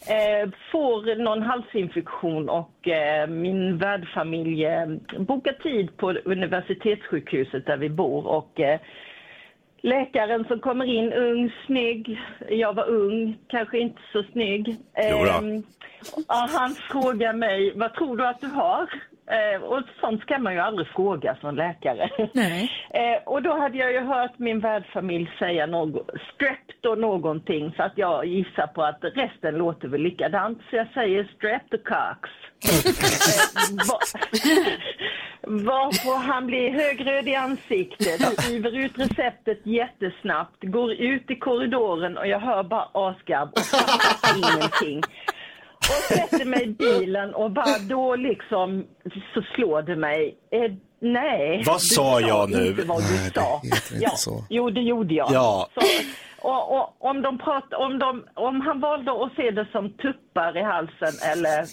Eh, 0.08 0.50
får 0.72 1.24
någon 1.24 1.42
halsinfektion 1.42 2.50
och 2.50 2.88
eh, 2.88 3.28
min 3.28 3.78
värdfamilj 3.78 4.66
eh, 4.66 4.88
bokar 5.20 5.54
tid 5.54 5.98
på 5.98 6.12
universitetssjukhuset 6.12 7.66
där 7.66 7.78
vi 7.78 7.90
bor 7.90 8.28
och 8.28 8.60
eh, 8.60 8.80
Läkaren 9.82 10.46
som 10.46 10.60
kommer 10.60 10.86
in, 10.86 11.14
ung, 11.14 11.52
snygg. 11.66 12.20
Jag 12.50 12.74
var 12.74 12.90
ung, 12.90 13.38
kanske 13.48 13.80
inte 13.80 14.02
så 14.14 14.24
snygg. 14.32 14.76
Ja, 16.28 16.48
han 16.52 16.76
frågar 16.92 17.34
mig, 17.34 17.74
vad 17.76 17.94
tror 17.94 18.18
du 18.18 18.28
att 18.28 18.42
du 18.42 18.48
har? 18.48 18.90
Eh, 19.28 19.62
och 19.64 19.82
sånt 20.02 20.22
ska 20.22 20.40
man 20.40 20.54
ju 20.54 20.60
aldrig 20.60 20.88
fråga 20.88 21.36
som 21.42 21.56
läkare. 21.56 22.10
Nej. 22.34 22.72
Eh, 22.96 23.24
och 23.26 23.42
då 23.44 23.58
hade 23.60 23.78
jag 23.78 23.92
ju 23.94 24.00
hört 24.00 24.40
min 24.40 24.60
värdfamilj 24.60 25.32
säga 25.40 25.66
något, 25.66 26.10
strepto 26.34 26.96
någonting, 26.96 27.74
så 27.78 27.84
att 27.84 27.92
jag 27.96 28.26
gissar 28.26 28.68
på 28.68 28.84
att 28.84 29.00
resten 29.02 29.56
låter 29.58 29.88
väl 29.88 30.02
likadant. 30.02 30.58
Så 30.70 30.76
jag 30.76 30.88
säger 30.94 31.24
streptococcus. 31.36 32.32
eh, 32.66 33.88
va- 33.90 34.00
Varpå 35.48 36.14
han 36.32 36.46
blir 36.48 36.70
högröd 36.72 37.28
i 37.28 37.36
ansiktet, 37.36 38.22
skriver 38.42 38.78
ut 38.78 38.98
receptet 39.00 39.60
jättesnabbt, 39.66 40.64
går 40.64 40.92
ut 40.94 41.32
i 41.32 41.36
korridoren 41.36 42.18
och 42.18 42.28
jag 42.28 42.40
hör 42.40 42.64
bara 42.64 42.88
asgarv 42.94 43.50
och 43.52 43.60
fattar 43.60 44.38
ingenting. 44.38 45.02
Och 45.90 46.04
sätter 46.18 46.46
mig 46.46 46.64
i 46.64 46.68
bilen 46.68 47.34
och 47.34 47.52
bara 47.52 47.78
då 47.90 48.16
liksom 48.16 48.86
så 49.34 49.42
slår 49.56 49.82
det 49.82 49.96
mig. 49.96 50.38
Eh, 50.52 50.72
nej. 51.00 51.64
Vad 51.66 51.82
sa 51.82 52.20
jag 52.20 52.50
nu? 52.50 52.68
Inte 52.68 52.84
vad 52.84 53.02
du 53.02 53.14
Nej, 53.16 53.32
det 53.34 53.40
sa. 53.40 53.62
inte 53.64 54.04
ja, 54.06 54.10
så. 54.10 54.46
Jo, 54.50 54.70
det 54.70 54.82
gjorde 54.82 55.14
jag. 55.14 55.28
Ja. 55.32 55.70
Så, 55.74 55.82
och, 56.48 56.76
och, 56.76 56.96
om, 57.10 57.22
de 57.22 57.38
prat, 57.38 57.74
om, 57.74 58.00
de, 58.00 58.24
om 58.34 58.62
han 58.62 58.80
valde 58.80 59.12
att 59.12 59.36
se 59.36 59.52
det 59.52 59.68
som 59.72 59.90
tuppar 59.90 60.58
i 60.58 60.64
halsen 60.64 61.32
eller 61.32 61.66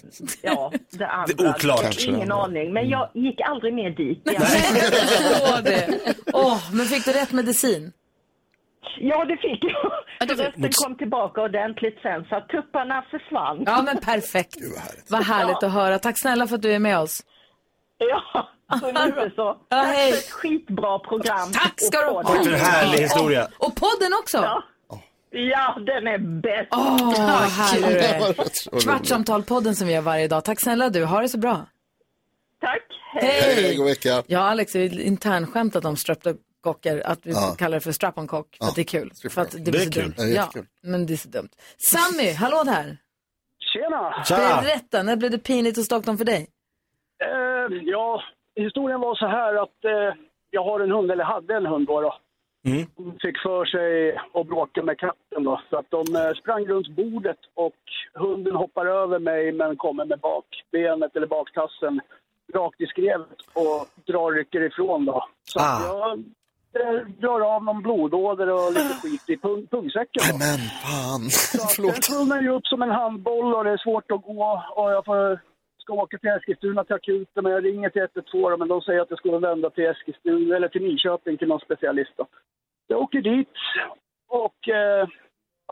ja, 0.42 0.72
det 0.90 1.06
andra. 1.06 1.34
Det 1.36 1.44
är 1.44 1.50
oklart. 1.50 1.82
Kanske 1.82 2.10
Ingen 2.10 2.28
det 2.28 2.34
aning. 2.34 2.72
Men 2.72 2.88
jag 2.88 3.08
gick 3.14 3.40
aldrig 3.40 3.74
mer 3.74 3.90
dit. 3.90 4.22
Jag, 4.24 4.42
förstår 4.42 5.62
det. 5.62 6.14
Åh, 6.32 6.58
men 6.72 6.86
fick 6.86 7.04
du 7.04 7.12
rätt 7.12 7.32
medicin? 7.32 7.92
Ja, 9.00 9.24
det 9.24 9.36
fick 9.36 9.64
jag. 9.64 9.92
Ja, 10.20 10.26
det- 10.26 10.34
Rösten 10.34 10.70
kom 10.84 10.96
tillbaka 10.96 11.40
ordentligt 11.42 11.98
sen 12.02 12.24
så 12.28 12.36
att 12.36 12.48
tupparna 12.48 13.04
försvann. 13.10 13.62
Ja, 13.66 13.82
men 13.82 13.96
perfekt. 13.98 14.54
Gud, 14.54 14.70
vad 14.72 14.82
härligt. 14.82 15.10
Vad 15.10 15.22
härligt 15.22 15.62
att 15.62 15.72
höra. 15.72 15.98
Tack 15.98 16.18
snälla 16.20 16.46
för 16.46 16.54
att 16.56 16.62
du 16.62 16.72
är 16.72 16.78
med 16.78 16.98
oss. 16.98 17.20
Ja, 17.98 18.48
så 18.80 18.86
lite 18.86 19.30
så. 19.36 19.42
Ja, 19.42 19.56
Tack 19.68 19.86
hej. 19.86 20.12
för 20.12 20.18
ett 20.18 20.30
skitbra 20.30 20.98
program. 20.98 21.52
Tack 21.52 21.74
ska 21.76 21.98
du 21.98 22.06
Och 22.06 22.12
ha. 22.14 22.22
podden. 22.22 22.36
Tack 22.44 22.44
för 22.44 22.52
en 22.52 22.60
härlig 22.60 22.98
historia. 22.98 23.48
Och 23.58 23.74
podden 23.76 24.12
också. 24.22 24.36
Ja. 24.38 24.62
ja, 25.30 25.76
den 25.86 26.06
är 26.06 26.18
bäst. 26.42 26.68
Åh, 26.72 26.98
vad 27.28 27.50
härlig 27.50 27.88
du 27.88 27.94
Det 27.94 28.18
var 28.20 28.28
är. 28.28 28.32
rätt 28.32 28.56
så 28.56 28.70
roligt. 28.70 28.84
Kvartsamtalpodden 28.84 29.74
som 29.76 29.86
vi 29.86 29.92
gör 29.94 30.00
varje 30.00 30.28
dag. 30.28 30.44
Tack 30.44 30.60
snälla 30.60 30.88
du. 30.90 31.04
Ha 31.04 31.20
det 31.20 31.28
så 31.28 31.38
bra. 31.38 31.66
Tack. 32.60 32.82
Hej. 33.14 33.40
Hej, 33.56 33.76
god 33.76 33.86
vecka. 33.86 34.22
Jag 34.26 34.40
och 34.42 34.48
Alex 34.48 34.74
har 34.74 35.00
internskämtat 35.00 35.84
om 35.84 35.96
streptokocker, 35.96 36.40
att 36.66 37.26
vi 37.26 37.32
Ja. 37.32 37.54
kallar 37.58 37.76
det 37.76 37.80
för 37.80 37.92
strap-on-kock. 37.92 38.56
För 38.56 38.64
Ja, 38.64 38.68
att 38.68 38.74
det 38.74 38.82
är 38.82 38.84
kul. 38.84 39.10
För 39.30 39.40
att 39.42 39.50
det 39.50 39.60
blir 39.60 39.72
Det 39.72 39.78
så 39.78 39.88
är 39.88 39.92
kul. 39.92 40.14
dumt. 40.16 40.32
Ja, 40.36 40.48
men 40.82 41.06
det 41.06 41.12
är 41.12 41.16
så 41.16 41.28
dumt. 41.28 41.48
Sammy, 41.78 42.32
hallå 42.32 42.62
där. 42.64 42.96
Tjena! 43.72 44.24
Tja! 44.24 44.60
Berätta, 44.62 45.02
när 45.02 45.16
blev 45.16 45.30
det 45.30 45.38
pinigt 45.38 45.76
hos 45.76 45.88
doktorn 45.88 46.18
för 46.18 46.24
dig? 46.24 46.48
Eh, 47.24 47.52
Eh, 47.62 47.78
ja, 47.82 48.22
historien 48.56 49.00
var 49.00 49.14
så 49.14 49.26
här 49.26 49.54
att 49.62 49.84
eh, 49.84 50.18
jag 50.50 50.64
har 50.64 50.80
en 50.80 50.90
hund, 50.90 51.10
eller 51.10 51.24
hade 51.24 51.54
en 51.56 51.66
hund 51.66 51.86
då. 51.86 52.00
då. 52.00 52.14
Mm. 52.66 52.86
Hon 52.96 53.18
fick 53.22 53.38
för 53.42 53.64
sig 53.64 54.16
att 54.34 54.46
bråka 54.46 54.82
med 54.82 54.98
katten 54.98 55.44
då. 55.44 55.60
Så 55.70 55.76
att 55.78 55.90
de 55.90 56.16
eh, 56.16 56.32
sprang 56.34 56.66
runt 56.66 56.88
bordet 56.88 57.38
och 57.54 57.74
hunden 58.14 58.54
hoppar 58.56 58.86
över 58.86 59.18
mig 59.18 59.52
men 59.52 59.76
kommer 59.76 60.04
med 60.04 60.20
bakbenet 60.20 61.16
eller 61.16 61.26
baktassen 61.26 62.00
rakt 62.54 62.80
i 62.80 62.86
skrevet 62.86 63.40
och 63.52 63.86
drar 64.06 64.32
rycker 64.32 64.60
ifrån 64.60 65.04
då. 65.04 65.24
Så 65.44 65.60
Ah. 65.60 65.86
jag 65.86 66.24
drar 67.20 67.40
av 67.54 67.64
någon 67.64 67.82
blodåder 67.82 68.48
och 68.50 68.72
lite 68.72 68.94
skit 69.02 69.30
i 69.30 69.36
pung 69.36 69.66
pungsäcken. 69.66 70.22
då. 70.30 70.38
Men 70.38 70.58
fan, 70.84 71.22
Så 71.30 71.66
förlåt. 71.76 71.94
Den 71.94 72.02
svullnar 72.02 72.42
ju 72.42 72.50
upp 72.56 72.66
som 72.66 72.82
en 72.82 72.90
handboll 72.90 73.54
och 73.54 73.64
det 73.64 73.70
är 73.70 73.76
svårt 73.76 74.10
att 74.10 74.22
gå 74.22 74.62
och 74.76 74.92
jag 74.92 75.04
får, 75.04 75.40
ska 75.78 75.92
åka 75.92 76.18
till 76.18 76.28
Eskilstuna 76.28 76.84
till 76.84 76.94
akuten 76.94 77.42
men 77.42 77.52
jag 77.52 77.64
ringer 77.64 77.90
till 77.90 78.02
112 78.02 78.50
då, 78.50 78.56
men 78.56 78.68
de 78.68 78.80
säger 78.80 79.00
att 79.00 79.10
jag 79.10 79.18
ska 79.18 79.38
vända 79.38 79.70
till 79.70 79.84
Eskilstuna 79.86 80.56
eller 80.56 80.68
till 80.68 80.82
Nyköping 80.82 81.38
till 81.38 81.48
någon 81.48 81.60
specialist. 81.60 82.12
Då. 82.16 82.26
Jag 82.86 83.00
åker 83.00 83.20
dit 83.22 83.54
och 84.28 84.68
eh, 84.68 85.08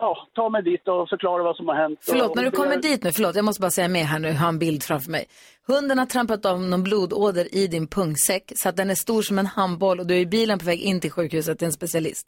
ja, 0.01 0.29
tar 0.35 0.51
mig 0.51 0.63
dit 0.63 0.89
och 0.89 1.09
förklarar 1.09 1.45
vad 1.45 1.57
som 1.57 1.69
har 1.69 1.75
hänt. 1.75 1.99
Förlåt, 2.03 2.31
och, 2.31 2.37
när 2.37 2.45
du 2.45 2.51
kommer 2.51 2.77
dit 2.77 3.05
nu, 3.05 3.13
förlåt, 3.13 3.37
jag 3.37 3.45
måste 3.45 3.61
bara 3.61 3.71
säga 3.71 3.89
med 3.89 4.03
här 4.03 4.19
nu, 4.19 4.29
jag 4.29 4.35
har 4.35 4.49
en 4.49 4.59
bild 4.59 4.83
framför 4.83 5.11
mig. 5.11 5.25
Hunden 5.67 5.99
har 5.99 6.07
trampat 6.07 6.47
av 6.47 6.61
någon 6.61 6.83
blodåder 6.83 7.55
i 7.55 7.67
din 7.67 7.87
pungsäck 7.87 8.53
så 8.55 8.69
att 8.69 8.77
den 8.77 8.91
är 8.91 8.95
stor 8.95 9.23
som 9.23 9.39
en 9.39 9.47
handboll 9.47 10.01
och 10.01 10.07
du 10.07 10.15
är 10.15 10.21
i 10.21 10.27
bilen 10.27 10.59
på 10.59 10.65
väg 10.65 10.81
in 10.81 11.01
till 11.01 11.11
sjukhuset 11.11 11.59
till 11.59 11.67
en 11.67 11.73
specialist. 11.73 12.27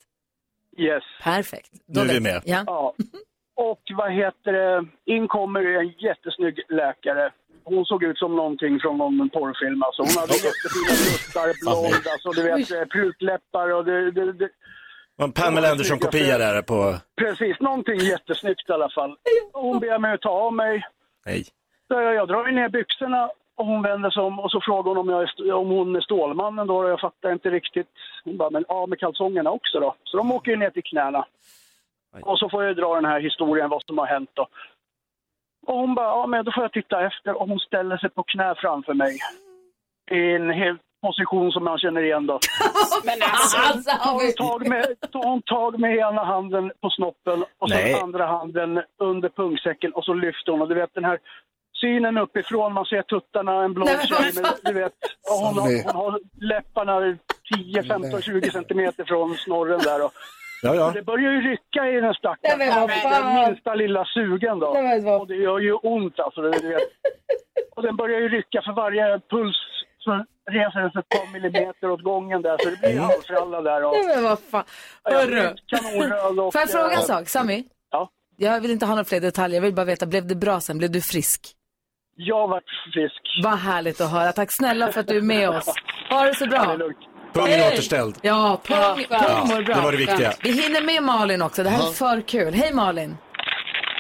Yes. 0.79 1.03
Perfekt. 1.23 1.71
Nu 1.87 2.01
är 2.01 2.15
vi 2.15 2.21
med. 2.21 2.43
Ja. 2.45 2.63
Ja. 2.67 2.95
Och 3.55 3.83
vad 3.97 4.13
heter 4.13 4.53
det, 4.53 4.87
in 5.15 5.29
kommer 5.29 5.61
en 5.81 5.89
jättesnygg 5.89 6.57
läkare. 6.69 7.31
Hon 7.65 7.85
såg 7.85 8.05
ut 8.05 8.19
som 8.19 8.37
någonting 8.37 8.81
från 8.81 8.99
någon 8.99 9.31
porrfilm. 9.31 9.83
Alltså. 9.83 10.03
Hon 10.03 10.17
hade 10.21 10.37
jättefina 10.49 10.93
bröstar, 11.03 11.49
blond, 11.63 12.05
alltså, 12.13 12.29
du 12.37 12.43
vet, 12.43 12.71
eh, 12.71 12.85
prutläppar 12.95 13.75
och 13.77 13.85
det, 13.85 14.11
det, 14.11 14.33
det, 14.33 14.49
En 15.19 15.33
Pamela 15.33 15.71
Anderson-kopia 15.71 16.39
där 16.39 16.63
på... 16.63 16.95
Precis, 17.17 17.61
någonting 17.61 17.99
jättesnyggt 17.99 18.69
i 18.71 18.73
alla 18.73 18.89
fall. 18.91 19.17
Hon 19.53 19.79
ber 19.81 19.99
mig 19.99 20.13
att 20.15 20.21
ta 20.21 20.31
av 20.31 20.53
mig. 20.53 20.83
Nej. 21.27 21.45
Så 21.89 21.95
jag, 21.95 22.15
jag 22.15 22.29
drar 22.29 22.53
ner 22.53 22.69
byxorna 22.69 23.31
och 23.57 23.67
hon 23.67 23.83
vänder 23.83 24.11
sig 24.11 24.23
om 24.23 24.41
och 24.41 24.51
så 24.51 24.61
frågar 24.61 24.89
hon 24.89 24.99
om, 24.99 25.09
jag 25.09 25.23
är, 25.23 25.27
st- 25.27 25.53
om 25.53 25.69
hon 25.69 25.97
är 25.97 26.01
Stålmannen 26.01 26.67
då. 26.67 26.77
och 26.77 26.89
Jag 26.91 27.01
fattar 27.01 27.33
inte 27.33 27.51
riktigt. 27.51 27.89
Hon 28.25 28.37
bara, 28.37 28.51
men 28.51 28.65
ja 28.69 28.87
med 28.87 28.99
kalsongerna 28.99 29.51
också 29.51 29.81
då. 29.81 29.95
Så 30.05 30.17
de 30.17 30.33
åker 30.33 30.51
ju 30.51 30.57
ner 30.57 30.71
till 30.71 30.83
knäna. 30.85 31.27
Och 32.23 32.39
så 32.39 32.49
får 32.51 32.65
jag 32.65 32.77
dra 32.77 32.95
den 32.95 33.05
här 33.05 33.21
historien, 33.21 33.71
vad 33.71 33.83
som 33.87 33.99
har 33.99 34.07
hänt 34.07 34.31
då. 34.35 34.47
Och 35.67 35.75
hon 35.79 35.95
bara, 35.95 36.07
ja 36.07 36.27
men 36.27 36.45
då 36.45 36.53
får 36.53 36.65
jag 36.65 36.73
titta 36.73 37.07
efter 37.07 37.41
och 37.41 37.49
hon 37.49 37.59
ställer 37.59 37.97
sig 37.97 38.11
på 38.11 38.23
knä 38.23 38.55
framför 38.59 38.95
mig. 38.95 39.19
I 40.11 40.33
en 40.35 40.51
helt 40.51 40.81
position 41.07 41.53
som 41.53 41.67
jag 41.67 41.81
känner 41.81 42.03
igen 42.03 42.27
då. 42.27 42.39
Men 43.05 43.19
alltså, 43.23 43.91
tar 43.91 44.13
hon 44.13 44.33
tag 44.33 44.69
med, 44.69 44.87
tar 45.13 45.25
hon 45.31 45.43
tag 45.43 45.81
med 45.81 45.97
ena 45.97 46.25
handen 46.25 46.73
på 46.83 46.91
snoppen 46.91 47.45
och 47.59 47.69
så 47.71 47.75
Nej. 47.75 47.95
andra 48.03 48.27
handen 48.27 48.83
under 49.01 49.29
pungsäcken 49.29 49.93
och 49.93 50.05
så 50.05 50.15
lyfter 50.15 50.53
hon. 50.53 50.63
Och 50.63 50.69
du 50.69 50.75
vet 50.75 50.95
den 50.95 51.05
här 51.05 51.19
synen 51.81 52.19
uppifrån, 52.19 52.73
man 52.73 52.85
ser 52.85 53.03
tuttarna, 53.03 53.65
en 53.65 53.73
Nej, 53.73 53.97
men 53.97 54.07
tjej, 54.07 54.33
men 54.35 54.45
du 54.65 54.73
vet, 54.81 54.93
och 55.31 55.37
hon, 55.47 55.59
har, 55.59 55.93
hon 55.93 56.03
har 56.13 56.21
läpparna 56.41 57.17
10, 57.57 57.83
15, 57.83 58.23
20 58.23 58.51
centimeter 58.51 59.05
från 59.05 59.35
snorren 59.35 59.81
där. 59.81 60.05
Och, 60.05 60.13
Ja, 60.65 60.75
ja. 60.75 60.91
det 60.95 61.03
börjar 61.03 61.33
ju 61.33 61.41
rycka 61.41 61.89
i 61.89 61.93
den 61.95 62.03
Nej, 62.05 62.15
stackaren. 62.15 62.59
men 62.59 62.81
vad 62.81 62.91
fan. 62.93 63.35
Den 63.37 63.45
minsta 63.51 63.75
lilla 63.75 64.05
sugen 64.05 64.59
då. 64.59 64.71
Nej, 64.75 65.01
men 65.03 65.15
Och 65.15 65.27
det 65.27 65.35
gör 65.37 65.59
ju 65.59 65.73
ont 65.73 66.21
alltså. 66.21 66.41
Du 66.43 66.69
vet. 66.69 66.83
Och 67.77 67.83
den 67.83 67.97
börjar 67.97 68.21
ju 68.21 68.29
rycka 68.29 68.63
för 68.63 68.73
varje 68.73 69.21
puls 69.31 69.57
så 70.05 70.25
reser 70.51 70.81
den 70.81 70.91
sig 70.91 71.01
ett 71.01 71.09
par 71.09 71.33
millimeter 71.33 71.91
åt 71.91 72.03
gången 72.03 72.43
där 72.43 72.57
så 72.63 72.71
det 72.71 72.77
blir 72.81 73.01
halvfralla 73.01 73.61
där. 73.61 73.85
Och, 73.85 73.93
Nej, 73.93 74.15
men 74.15 74.25
vad 74.25 74.39
fan. 74.51 74.65
Hörru. 75.05 75.43
Får 76.53 76.61
jag 76.61 76.71
fråga 76.71 76.91
en 76.97 77.03
sak, 77.03 77.29
Sami? 77.29 77.65
Ja. 77.91 78.09
Jag 78.37 78.61
vill 78.61 78.71
inte 78.71 78.87
ha 78.87 78.91
några 78.95 79.05
fler 79.05 79.21
detaljer, 79.21 79.57
jag 79.57 79.63
vill 79.63 79.75
bara 79.75 79.87
veta, 79.87 80.07
blev 80.07 80.27
det 80.27 80.35
bra 80.35 80.61
sen? 80.61 80.79
Blev 80.79 80.91
du 80.91 81.01
frisk? 81.01 81.41
Jag 82.17 82.49
vart 82.49 82.65
frisk. 82.95 83.21
Vad 83.45 83.59
härligt 83.59 84.01
att 84.01 84.11
höra. 84.11 84.33
Tack 84.33 84.49
snälla 84.53 84.93
för 84.93 85.01
att 85.01 85.07
du 85.09 85.17
är 85.17 85.23
med 85.23 85.49
oss. 85.49 85.75
Ha 86.11 86.25
det 86.25 86.35
så 86.35 86.47
bra. 86.47 86.79
Pungen 87.33 87.53
är 87.53 87.57
Hej. 87.57 87.73
återställd. 87.73 88.19
Ja, 88.23 88.61
pung, 88.65 88.77
pung 88.95 89.07
Ja, 89.11 89.45
mår 89.49 89.63
bra. 89.63 89.75
det 89.75 89.81
var 89.81 89.93
det 89.93 89.99
viktiga. 89.99 90.33
Vi 90.43 90.63
hinner 90.63 90.83
med 90.83 91.03
Malin 91.03 91.43
också. 91.43 91.63
Det 91.63 91.69
här 91.71 91.89
är 91.89 91.93
för 91.93 92.21
kul. 92.21 92.55
Hej 92.55 92.73
Malin. 92.75 93.17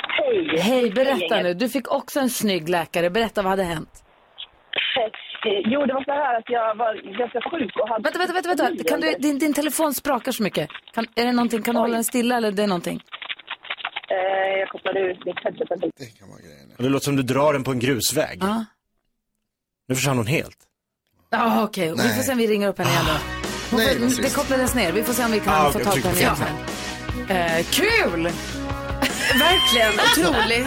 Hej. 0.08 0.58
Hej, 0.60 0.90
berätta 0.90 1.34
Hej, 1.34 1.42
nu. 1.42 1.54
Du 1.54 1.68
fick 1.68 1.92
också 1.92 2.20
en 2.20 2.30
snygg 2.30 2.68
läkare. 2.68 3.10
Berätta, 3.10 3.42
vad 3.42 3.50
hade 3.50 3.62
hänt? 3.62 4.04
Eh, 5.46 5.60
Jo, 5.72 5.86
det 5.86 5.94
var 5.94 6.04
så 6.04 6.12
här 6.12 6.38
att 6.38 6.44
jag 6.48 6.74
var 6.76 7.18
ganska 7.18 7.40
sjuk 7.50 7.76
och 7.76 7.88
hade... 7.88 8.02
Vänta, 8.02 8.18
vänta, 8.18 8.32
vänta. 8.48 8.62
vänta. 8.64 8.84
Kan 8.84 9.00
du, 9.00 9.14
din, 9.18 9.38
din 9.38 9.54
telefon 9.54 9.94
sprakar 9.94 10.32
så 10.32 10.42
mycket. 10.42 10.68
Kan, 10.94 11.06
är 11.14 11.24
det 11.26 11.32
någonting, 11.32 11.62
kan 11.62 11.74
du 11.74 11.80
hålla 11.80 11.94
den 11.94 12.04
stilla 12.04 12.36
eller 12.36 12.52
det 12.52 12.62
är 12.62 12.66
någonting? 12.66 13.00
Eh, 14.10 14.58
jag 14.60 14.68
kopplade 14.68 15.00
ut 15.00 15.24
mitt 15.24 15.36
headset. 15.44 15.68
Det 16.78 16.88
låter 16.88 17.04
som 17.04 17.16
du 17.16 17.22
drar 17.22 17.52
den 17.52 17.64
på 17.64 17.70
en 17.70 17.78
grusväg. 17.78 18.38
Ja. 18.40 18.64
Nu 19.88 19.94
försvann 19.94 20.16
hon 20.16 20.26
helt. 20.26 20.56
Ja, 21.30 21.62
okej. 21.64 21.88
Vi 21.90 21.96
får 22.08 22.22
se 22.22 22.32
om 22.32 22.38
vi 22.38 22.46
ringer 22.46 22.68
upp 22.68 22.78
henne 22.78 22.90
igen 22.90 23.04
då. 23.06 23.12
Hon 23.70 23.80
Nej, 23.80 23.94
får, 23.94 24.06
det 24.06 24.10
trist. 24.14 24.36
kopplades 24.36 24.74
ner. 24.74 24.92
Vi 24.92 25.02
får 25.02 25.12
se 25.12 25.24
om 25.24 25.32
vi 25.32 25.40
kan 25.40 25.54
Ah, 25.66 25.70
få 25.70 25.78
tag 25.78 26.02
på 26.02 26.08
henne 26.08 26.20
fel 26.20 26.36
igen. 27.28 27.58
Eh, 27.58 27.64
kul! 27.70 28.22
Verkligen, 29.38 29.92
otrolig. 30.32 30.66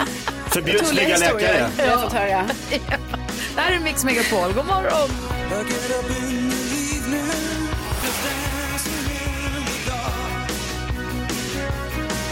Förbjud 0.53 0.81
Otroliga 0.81 1.07
historier 1.07 1.53
läkare. 1.53 1.69
vi 1.77 1.89
har 1.89 1.97
fått 1.97 2.13
höra. 2.13 2.45
Det 3.55 3.61
här 3.61 3.75
är 3.75 3.79
Mix 3.79 4.05
Megapol. 4.05 4.53
God 4.53 4.65
morgon! 4.65 5.09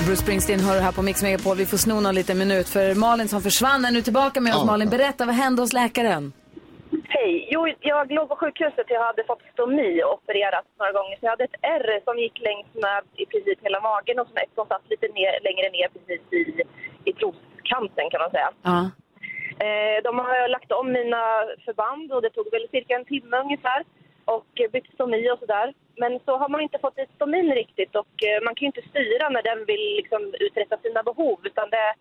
Bruce 0.06 0.22
Springsteen 0.22 0.60
hör 0.60 0.82
här 0.82 0.92
på 0.92 1.02
Mix 1.02 1.24
Megapol. 1.24 1.58
Vi 1.58 1.66
får 1.66 1.78
sno 1.78 2.00
någon 2.00 2.16
liten 2.16 2.38
minut 2.38 2.70
för 2.70 2.96
Malin 2.96 3.28
som 3.28 3.42
försvann 3.42 3.86
är 3.86 3.92
nu 3.92 4.02
tillbaka 4.02 4.42
med 4.42 4.56
oss. 4.56 4.66
Malin, 4.66 4.90
berätta, 4.90 5.26
vad 5.26 5.36
hände 5.36 5.62
hos 5.62 5.74
läkaren? 5.74 6.34
Hej. 7.16 7.48
Jo, 7.52 7.62
jag 7.80 8.12
låg 8.12 8.30
på 8.30 8.36
sjukhuset. 8.36 8.86
Jag 8.88 9.06
hade 9.10 9.24
fått 9.24 9.44
stomi 9.54 10.04
och 10.04 10.14
opererat 10.18 10.66
några 10.80 10.92
gånger. 10.98 11.16
Så 11.18 11.26
jag 11.26 11.30
hade 11.36 11.44
ett 11.44 11.60
ärr 11.62 12.04
som 12.08 12.16
gick 12.24 12.36
längs 12.48 12.68
med 12.86 13.02
i 13.24 13.26
princip 13.32 13.60
hela 13.68 13.80
magen 13.90 14.20
och 14.20 14.28
som 14.28 14.38
ett 14.44 14.54
som 14.56 14.66
satt 14.68 14.86
lite 14.94 15.08
ner, 15.18 15.32
längre 15.48 15.68
ner 15.78 15.88
precis 15.94 16.22
i, 16.40 16.44
i 17.10 17.12
troskanten 17.20 18.06
kan 18.12 18.20
man 18.26 18.32
säga. 18.38 18.50
Ja. 18.72 18.80
Eh, 19.64 19.98
de 20.04 20.20
har 20.20 20.48
lagt 20.56 20.72
om 20.72 20.92
mina 20.92 21.24
förband 21.66 22.12
och 22.14 22.22
det 22.22 22.30
tog 22.30 22.52
väl 22.52 22.68
cirka 22.72 22.96
en 22.96 23.06
timme 23.06 23.38
ungefär. 23.46 23.82
Och 24.26 24.52
eh, 24.62 24.72
bytt 24.72 24.94
stomi 24.94 25.32
och 25.32 25.40
sådär. 25.40 25.74
Men 26.02 26.20
så 26.26 26.38
har 26.38 26.50
man 26.50 26.62
inte 26.62 26.80
fått 26.80 26.96
dit 26.96 27.16
stomin 27.16 27.54
riktigt 27.54 27.96
och 27.96 28.16
eh, 28.28 28.44
man 28.46 28.56
kan 28.56 28.66
ju 28.66 28.72
inte 28.74 28.90
styra 28.90 29.30
när 29.30 29.44
den 29.44 29.66
vill 29.66 29.86
liksom 30.00 30.22
uträtta 30.40 30.78
sina 30.78 31.04
behov 31.04 31.40
utan 31.44 31.70
det, 31.70 31.94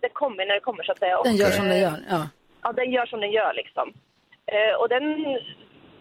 det 0.00 0.08
kommer 0.08 0.46
när 0.46 0.54
det 0.54 0.60
kommer 0.68 0.82
så 0.84 0.92
att 0.92 0.98
säga. 0.98 1.22
Den 1.22 1.32
Och, 1.32 1.38
gör 1.38 1.50
som 1.50 1.68
den 1.68 1.80
gör. 1.80 1.98
Ja. 2.10 2.28
Ja, 2.62 2.72
den 2.72 2.90
gör 2.92 3.06
som 3.06 3.20
den 3.20 3.30
gör 3.30 3.52
liksom. 3.54 3.92
Och 4.80 4.88
den 4.88 5.04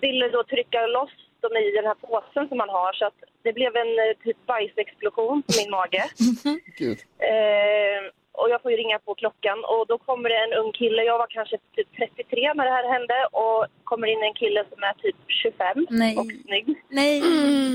ville 0.02 0.30
då 0.30 0.44
trycka 0.44 0.88
loss 0.88 1.16
dem 1.40 1.58
i 1.58 1.72
den 1.78 1.86
här 1.86 1.96
påsen 1.96 2.48
som 2.48 2.58
man 2.58 2.70
har 2.70 2.94
så 2.94 3.06
att 3.06 3.20
det 3.44 3.54
blev 3.54 3.76
en 3.76 3.94
typ 4.24 4.46
bajsexplosion 4.46 5.44
på 5.44 5.54
min 5.60 5.72
mage. 5.72 6.04
Gud. 6.80 7.00
Eh, 7.18 8.00
och 8.40 8.50
jag 8.50 8.62
får 8.62 8.72
ju 8.72 8.78
ringa 8.78 9.00
på 9.00 9.16
klockan 9.16 9.60
och 9.72 9.88
då 9.88 9.98
kommer 9.98 10.30
det 10.30 10.40
en 10.46 10.60
ung 10.62 10.72
kille, 10.72 11.04
jag 11.04 11.18
var 11.18 11.28
kanske 11.30 11.58
typ 11.76 11.88
33 11.98 12.54
när 12.54 12.66
det 12.66 12.72
här 12.78 12.92
hände 12.94 13.18
och 13.32 13.66
kommer 13.84 14.08
in 14.08 14.24
en 14.24 14.34
kille 14.34 14.64
som 14.72 14.84
är 14.84 14.94
typ 14.94 15.16
25 15.28 15.88
Nej. 15.90 16.18
och 16.18 16.26
snygg. 16.46 16.68
Nej. 16.90 17.22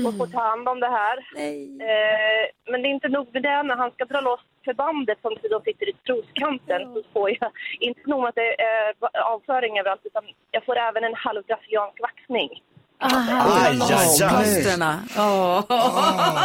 Och 0.05 0.17
får 0.17 0.27
ta 0.27 0.39
hand 0.39 0.69
om 0.69 0.79
det 0.79 0.93
här. 1.01 1.17
Eh, 1.91 2.43
men 2.69 2.81
det 2.81 2.87
är 2.87 2.97
inte 2.97 3.15
nog 3.17 3.27
med 3.33 3.43
det, 3.43 3.63
när 3.63 3.75
han 3.75 3.91
ska 3.91 4.05
dra 4.05 4.21
loss 4.21 4.45
förbandet 4.65 5.17
som 5.21 5.37
då 5.51 5.61
sitter 5.61 5.89
i 5.89 5.93
troskanten 5.93 6.93
så 6.93 7.03
får 7.13 7.29
jag 7.29 7.51
inte 7.79 8.09
nog 8.09 8.19
med 8.19 8.29
att 8.29 8.35
det 8.35 8.61
är 8.61 8.93
avföring 9.33 9.79
överallt 9.79 10.01
utan 10.03 10.23
jag 10.51 10.65
får 10.65 10.77
även 10.77 11.03
en 11.03 11.13
halv 11.15 11.43
brasiliansk 11.43 12.01
vaxning. 12.01 12.49
Aha, 12.99 13.65
Aj, 13.67 13.79
aj, 13.81 14.23
aj. 14.23 14.97
Åh. 15.17 15.63
Oj, 15.69 15.75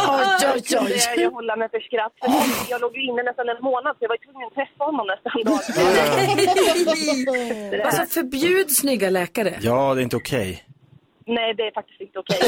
oj, 0.09 0.25
Jag 0.41 0.55
oj. 0.55 0.61
kunde 0.61 1.21
jag 1.21 1.31
hålla 1.31 1.55
mig 1.55 1.69
för 1.69 1.79
skratt. 1.79 2.13
För 2.21 2.71
jag 2.71 2.81
låg 2.81 2.97
ju 2.97 3.03
inne 3.03 3.23
nästan 3.23 3.49
en 3.49 3.57
månad 3.61 3.95
så 3.99 4.03
jag 4.03 4.09
var 4.09 4.17
tvungen 4.17 4.47
att 4.47 4.53
träffa 4.53 4.83
honom 4.83 5.07
nästan 5.07 5.31
dagligen. 6.85 7.85
Alltså 7.85 8.05
förbjud 8.05 8.71
snygga 8.75 9.09
läkare. 9.09 9.57
Ja, 9.61 9.93
det 9.93 10.01
är 10.01 10.03
inte 10.03 10.15
okej. 10.17 10.63
Nej, 11.27 11.53
det 11.53 11.63
är 11.63 11.71
faktiskt 11.71 12.01
inte 12.01 12.19
okej. 12.19 12.39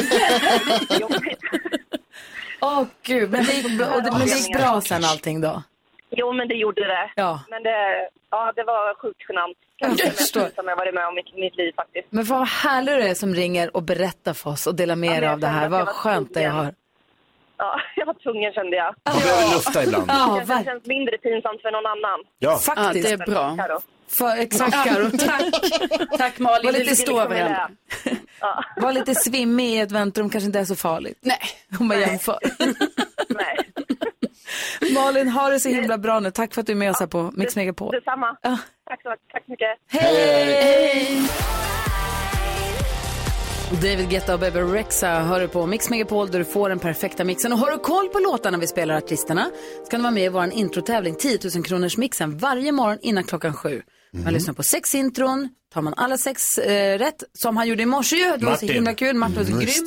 Åh 2.62 2.84
gud, 3.04 3.32
men 3.32 3.46
det, 3.46 3.54
gick, 3.54 3.78
bra- 3.78 3.88
och 3.96 4.04
det, 4.04 4.12
men 4.12 4.20
det 4.20 4.26
gick 4.38 4.58
bra 4.58 4.82
sen 4.82 5.06
allting 5.06 5.42
då? 5.42 5.64
Jo, 6.18 6.34
men 6.34 6.48
det 6.48 6.56
gjorde 6.56 6.82
det. 6.82 7.12
Ja. 7.16 7.40
Men 7.50 7.64
det, 7.64 8.10
ja, 8.32 8.52
det 8.56 8.64
var 8.64 8.96
sjukt 9.02 9.22
genant. 9.30 9.58
Kanske 9.78 10.06
det 10.06 10.10
mest 10.10 10.56
som 10.56 10.68
jag 10.68 10.76
varit 10.76 10.94
med 10.94 11.08
om 11.08 11.18
i 11.18 11.24
mitt 11.42 11.58
liv 11.58 11.72
faktiskt. 11.76 12.08
Men 12.10 12.24
vad 12.24 12.48
härlig 12.48 12.96
du 12.96 13.02
är 13.02 13.14
som 13.14 13.34
ringer 13.36 13.76
och 13.76 13.84
berättar 13.84 14.34
för 14.34 14.50
oss 14.50 14.68
och 14.68 14.76
delar 14.76 14.96
med 14.96 15.10
Ja, 15.10 15.22
men 15.22 15.30
av 15.30 15.40
det 15.40 15.48
här. 15.48 15.70
Vad 15.70 15.88
skönt 15.88 16.34
det 16.34 16.42
jag 16.42 16.52
hör. 16.52 16.74
Ja, 17.58 17.80
jag 17.96 18.06
var 18.06 18.14
tvungen 18.14 18.54
kände 18.54 18.78
jag. 18.78 18.96
Man 19.06 19.16
behöver 19.22 19.54
lufta 19.56 19.84
ibland. 19.84 20.06
Ja, 20.08 20.44
det 20.58 20.64
känns 20.64 20.86
mindre 20.86 21.18
pinsamt 21.18 21.62
för 21.62 21.72
någon 21.72 21.86
annan. 21.86 22.20
Ja. 22.40 22.58
Faktiskt. 22.58 23.10
Ja, 23.10 23.18
det 23.18 23.24
är 23.24 23.32
bra. 23.32 23.80
För, 24.10 24.38
exakt 24.42 24.84
Karo, 24.84 25.10
tack. 25.18 26.18
Tack 26.18 26.40
Malin, 26.40 26.66
Var 26.66 26.80
lite 26.80 27.14
varandra. 27.14 27.70
Ja. 28.40 28.64
Var 28.78 28.92
lite 28.92 29.16
svimmig 29.16 29.66
i 29.66 29.80
ett 29.80 29.92
väntrum 29.92 30.30
kanske 30.30 30.46
inte 30.46 30.60
är 30.60 30.66
så 30.66 30.76
farligt. 30.76 31.18
Nej. 31.22 31.40
Om 31.80 31.88
man 31.88 32.00
jämför. 32.00 32.38
Nej. 33.30 33.58
Malin, 34.94 35.30
ha 35.30 35.50
det 35.50 35.60
så 35.60 35.70
himla 35.70 35.98
bra 35.98 36.20
nu. 36.20 36.32
Tack 36.32 36.54
för 36.54 36.62
att 36.62 36.68
du 36.68 36.74
är 36.74 36.78
med 36.78 36.92
oss 36.92 37.00
här 37.00 37.08
på 37.08 37.32
Mix 37.34 37.56
Megapol. 37.56 37.92
Detsamma. 37.92 38.38
Tack 38.42 39.02
så, 39.04 39.10
tack 39.32 39.46
så 39.46 39.52
mycket. 39.52 39.68
Hej! 39.88 41.22
David 43.82 44.10
Guetta 44.10 44.34
och 44.34 44.40
Bebe 44.40 44.62
Rexha 44.62 45.20
hör 45.20 45.40
du 45.40 45.48
på 45.48 45.66
Mix 45.66 45.90
Megapol 45.90 46.32
där 46.32 46.40
du 46.40 46.46
får 46.46 46.70
den 46.70 46.80
perfekta 46.80 47.24
mixen. 47.24 47.54
Och 47.54 47.60
har 47.60 47.72
du 47.72 47.78
koll 47.78 48.10
på 48.10 48.20
låtarna 48.20 48.58
vi 48.58 48.68
spelar 48.68 48.96
artisterna 48.96 49.50
så 49.84 49.90
kan 49.90 50.00
du 50.00 50.04
vara 50.04 50.12
med 50.14 50.24
i 50.26 50.30
vår 50.30 50.50
introtävling 50.54 51.16
10 51.16 51.40
000 51.56 51.64
kronors 51.64 51.98
mixen 51.98 52.38
varje 52.38 52.72
morgon 52.72 52.98
innan 53.02 53.24
klockan 53.24 53.54
sju. 53.54 53.82
Man 54.24 54.34
lyssnar 54.34 54.54
på 54.54 54.64
sex 54.64 54.96
intron, 54.96 55.50
tar 55.74 55.82
man 55.82 55.94
alla 55.98 56.18
sex 56.18 56.58
eh, 56.58 56.98
rätt 56.98 57.24
som 57.34 57.58
han 57.58 57.68
gjorde 57.68 57.84
i 57.84 57.86
morse 57.86 58.16
ju. 58.16 58.38
Det 58.38 58.46
var 58.46 58.56
så 58.56 58.66
himla 58.66 58.94
kul, 58.94 59.16
Martin 59.16 59.36
var 59.36 59.44
så 59.44 59.52
Mm, 59.52 59.66
grym. 59.66 59.86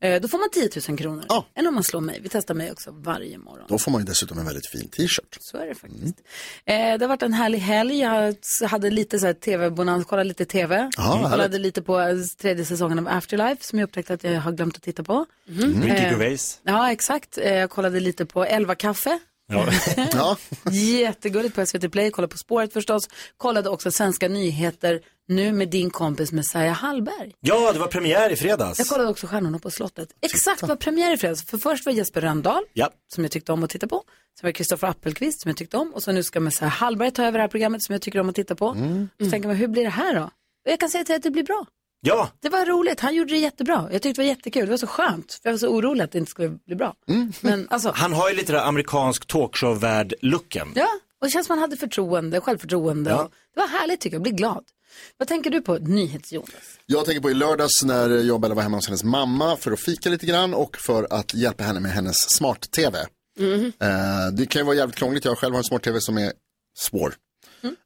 Eh, 0.00 0.20
då 0.20 0.28
får 0.28 0.38
man 0.38 0.50
10 0.52 0.70
000 0.88 0.98
kronor. 0.98 1.24
Än 1.54 1.66
om 1.66 1.74
man 1.74 1.84
slår 1.84 2.00
mig. 2.00 2.20
Vi 2.22 2.28
testar 2.28 2.54
mig 2.54 2.72
också 2.72 2.90
varje 2.90 3.38
morgon. 3.38 3.66
Då 3.68 3.78
får 3.78 3.90
man 3.90 4.00
ju 4.00 4.04
dessutom 4.04 4.38
en 4.38 4.44
väldigt 4.46 4.66
fin 4.70 4.88
t-shirt. 4.88 5.36
Så 5.40 5.56
är 5.58 5.66
det 5.66 5.74
faktiskt. 5.74 6.18
Eh, 6.64 6.74
det 6.76 6.98
har 7.00 7.08
varit 7.08 7.22
en 7.22 7.32
härlig 7.32 7.58
helg. 7.58 7.98
Jag 8.00 8.36
hade 8.68 8.90
lite 8.90 9.18
så 9.18 9.26
här 9.26 9.32
tv-bonans, 9.34 10.04
kollade 10.06 10.28
lite 10.28 10.44
tv. 10.44 10.90
Ja, 10.96 11.02
härligt. 11.02 11.30
kollade 11.30 11.58
lite 11.58 11.82
på 11.82 12.00
eh, 12.00 12.16
tredje 12.40 12.64
säsongen 12.64 12.98
av 12.98 13.08
Afterlife 13.08 13.64
som 13.64 13.78
jag 13.78 13.86
upptäckte 13.86 14.14
att 14.14 14.24
jag 14.24 14.40
har 14.40 14.52
glömt 14.52 14.76
att 14.76 14.82
titta 14.82 15.04
på. 15.04 15.26
Mm. 15.48 15.82
Ricky 15.82 15.96
Eh, 15.96 16.02
Gervais. 16.10 16.60
Ja, 16.62 16.92
exakt. 16.92 17.38
Eh, 17.38 17.54
Jag 17.54 17.70
kollade 17.70 18.00
lite 18.00 18.26
på 18.26 18.44
Elva 18.44 18.74
kaffe. 18.74 19.18
Ja. 19.48 19.66
ja. 20.12 20.36
Jättegulligt 20.72 21.54
på 21.54 21.66
SVT 21.66 21.92
Play. 21.92 22.10
Kollade 22.10 22.32
på 22.32 22.38
spåret 22.38 22.72
förstås. 22.72 23.08
Kollade 23.36 23.68
också 23.70 23.90
svenska 23.90 24.28
nyheter 24.28 25.00
nu 25.28 25.52
med 25.52 25.68
din 25.68 25.90
kompis 25.90 26.32
Messiah 26.32 26.74
Hallberg. 26.76 27.32
ja, 27.40 27.72
det 27.72 27.78
var 27.78 27.86
premiär 27.86 28.30
i 28.30 28.36
fredags. 28.36 28.78
Jag 28.78 28.88
kollade 28.88 29.10
också 29.10 29.26
Stjärnorna 29.26 29.58
på 29.58 29.70
slottet. 29.70 30.08
Exakt 30.20 30.62
vad 30.62 30.80
premiär 30.80 31.14
i 31.14 31.16
fredags. 31.16 31.44
För 31.46 31.58
först 31.58 31.86
var 31.86 31.92
Jesper 31.92 32.20
Rönndahl, 32.20 32.62
Ja. 32.72 32.90
som 33.14 33.24
jag 33.24 33.30
tyckte 33.30 33.52
om 33.52 33.64
att 33.64 33.70
titta 33.70 33.86
på. 33.86 33.96
Sen 34.40 34.46
var 34.46 34.48
det 34.48 34.52
Kristoffer 34.52 34.86
Appelqvist 34.88 35.40
som 35.42 35.48
jag 35.48 35.56
tyckte 35.56 35.76
om. 35.76 35.94
Och 35.94 36.02
så 36.02 36.12
nu 36.12 36.22
ska 36.22 36.40
Messiah 36.40 36.70
Hallberg 36.70 37.10
ta 37.10 37.22
över 37.24 37.38
det 37.38 37.42
här 37.42 37.48
programmet 37.48 37.82
som 37.82 37.92
jag 37.92 38.02
tycker 38.02 38.20
om 38.20 38.28
att 38.28 38.34
titta 38.34 38.54
på. 38.54 38.76
Så 39.24 39.30
tänker 39.30 39.48
man, 39.48 39.56
hur 39.56 39.68
blir 39.68 39.82
det 39.84 39.90
här 39.90 40.14
då? 40.14 40.22
Och 40.22 40.72
jag 40.72 40.80
kan 40.80 40.90
säga 40.90 41.04
till 41.04 41.14
att 41.14 41.22
det 41.22 41.30
blir 41.30 41.42
bra. 41.44 41.66
Ja, 42.00 42.30
Det 42.40 42.48
var 42.48 42.66
roligt, 42.66 43.00
han 43.00 43.14
gjorde 43.14 43.30
det 43.32 43.38
jättebra. 43.38 43.88
Jag 43.92 44.02
tyckte 44.02 44.22
det 44.22 44.24
var 44.24 44.28
jättekul, 44.36 44.64
det 44.64 44.70
var 44.70 44.76
så 44.78 44.86
skönt. 44.86 45.32
För 45.32 45.48
jag 45.48 45.52
var 45.52 45.58
så 45.58 45.68
orolig 45.68 46.04
att 46.04 46.12
det 46.12 46.18
inte 46.18 46.30
skulle 46.30 46.48
bli 46.66 46.76
bra. 46.76 46.94
Men 47.40 47.68
alltså, 47.70 47.92
han 47.94 48.12
har 48.12 48.30
ju 48.30 48.36
lite 48.36 48.52
där 48.52 48.60
amerikansk 48.68 49.26
talkshow-värld-looken. 49.26 50.72
ja. 50.74 50.88
Och 51.20 51.26
det 51.26 51.30
känns 51.30 51.46
som 51.46 51.52
han 51.52 51.60
hade 51.60 51.76
förtroende, 51.76 52.40
självförtroende. 52.40 53.10
Ja. 53.10 53.30
Det 53.54 53.60
var 53.60 53.68
härligt 53.68 54.00
tycker 54.00 54.14
jag, 54.14 54.18
jag 54.18 54.22
blir 54.22 54.32
glad. 54.32 54.64
Vad 55.16 55.28
tänker 55.28 55.50
du 55.50 55.60
på 55.60 55.74
NyhetsJonas? 55.78 56.78
Jag 56.86 57.04
tänker 57.04 57.20
på 57.22 57.30
i 57.30 57.34
lördags 57.34 57.82
när 57.84 58.10
jag 58.10 58.34
och 58.34 58.40
Bella 58.40 58.54
var 58.54 58.62
hemma 58.62 58.76
hos 58.76 58.86
hennes 58.86 59.04
mamma 59.04 59.56
för 59.56 59.72
att 59.72 59.80
fika 59.80 60.08
lite 60.10 60.26
grann 60.26 60.54
och 60.54 60.76
för 60.76 61.06
att 61.10 61.34
hjälpa 61.34 61.64
henne 61.64 61.80
med 61.80 61.92
hennes 61.92 62.16
smart-tv. 62.30 62.98
Eh, 62.98 63.06
det 64.32 64.46
kan 64.46 64.60
ju 64.60 64.66
vara 64.66 64.76
jävligt 64.76 64.96
krångligt, 64.96 65.24
jag 65.24 65.38
själv 65.38 65.52
har 65.54 65.58
en 65.58 65.64
smart-tv 65.64 66.00
som 66.00 66.18
är 66.18 66.32
svår. 66.78 67.14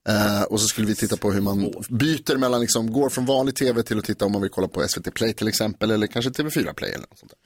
Eh, 0.09 0.41
och 0.43 0.61
så 0.61 0.67
skulle 0.67 0.87
vi 0.87 0.95
titta 0.95 1.17
på 1.17 1.31
hur 1.31 1.41
man 1.41 1.71
byter 1.89 2.37
mellan, 2.37 2.61
liksom, 2.61 2.91
går 2.91 3.09
från 3.09 3.25
vanlig 3.25 3.55
tv 3.55 3.83
till 3.83 3.99
att 3.99 4.05
titta 4.05 4.25
om 4.25 4.31
man 4.31 4.41
vill 4.41 4.51
kolla 4.51 4.67
på 4.67 4.87
SVT 4.87 5.13
Play 5.13 5.33
till 5.33 5.47
exempel 5.47 5.91
eller 5.91 6.07
kanske 6.07 6.31
TV4 6.31 6.73
Play 6.73 6.89
eller 6.89 7.07
något 7.09 7.19
sånt 7.19 7.31
där. 7.31 7.39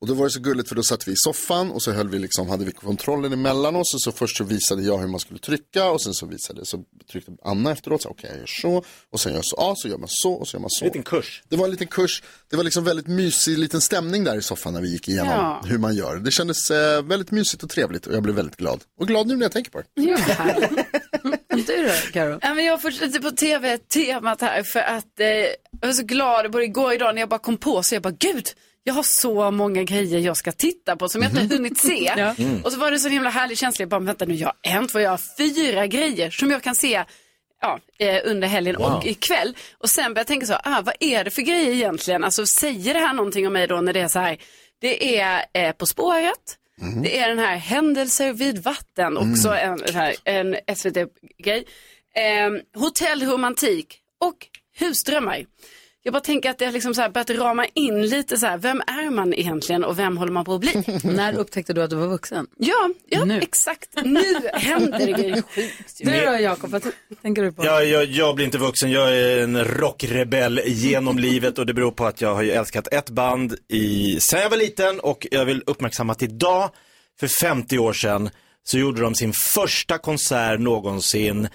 Och 0.00 0.06
då 0.06 0.14
var 0.14 0.24
det 0.24 0.30
så 0.30 0.40
gulligt 0.40 0.68
för 0.68 0.76
då 0.76 0.82
satt 0.82 1.08
vi 1.08 1.12
i 1.12 1.16
soffan 1.16 1.70
och 1.70 1.82
så 1.82 1.92
höll 1.92 2.08
vi 2.08 2.18
liksom, 2.18 2.48
hade 2.48 2.64
vi 2.64 2.72
kontrollen 2.72 3.32
emellan 3.32 3.76
oss 3.76 3.94
och 3.94 4.00
så 4.02 4.12
först 4.12 4.36
så 4.36 4.44
visade 4.44 4.82
jag 4.82 4.98
hur 4.98 5.06
man 5.08 5.20
skulle 5.20 5.38
trycka 5.40 5.90
och 5.90 6.02
sen 6.02 6.14
så 6.14 6.26
visade, 6.26 6.64
så 6.66 6.84
tryckte 7.12 7.32
Anna 7.44 7.72
efteråt, 7.72 8.02
så 8.02 8.08
okej 8.08 8.30
jag 8.30 8.38
gör 8.38 8.46
så 8.46 8.84
och 9.12 9.20
sen 9.20 9.32
gör 9.32 9.38
jag 9.38 9.44
så, 9.44 9.56
ja 9.58 9.74
så 9.76 9.88
gör 9.88 9.98
man 9.98 10.08
så 10.08 10.32
och 10.32 10.48
så 10.48 10.56
gör 10.56 10.60
man 10.60 10.70
så. 10.70 10.84
En 10.84 10.88
liten 10.88 11.02
kurs. 11.02 11.42
Det 11.48 11.56
var 11.56 11.64
en 11.64 11.70
liten 11.70 11.86
kurs, 11.86 12.22
det 12.50 12.56
var 12.56 12.64
liksom 12.64 12.84
väldigt 12.84 13.06
mysig 13.06 13.58
liten 13.58 13.80
stämning 13.80 14.24
där 14.24 14.36
i 14.38 14.42
soffan 14.42 14.74
när 14.74 14.80
vi 14.80 14.88
gick 14.92 15.08
igenom 15.08 15.28
Ja. 15.32 15.62
hur 15.66 15.78
man 15.78 15.94
gör. 15.94 16.16
Det 16.16 16.30
kändes 16.30 16.70
eh, 16.70 17.02
väldigt 17.02 17.30
mysigt 17.30 17.62
och 17.62 17.70
trevligt 17.70 18.06
och 18.06 18.14
jag 18.14 18.22
blev 18.22 18.34
väldigt 18.34 18.56
glad. 18.56 18.80
Och 19.00 19.06
glad 19.08 19.26
nu 19.26 19.36
när 19.36 19.42
jag 19.44 19.52
tänker 19.52 19.70
på 19.70 19.78
det. 19.94 20.00
Du 21.66 21.82
då, 21.86 21.92
Karo? 22.12 22.38
Ja, 22.42 22.54
men 22.54 22.64
jag 22.64 22.82
fortsätter 22.82 23.20
på 23.20 23.30
tv-temat 23.30 24.40
här 24.40 24.62
för 24.62 24.80
att 24.80 25.20
eh, 25.20 25.26
jag 25.26 25.52
var 25.86 25.92
så 25.92 26.02
glad 26.02 26.50
både 26.50 26.64
igår 26.64 26.86
och 26.86 26.94
idag 26.94 27.14
när 27.14 27.22
jag 27.22 27.28
bara 27.28 27.38
kom 27.38 27.56
på 27.56 27.82
så 27.82 27.94
jag 27.94 28.02
bara 28.02 28.14
gud, 28.18 28.46
jag 28.84 28.94
har 28.94 29.02
så 29.02 29.50
många 29.50 29.82
grejer 29.82 30.18
jag 30.18 30.36
ska 30.36 30.52
titta 30.52 30.96
på 30.96 31.08
som 31.08 31.22
jag 31.22 31.30
inte 31.30 31.40
har 31.40 31.48
hunnit 31.48 31.78
se. 31.78 32.12
Ja. 32.16 32.34
Mm. 32.38 32.64
Och 32.64 32.72
så 32.72 32.78
var 32.78 32.90
det 32.90 32.98
så 32.98 33.08
himla 33.08 33.30
härlig 33.30 33.58
känsla, 33.58 33.82
jag 33.82 33.88
bara 33.88 34.00
vänta 34.00 34.24
nu, 34.24 34.34
jag 34.34 34.46
har 34.46 34.56
en, 34.62 34.88
två, 34.88 35.00
jag 35.00 35.10
har 35.10 35.20
fyra 35.38 35.86
grejer 35.86 36.30
som 36.30 36.50
jag 36.50 36.62
kan 36.62 36.74
se 36.74 37.04
ja, 37.60 37.78
eh, 37.98 38.20
under 38.24 38.48
helgen 38.48 38.76
Wow. 38.78 38.86
och 38.94 39.06
ikväll. 39.06 39.56
Och 39.78 39.90
sen 39.90 40.04
började 40.04 40.20
jag 40.20 40.26
tänka 40.26 40.46
så, 40.46 40.54
ah, 40.64 40.80
vad 40.84 40.94
är 41.00 41.24
det 41.24 41.30
för 41.30 41.42
grejer 41.42 41.72
egentligen? 41.72 42.24
Alltså 42.24 42.46
säger 42.46 42.94
det 42.94 43.00
här 43.00 43.12
någonting 43.14 43.46
om 43.46 43.52
mig 43.52 43.66
då 43.66 43.80
när 43.80 43.92
det 43.92 44.00
är 44.00 44.08
så 44.08 44.18
här, 44.18 44.36
det 44.80 45.18
är 45.20 45.44
eh, 45.52 45.72
På 45.72 45.86
spåret, 45.86 46.56
det 47.02 47.18
är 47.18 47.28
den 47.28 47.38
här 47.38 47.56
Händelser 47.56 48.32
vid 48.32 48.58
vatten, 48.58 49.16
också 49.16 49.48
en, 49.48 49.78
så 49.78 49.92
här, 49.92 50.14
en 50.24 50.56
SVT-grej. 50.76 51.64
Eh, 52.14 52.80
hotellromantik 52.80 53.98
och 54.18 54.46
husdrömmar. 54.78 55.44
Jag 56.08 56.12
bara 56.12 56.20
tänker 56.20 56.50
att 56.50 56.58
det 56.58 56.64
har 56.64 56.72
liksom 56.72 56.94
så 56.94 57.00
här 57.00 57.08
börjat 57.08 57.30
rama 57.30 57.66
in 57.74 58.06
lite 58.06 58.36
så 58.36 58.46
här, 58.46 58.58
vem 58.58 58.80
är 58.80 59.10
man 59.10 59.34
egentligen 59.34 59.84
och 59.84 59.98
vem 59.98 60.16
håller 60.16 60.32
man 60.32 60.44
på 60.44 60.54
att 60.54 60.60
bli? 60.60 60.82
När 61.04 61.38
upptäckte 61.38 61.72
du 61.72 61.82
att 61.82 61.90
du 61.90 61.96
var 61.96 62.06
vuxen? 62.06 62.46
Ja, 62.56 62.90
ja 63.08 63.24
Nu. 63.24 63.40
exakt. 63.40 63.88
Nu 64.04 64.22
händer 64.52 64.98
det 64.98 65.12
grejer. 65.12 65.42
Du 65.98 66.26
då 66.26 66.38
Jakob, 66.40 66.70
vad 66.70 66.82
tänker 67.22 67.42
du 67.42 67.52
på? 67.52 67.64
Jag, 67.64 67.86
jag, 67.86 68.04
jag 68.04 68.34
blir 68.34 68.44
inte 68.44 68.58
vuxen, 68.58 68.90
jag 68.90 69.16
är 69.16 69.42
en 69.42 69.64
rockrebell 69.64 70.60
genom 70.66 71.18
livet 71.28 71.58
och 71.58 71.66
det 71.66 71.74
beror 71.74 71.90
på 71.90 72.06
att 72.06 72.20
jag 72.20 72.34
har 72.34 72.42
ju 72.42 72.50
älskat 72.50 72.88
ett 72.92 73.10
band 73.10 73.54
i, 73.68 74.18
sen 74.20 74.40
jag 74.40 74.50
var 74.50 74.56
liten 74.56 75.00
och 75.00 75.26
jag 75.30 75.44
vill 75.44 75.62
uppmärksamma 75.66 76.12
att 76.12 76.22
idag, 76.22 76.70
för 77.20 77.28
50 77.42 77.78
år 77.78 77.92
sedan, 77.92 78.30
så 78.64 78.78
gjorde 78.78 79.00
de 79.00 79.14
sin 79.14 79.32
första 79.32 79.98
konsert 79.98 80.60
någonsin. 80.60 81.48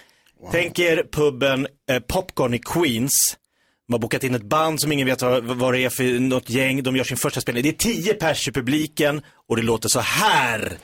Tänk 0.51 0.79
er 0.79 1.03
puben 1.11 1.67
eh, 1.89 1.99
Popcorn 1.99 2.53
i 2.53 2.59
Queens. 2.59 3.37
De 3.87 3.93
har 3.93 3.99
bokat 3.99 4.23
in 4.23 4.35
ett 4.35 4.43
band 4.43 4.81
som 4.81 4.91
ingen 4.91 5.07
vet 5.07 5.21
vad, 5.21 5.43
vad 5.43 5.73
det 5.73 5.79
är 5.79 5.89
för 5.89 6.19
något 6.19 6.49
gäng. 6.49 6.83
De 6.83 6.95
gör 6.95 7.03
sin 7.03 7.17
första 7.17 7.41
spelning. 7.41 7.63
Det 7.63 7.69
är 7.69 7.73
tio 7.73 8.13
pers 8.13 8.47
i 8.47 8.51
publiken 8.51 9.21
och 9.49 9.55
det 9.55 9.61
låter 9.61 9.89
så 9.89 9.99
här. 9.99 10.77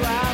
Händerna 0.00 0.29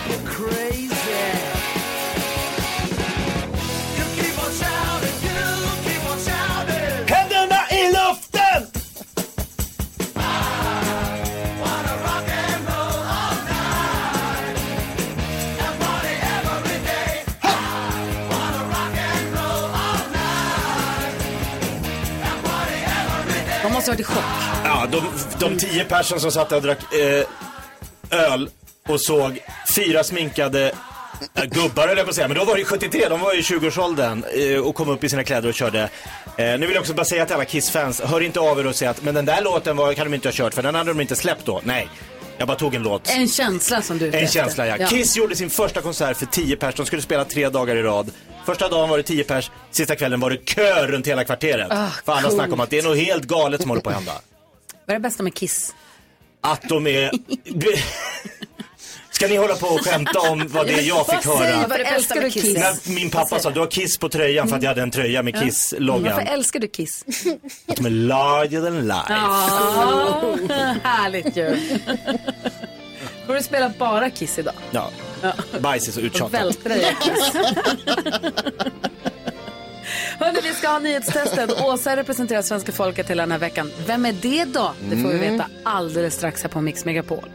De 23.86 23.92
varit 23.92 24.00
i 24.00 24.04
chock. 24.04 24.24
Ja, 24.64 24.86
de, 24.90 25.02
de 25.38 25.58
tio 25.58 25.84
personer 25.84 26.20
som 26.20 26.32
satt 26.32 26.48
där 26.48 26.56
och 26.56 26.62
drack 26.62 26.94
eh, 26.94 27.24
öl 28.32 28.50
och 28.88 29.00
såg 29.00 29.38
fyra 29.74 30.04
sminkade 30.04 30.72
eh, 31.34 31.44
gubbar 31.44 31.88
höll 31.88 31.96
jag 31.96 32.06
på 32.06 32.10
att 32.10 32.16
säga, 32.16 32.28
men 32.28 32.36
då 32.36 32.44
var 32.44 32.54
det 32.54 32.60
ju 32.60 32.64
73, 32.66 33.08
de 33.08 33.20
var 33.20 33.32
ju 33.32 33.38
i 33.38 33.42
20-årsåldern 33.42 34.24
eh, 34.34 34.58
och 34.58 34.74
kom 34.74 34.88
upp 34.88 35.04
i 35.04 35.08
sina 35.08 35.24
kläder 35.24 35.48
och 35.48 35.54
körde. 35.54 35.80
Eh, 36.36 36.58
nu 36.58 36.58
vill 36.58 36.74
jag 36.74 36.80
också 36.80 36.94
bara 36.94 37.04
säga 37.04 37.26
till 37.26 37.34
alla 37.34 37.44
Kiss-fans, 37.44 38.00
hör 38.00 38.20
inte 38.20 38.40
av 38.40 38.60
er 38.60 38.66
och 38.66 38.74
säga 38.74 38.90
att 38.90 39.02
men 39.02 39.14
den 39.14 39.24
där 39.24 39.42
låten 39.42 39.76
var, 39.76 39.94
kan 39.94 40.06
de 40.06 40.14
inte 40.14 40.28
ha 40.28 40.32
kört 40.32 40.54
för 40.54 40.62
den 40.62 40.74
hade 40.74 40.90
de 40.90 41.00
inte 41.00 41.16
släppt 41.16 41.44
då. 41.44 41.60
Nej, 41.64 41.88
jag 42.38 42.48
bara 42.48 42.56
tog 42.56 42.74
en 42.74 42.82
låt. 42.82 43.10
En 43.10 43.28
känsla 43.28 43.82
som 43.82 43.98
du 43.98 44.08
är 44.08 44.22
En 44.22 44.28
känsla 44.28 44.66
ja. 44.66 44.86
Kiss 44.86 45.16
gjorde 45.16 45.36
sin 45.36 45.50
första 45.50 45.80
konsert 45.80 46.16
för 46.16 46.26
10 46.26 46.56
pers. 46.56 46.74
De 46.74 46.86
skulle 46.86 47.02
spela 47.02 47.24
tre 47.24 47.48
dagar 47.48 47.76
i 47.76 47.82
rad. 47.82 48.10
Första 48.46 48.68
dagen 48.68 48.88
var 48.88 48.96
det 48.96 49.02
10 49.02 49.24
pers, 49.24 49.50
sista 49.70 49.96
kvällen 49.96 50.20
var 50.20 50.30
det 50.30 50.36
kö 50.36 50.86
runt 50.86 51.06
hela 51.06 51.24
kvarteret. 51.24 51.66
Ah, 51.70 51.88
för 52.04 52.12
alla 52.12 52.30
snackar 52.30 52.52
om 52.52 52.60
att 52.60 52.70
det 52.70 52.78
är 52.78 52.82
något 52.82 52.98
helt 52.98 53.24
galet 53.24 53.60
som 53.60 53.70
håller 53.70 53.82
på 53.82 53.90
att 53.90 53.96
hända. 53.96 54.12
Vad 54.86 54.94
är 54.94 54.98
det 54.98 55.02
bästa 55.02 55.22
med 55.22 55.34
Kiss? 55.34 55.74
Att 56.40 56.62
de 56.68 56.86
är... 56.86 57.10
Ska 59.16 59.26
ni 59.28 59.36
hålla 59.36 59.54
på 59.56 59.66
och 59.66 59.80
skämta 59.86 60.20
om 60.20 60.48
vad 60.48 60.66
det 60.66 60.72
är 60.72 60.82
jag 60.82 61.06
fick 61.06 61.26
Vad 61.26 61.38
säger 61.38 61.52
höra? 61.56 61.62
du? 61.62 61.68
Varför 61.68 61.94
älskar 61.94 62.20
du 62.20 62.30
Kiss? 62.30 62.54
När 62.58 62.94
min 62.94 63.10
pappa 63.10 63.38
sa 63.38 63.50
du 63.50 63.60
har 63.60 63.66
Kiss 63.66 63.98
på 63.98 64.08
tröjan 64.08 64.48
för 64.48 64.56
att 64.56 64.62
jag 64.62 64.70
hade 64.70 64.82
en 64.82 64.90
tröja 64.90 65.22
med 65.22 65.34
Varför 65.34 65.46
Kiss-loggan. 65.46 66.18
älskar 66.20 66.60
du 66.60 66.68
Kiss? 66.68 67.04
Att 67.66 67.76
de 67.76 67.86
är 67.86 67.90
larger 67.90 68.60
than 68.62 68.80
life. 68.86 69.04
Ja, 69.08 70.36
härligt 70.82 71.36
ju. 71.36 71.56
Får 73.26 73.34
du 73.34 73.42
spela 73.42 73.72
bara 73.78 74.10
Kiss 74.10 74.38
idag? 74.38 74.54
Ja. 74.70 74.90
Bajs 75.60 75.88
är 75.88 75.92
så 75.92 76.00
uttjatat. 76.00 76.34
vältra 76.40 76.76
i 76.76 76.96
kiss. 77.00 77.32
Hörrni, 80.18 80.38
vi 80.42 80.54
ska 80.54 80.68
ha 80.68 80.78
nyhetstestet. 80.78 81.60
Åsa 81.62 81.96
representerar 81.96 82.42
svenska 82.42 82.72
folket 82.72 83.10
hela 83.10 83.22
den 83.22 83.32
här 83.32 83.38
veckan. 83.38 83.70
Vem 83.86 84.06
är 84.06 84.12
det 84.22 84.44
då? 84.44 84.72
Det 84.90 84.96
får 84.96 85.08
vi 85.08 85.14
Mm. 85.18 85.32
veta 85.32 85.46
alldeles 85.62 86.14
strax 86.14 86.42
här 86.42 86.50
på 86.50 86.60
Mix 86.60 86.84
Megapol. 86.84 87.28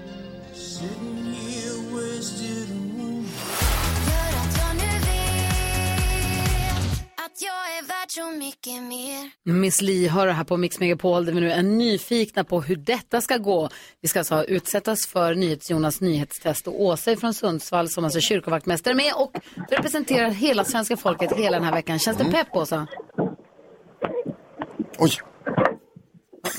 Att 7.42 7.46
jag 7.46 7.78
är 7.78 7.88
värd 7.88 8.12
så 8.12 8.32
mycket 8.32 8.84
mer 8.84 9.54
Miss 9.54 9.82
Li 9.82 10.08
hör 10.08 10.28
det 10.28 10.34
här 10.34 10.44
på 10.44 10.58
Mix 10.58 10.80
Megapol 10.80 11.26
där 11.26 11.34
vi 11.34 11.42
nu 11.42 11.52
är 11.52 11.62
nyfikna 11.64 12.44
på 12.44 12.62
hur 12.62 12.76
detta 12.76 13.22
ska 13.22 13.38
gå. 13.38 13.70
Vi 14.02 14.08
ska 14.08 14.20
alltså 14.20 14.44
utsättas 14.44 15.08
för 15.08 15.36
NyhetsJonas 15.36 16.02
nyhetstest 16.02 16.68
och 16.68 16.82
Åsa 16.82 17.16
från 17.16 17.34
Sundsvall 17.34 17.90
som 17.90 18.04
alltså 18.04 18.20
är 18.20 18.22
kyrkovaktmästare 18.22 18.96
med 18.96 19.14
och 19.16 19.32
representerar 19.70 20.30
hela 20.30 20.64
svenska 20.64 20.98
folket 20.98 21.32
hela 21.32 21.58
den 21.58 21.66
här 21.66 21.74
veckan. 21.74 22.00
Känns 22.00 22.18
det 22.18 22.26
pepp 22.26 22.56
Åsa? 22.56 22.88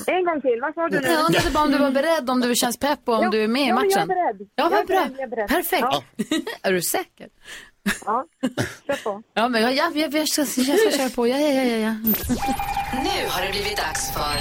En 0.06 0.24
gång 0.24 0.40
till, 0.40 0.60
vad 0.60 0.74
sa 0.74 0.88
du 0.88 1.00
nu? 1.00 1.06
Jag 1.08 1.26
undrade 1.26 1.50
bara 1.50 1.64
om 1.64 1.72
du 1.72 1.78
var 1.78 1.90
beredd, 1.90 2.30
om 2.30 2.40
du 2.40 2.54
känns 2.54 2.76
pepp 2.76 3.08
och 3.08 3.14
om 3.14 3.22
Ja, 3.22 3.30
du 3.30 3.44
är 3.44 3.48
med 3.48 3.62
i 3.62 3.68
ja, 3.68 3.74
matchen. 3.74 3.90
jag 3.90 4.02
är 4.02 4.06
beredd. 4.06 4.48
Ja, 4.54 4.68
vad 4.68 4.86
bra. 4.86 5.08
är 5.18 5.26
beredd. 5.28 5.48
Perfekt. 5.48 5.82
Ja. 5.82 6.02
är 6.68 6.72
du 6.72 6.82
säker? 6.82 7.28
Ja, 8.04 8.24
kör 8.86 9.04
på. 9.04 9.22
Ja, 9.34 9.48
men 9.48 9.62
jag, 9.62 9.74
jag, 9.74 9.96
jag, 9.96 10.14
jag, 10.14 10.28
ska, 10.28 10.40
jag 10.40 10.80
ska 10.80 10.98
köra 10.98 11.10
på. 11.10 11.26
Ja, 11.26 11.38
ja, 11.38 11.48
ja, 11.52 11.62
ja, 11.64 11.76
ja. 11.76 11.92
Nu 13.02 13.28
har 13.28 13.42
det 13.46 13.50
blivit 13.52 13.76
dags 13.76 14.12
för 14.12 14.34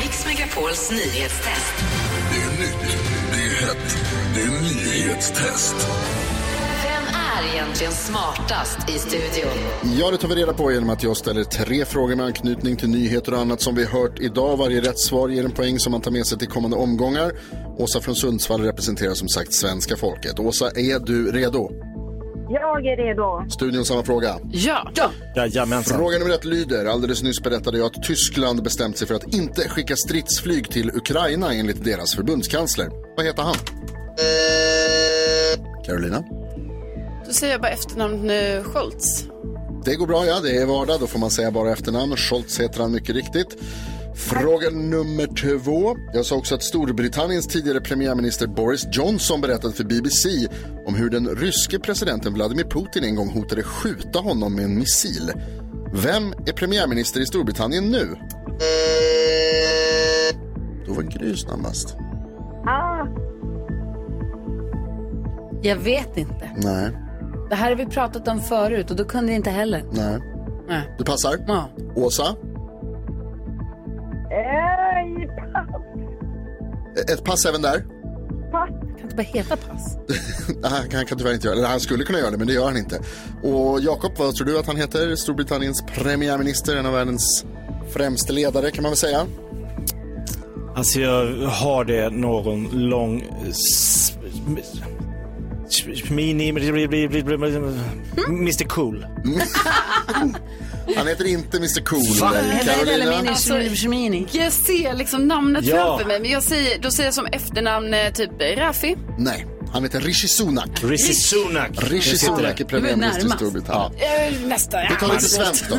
Mix 0.00 0.26
Megapols 0.26 0.90
nyhetstest. 0.90 1.74
Det 2.32 2.42
är 2.42 2.60
nytt, 2.60 2.96
det 3.32 3.38
är 3.38 3.66
hett, 3.66 3.96
det 4.34 4.40
är 4.40 4.60
nyhetstest. 4.62 5.76
Är 7.42 7.54
egentligen 7.54 7.92
smartast 7.92 8.90
i 8.90 8.92
studion? 8.92 9.52
Ja, 10.00 10.10
det 10.10 10.16
tar 10.16 10.28
vi 10.28 10.34
reda 10.34 10.52
på 10.52 10.72
genom 10.72 10.90
att 10.90 11.02
jag 11.02 11.16
ställer 11.16 11.44
tre 11.44 11.84
frågor 11.84 12.16
med 12.16 12.26
anknytning 12.26 12.76
till 12.76 12.88
nyheter 12.88 13.34
och 13.34 13.38
annat 13.38 13.60
som 13.60 13.74
vi 13.74 13.84
hört 13.84 14.20
idag. 14.20 14.56
Varje 14.56 14.80
rätt 14.80 14.98
svar 14.98 15.28
ger 15.28 15.44
en 15.44 15.50
poäng 15.50 15.78
som 15.78 15.92
man 15.92 16.00
tar 16.00 16.10
med 16.10 16.26
sig 16.26 16.38
till 16.38 16.48
kommande 16.48 16.76
omgångar. 16.76 17.32
Åsa 17.78 18.00
från 18.00 18.14
Sundsvall 18.14 18.60
representerar 18.62 19.14
som 19.14 19.28
sagt 19.28 19.52
svenska 19.52 19.96
folket. 19.96 20.38
Åsa, 20.38 20.66
är 20.66 21.06
du 21.06 21.32
redo? 21.32 21.70
Jag 22.48 22.86
är 22.86 22.96
redo. 22.96 23.50
Studion 23.50 23.84
samma 23.84 24.02
fråga. 24.02 24.38
Ja. 24.52 24.90
Jajamensan. 25.36 25.98
Fråga 25.98 26.18
nummer 26.18 26.34
ett 26.34 26.44
lyder. 26.44 26.86
Alldeles 26.86 27.22
nyss 27.22 27.42
berättade 27.42 27.78
jag 27.78 27.86
att 27.86 28.02
Tyskland 28.02 28.62
bestämt 28.62 28.98
sig 28.98 29.08
för 29.08 29.14
att 29.14 29.34
inte 29.34 29.68
skicka 29.68 29.96
stridsflyg 29.96 30.70
till 30.70 30.90
Ukraina 30.90 31.52
enligt 31.54 31.84
deras 31.84 32.14
förbundskansler. 32.14 32.88
Vad 33.16 33.26
heter 33.26 33.42
han? 33.42 33.54
Carolina? 35.86 36.24
Då 37.32 37.36
säger 37.36 37.52
jag 37.52 37.60
bara 37.60 37.70
efternamn 37.70 38.26
nu, 38.26 38.62
Scholz. 38.64 39.24
Det 39.84 39.94
går 39.96 40.06
bra, 40.06 40.26
ja. 40.26 40.40
Det 40.40 40.56
är 40.56 40.66
vardag. 40.66 41.00
Då 41.00 41.06
får 41.06 41.18
man 41.18 41.30
säga 41.30 41.50
bara 41.50 41.72
efternamn. 41.72 42.16
Scholz 42.16 42.60
heter 42.60 42.80
han 42.80 42.92
mycket 42.92 43.14
riktigt. 43.14 43.56
Fråga 44.16 44.70
nummer 44.70 45.26
två. 45.26 45.96
Jag 46.14 46.26
sa 46.26 46.36
också 46.36 46.54
att 46.54 46.62
Storbritanniens 46.62 47.46
tidigare 47.46 47.80
premiärminister 47.80 48.46
Boris 48.46 48.86
Johnson 48.92 49.40
berättade 49.40 49.74
för 49.74 49.84
BBC 49.84 50.28
om 50.86 50.94
hur 50.94 51.10
den 51.10 51.28
ryske 51.28 51.78
presidenten 51.78 52.34
Vladimir 52.34 52.64
Putin 52.64 53.04
en 53.04 53.16
gång 53.16 53.28
hotade 53.30 53.62
skjuta 53.62 54.18
honom 54.18 54.54
med 54.54 54.64
en 54.64 54.78
missil. 54.78 55.32
Vem 55.94 56.32
är 56.46 56.52
premiärminister 56.52 57.20
i 57.20 57.26
Storbritannien 57.26 57.84
nu? 57.90 58.16
Då 60.86 60.92
var 60.94 61.02
Gry 61.02 61.36
snabbast. 61.36 61.96
Ah, 62.66 63.06
Jag 65.62 65.76
vet 65.76 66.16
inte. 66.16 66.50
Nej, 66.56 66.90
Det 67.52 67.56
här 67.56 67.68
har 67.68 67.76
vi 67.76 67.86
pratat 67.86 68.28
om 68.28 68.40
förut 68.40 68.90
och 68.90 68.96
då 68.96 69.04
kunde 69.04 69.32
jag 69.32 69.36
inte 69.36 69.50
heller. 69.50 69.84
nej. 69.92 70.20
Nej. 70.68 70.94
Du 70.98 71.04
passar? 71.04 71.38
Ja. 71.46 71.68
Åsa? 71.94 72.36
Ej, 74.30 75.28
pass. 75.52 77.10
Ett 77.10 77.24
pass 77.24 77.46
även 77.46 77.62
där? 77.62 77.84
Pass. 78.52 78.68
Kan 78.68 79.00
inte 79.02 79.16
bara 79.16 79.22
heta 79.22 79.56
pass? 79.56 79.96
Nej, 80.62 80.88
han 80.92 81.06
kan 81.06 81.18
tyvärr 81.18 81.34
inte 81.34 81.46
göra 81.46 81.54
det. 81.54 81.60
Eller 81.60 81.70
Han 81.70 81.80
skulle 81.80 82.04
kunna 82.04 82.18
göra 82.18 82.30
det, 82.30 82.38
men 82.38 82.46
det 82.46 82.52
gör 82.52 82.64
han 82.64 82.76
inte. 82.76 83.00
Och 83.42 83.80
Jakob, 83.80 84.12
vad 84.18 84.34
tror 84.34 84.46
du 84.46 84.58
att 84.58 84.66
han 84.66 84.76
heter? 84.76 85.16
Storbritanniens 85.16 85.82
premiärminister, 85.86 86.76
en 86.76 86.86
av 86.86 86.92
världens 86.92 87.44
främste 87.92 88.32
ledare 88.32 88.70
kan 88.70 88.82
man 88.82 88.90
väl 88.90 88.96
säga. 88.96 89.26
Alltså 90.76 91.00
jag 91.00 91.46
har 91.46 91.84
det 91.84 92.10
någon 92.10 92.68
lång... 92.72 93.24
Mini... 96.10 96.48
Mr 96.48 98.64
Cool. 98.68 99.06
Han 100.96 101.06
heter 101.06 101.24
inte 101.26 101.56
Mr 101.56 101.84
Cool. 101.84 102.00
Carolina? 102.64 103.30
Alltså, 103.30 103.58
jag 104.32 104.52
ser 104.52 104.94
liksom 104.94 105.28
namnet 105.28 105.64
Ja. 105.64 105.76
framför 105.76 106.06
mig, 106.06 106.20
men 106.20 106.30
jag 106.30 106.42
säger, 106.42 106.78
då 106.78 106.90
säger 106.90 107.06
jag 107.06 107.14
som 107.14 107.26
efternamn 107.26 107.94
eh, 107.94 108.12
typ 108.12 108.30
Rafi. 108.56 108.96
Nej, 109.18 109.46
han 109.72 109.82
heter 109.82 110.00
Rishi 110.00 110.28
Sunak. 110.28 110.68
Rishi 110.82 111.14
Sunak. 111.14 111.70
Rishi 111.90 112.16
Sunak 112.16 112.60
är 112.60 112.64
premiärminister 112.64 113.26
i 113.26 113.30
Storbritannien. 113.30 114.00
Eh, 114.42 114.48
Nästa, 114.48 114.78
Vi 114.90 114.96
tar 115.00 115.08
lite 115.14 115.24
svenskt 115.24 115.64
då. 115.68 115.76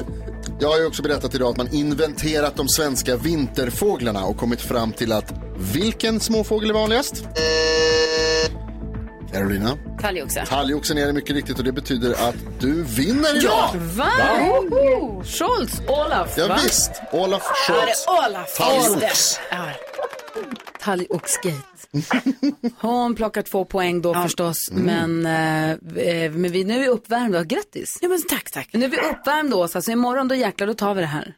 Jag 0.59 0.69
har 0.69 0.79
ju 0.79 0.85
också 0.85 1.01
berättat 1.01 1.35
idag 1.35 1.49
att 1.51 1.57
man 1.57 1.73
inventerat 1.73 2.55
de 2.55 2.69
svenska 2.69 3.15
vinterfåglarna 3.17 4.23
och 4.25 4.37
kommit 4.37 4.61
fram 4.61 4.91
till 4.91 5.11
att 5.11 5.33
vilken 5.73 6.19
småfågel 6.19 6.69
är 6.69 6.73
vanligast? 6.73 7.23
Carolina? 9.33 9.77
Talgoxe. 10.01 10.45
Talgoxen 10.45 10.97
är 10.97 11.05
det 11.07 11.13
mycket 11.13 11.35
riktigt 11.35 11.57
och 11.57 11.63
det 11.63 11.71
betyder 11.71 12.11
att 12.29 12.35
du 12.59 12.83
vinner 12.83 13.37
idag. 13.37 13.69
Va? 13.75 14.11
Woho! 14.39 15.23
Scholz, 15.23 15.81
Olaf, 15.87 16.37
Ja, 16.37 16.47
va? 16.47 16.59
visst, 16.63 16.91
Olaf 17.11 17.43
Ja, 17.69 17.73
Scholz. 17.73 18.05
det 18.05 18.11
är 18.11 18.27
Olaf. 18.29 18.53
Talgox. 18.57 19.39
Ja. 19.51 19.65
Talgoxgate. 20.79 21.57
Hon 22.79 23.15
plockar 23.15 23.41
två 23.41 23.65
poäng 23.65 24.01
då 24.01 24.13
förstås, 24.13 24.57
men, 24.71 25.25
eh, 25.25 25.71
eh, 25.71 26.31
men 26.31 26.51
vi, 26.51 26.63
nu 26.63 26.75
är 26.75 26.79
vi 26.79 26.87
uppvärmda. 26.87 27.43
Grattis! 27.43 27.97
Ja, 28.01 28.09
men 28.09 28.21
tack, 28.29 28.51
tack. 28.51 28.69
Nu 28.73 28.85
är 28.85 28.89
vi 28.89 28.97
uppvärmda 28.97 29.55
Åsa, 29.57 29.81
så 29.81 29.91
imorgon 29.91 30.27
då 30.27 30.35
jäklar 30.35 30.67
då 30.67 30.73
tar 30.73 30.93
vi 30.93 31.01
det 31.01 31.07
här. 31.07 31.35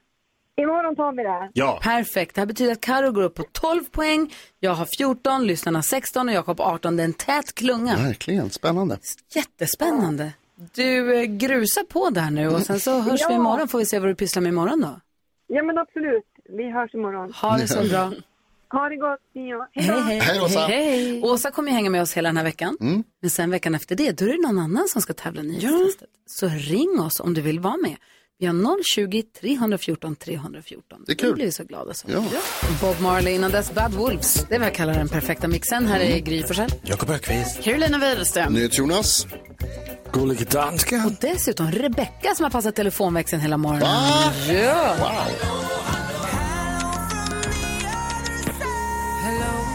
Imorgon 0.58 0.96
tar 0.96 1.12
vi 1.12 1.24
det. 1.24 1.50
Ja. 1.54 1.80
Perfekt, 1.84 2.36
det 2.36 2.42
här 2.42 2.46
betyder 2.46 2.72
att 2.72 2.82
Karo 2.82 3.12
går 3.12 3.22
upp 3.24 3.36
på 3.36 3.44
12 3.52 3.84
poäng, 3.84 4.34
jag 4.60 4.72
har 4.72 4.86
14, 4.98 5.48
lyssnarna 5.48 5.82
16 5.82 6.30
och 6.30 6.36
Jakob 6.36 6.60
18. 6.62 6.98
Det 6.98 7.04
är 7.04 7.06
en 7.06 7.14
tät 7.14 7.56
klunga. 7.56 7.96
Verkligen, 7.98 8.50
spännande. 8.50 8.98
Jättespännande. 9.36 10.32
Du, 10.76 11.16
eh, 11.20 11.24
grusa 11.24 11.82
på 11.90 12.10
där 12.10 12.32
nu 12.32 12.48
och 12.50 12.62
sen 12.62 12.80
så 12.80 13.00
hörs 13.00 13.20
vi 13.22 13.24
Ja. 13.24 13.36
imorgon 13.36 13.68
får 13.68 13.80
vi 13.80 13.86
se 13.86 14.00
vad 14.00 14.10
du 14.10 14.16
pysslar 14.16 14.42
med 14.42 14.50
imorgon 14.50 14.82
då. 14.82 15.00
Ja, 15.48 15.64
men 15.64 15.78
absolut. 15.78 16.24
Vi 16.58 16.72
hörs 16.72 16.94
imorgon. 16.94 17.32
Ha 17.34 17.58
det 17.58 17.68
så 17.68 17.84
bra. 17.90 18.12
Ha 18.70 18.90
det 18.90 18.96
gott, 18.96 19.20
ni 19.36 19.56
och- 19.56 19.66
Hej, 19.74 20.02
hej. 20.02 20.20
Hej, 20.20 20.42
Åsa. 20.42 20.60
hej. 20.60 21.22
Åsa 21.24 21.52
kommer 21.52 21.70
ju 21.70 21.76
hänga 21.76 21.90
med 21.90 22.02
oss 22.02 22.14
hela 22.18 22.30
den 22.30 22.38
här 22.38 22.44
veckan. 22.44 22.78
Mm. 22.82 23.04
Men 23.22 23.30
sen 23.30 23.52
veckan 23.52 23.76
efter 23.76 23.96
det, 23.96 24.12
då 24.18 24.26
är 24.26 24.30
det 24.30 24.48
någon 24.48 24.60
annan 24.60 24.88
som 24.88 25.02
ska 25.02 25.14
tävla 25.14 25.42
i 25.42 25.46
nyhetstestet. 25.46 26.10
Så 26.26 26.48
ring 26.48 27.00
oss 27.00 27.20
om 27.20 27.34
du 27.34 27.42
vill 27.42 27.60
vara 27.60 27.78
med. 27.78 27.96
Vi 28.38 28.46
har 28.46 28.54
020-314 28.54 30.16
314. 30.16 31.04
Det 31.06 31.12
är 31.12 31.16
kul. 31.16 31.30
Då 31.30 31.36
blir 31.36 31.46
vi 31.46 31.52
så 31.52 31.64
glada. 31.64 31.94
Så. 31.94 32.08
Ja. 32.10 32.24
Bob 32.82 33.02
Marley 33.02 33.36
innan 33.36 33.52
dess 33.52 33.74
Bad 33.74 33.94
Wolves. 33.94 34.46
Det 34.50 34.56
är 34.56 34.60
vad 34.60 34.68
jag 34.68 34.76
kallar 34.76 34.94
den 34.94 35.10
perfekta 35.10 35.48
mixen. 35.48 35.88
Här 35.88 36.00
är 36.00 36.20
Gry 36.20 36.44
Forssell. 36.44 36.70
Jakob 36.84 37.10
Öqvist. 37.10 37.64
Carolina 37.64 37.98
Widerström. 37.98 38.58
Jonas. 38.72 39.28
Gullige 40.14 40.46
danska. 40.46 41.04
Och 41.06 41.12
dessutom 41.22 41.72
Rebecka 41.72 42.36
som 42.36 42.44
har 42.44 42.52
passat 42.52 42.76
telefonväxeln 42.76 43.42
hela 43.42 43.58
morgonen. 43.58 43.82
Va? 43.82 44.34
Ja. 44.54 44.96
Wow. 45.00 45.36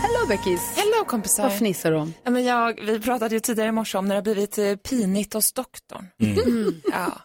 Hello 0.03 0.27
Beckis. 0.29 0.61
Hello 0.77 1.05
kompisar. 1.07 1.43
Vad 1.43 1.59
fnissar 1.59 1.91
du 1.91 1.97
om? 1.97 2.15
Ja, 2.25 2.31
men 2.31 2.45
jag, 2.45 2.81
vi 2.87 3.01
pratade 3.01 3.35
ju 3.35 3.41
tidigare 3.41 3.69
i 3.69 3.73
morse 3.73 3.99
om 3.99 4.05
när 4.09 4.15
det 4.15 4.19
har 4.19 4.23
blivit 4.23 4.59
eh, 4.59 4.77
pinigt 4.77 5.35
hos 5.35 5.53
doktorn. 5.53 6.07
Mm. 6.23 6.81
Ja. 6.93 7.21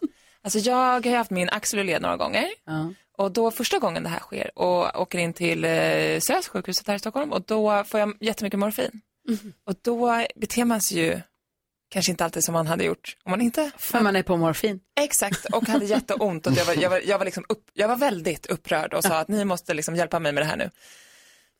Alltså 0.45 0.59
jag 0.59 1.05
har 1.05 1.15
haft 1.15 1.31
min 1.31 1.49
axel 1.49 1.79
ur 1.79 1.83
led 1.83 2.01
några 2.01 2.17
gånger. 2.17 2.47
Ja. 2.65 2.93
Och 3.17 3.31
då 3.31 3.51
första 3.51 3.79
gången 3.79 4.03
det 4.03 4.09
här 4.09 4.19
sker 4.19 4.59
och 4.59 5.01
åker 5.01 5.17
in 5.17 5.33
till 5.33 5.65
eh, 5.65 6.19
SÖS, 6.19 6.47
sjukhuset 6.47 6.87
här 6.87 6.95
i 6.95 6.99
Stockholm 6.99 7.31
och 7.31 7.41
då 7.41 7.83
får 7.83 7.99
jag 7.99 8.13
jättemycket 8.19 8.59
morfin. 8.59 9.01
Och 9.65 9.75
då 9.81 10.25
beter 10.35 10.65
man 10.65 10.81
sig 10.81 10.97
ju 10.97 11.21
kanske 11.89 12.11
inte 12.11 12.25
alltid 12.25 12.43
som 12.43 12.53
man 12.53 12.67
hade 12.67 12.83
gjort 12.83 13.17
om 13.23 13.31
man 13.31 13.41
inte... 13.41 13.71
För 13.77 14.01
man 14.01 14.15
är 14.15 14.23
på 14.23 14.37
morfin. 14.37 14.79
Exakt, 14.99 15.45
och 15.45 15.67
hade 15.67 15.85
jätteont 15.85 16.47
och 16.47 16.53
jag 16.53 16.65
var, 16.65 16.73
jag 16.73 16.89
var, 16.89 17.01
jag 17.05 17.17
var, 17.17 17.25
liksom 17.25 17.45
upp, 17.49 17.69
jag 17.73 17.87
var 17.87 17.95
väldigt 17.95 18.45
upprörd 18.45 18.93
och 18.93 19.03
sa 19.03 19.17
att 19.19 19.27
ni 19.27 19.45
måste 19.45 19.73
liksom 19.73 19.95
hjälpa 19.95 20.19
mig 20.19 20.31
med 20.31 20.43
det 20.43 20.47
här 20.47 20.57
nu. 20.57 20.69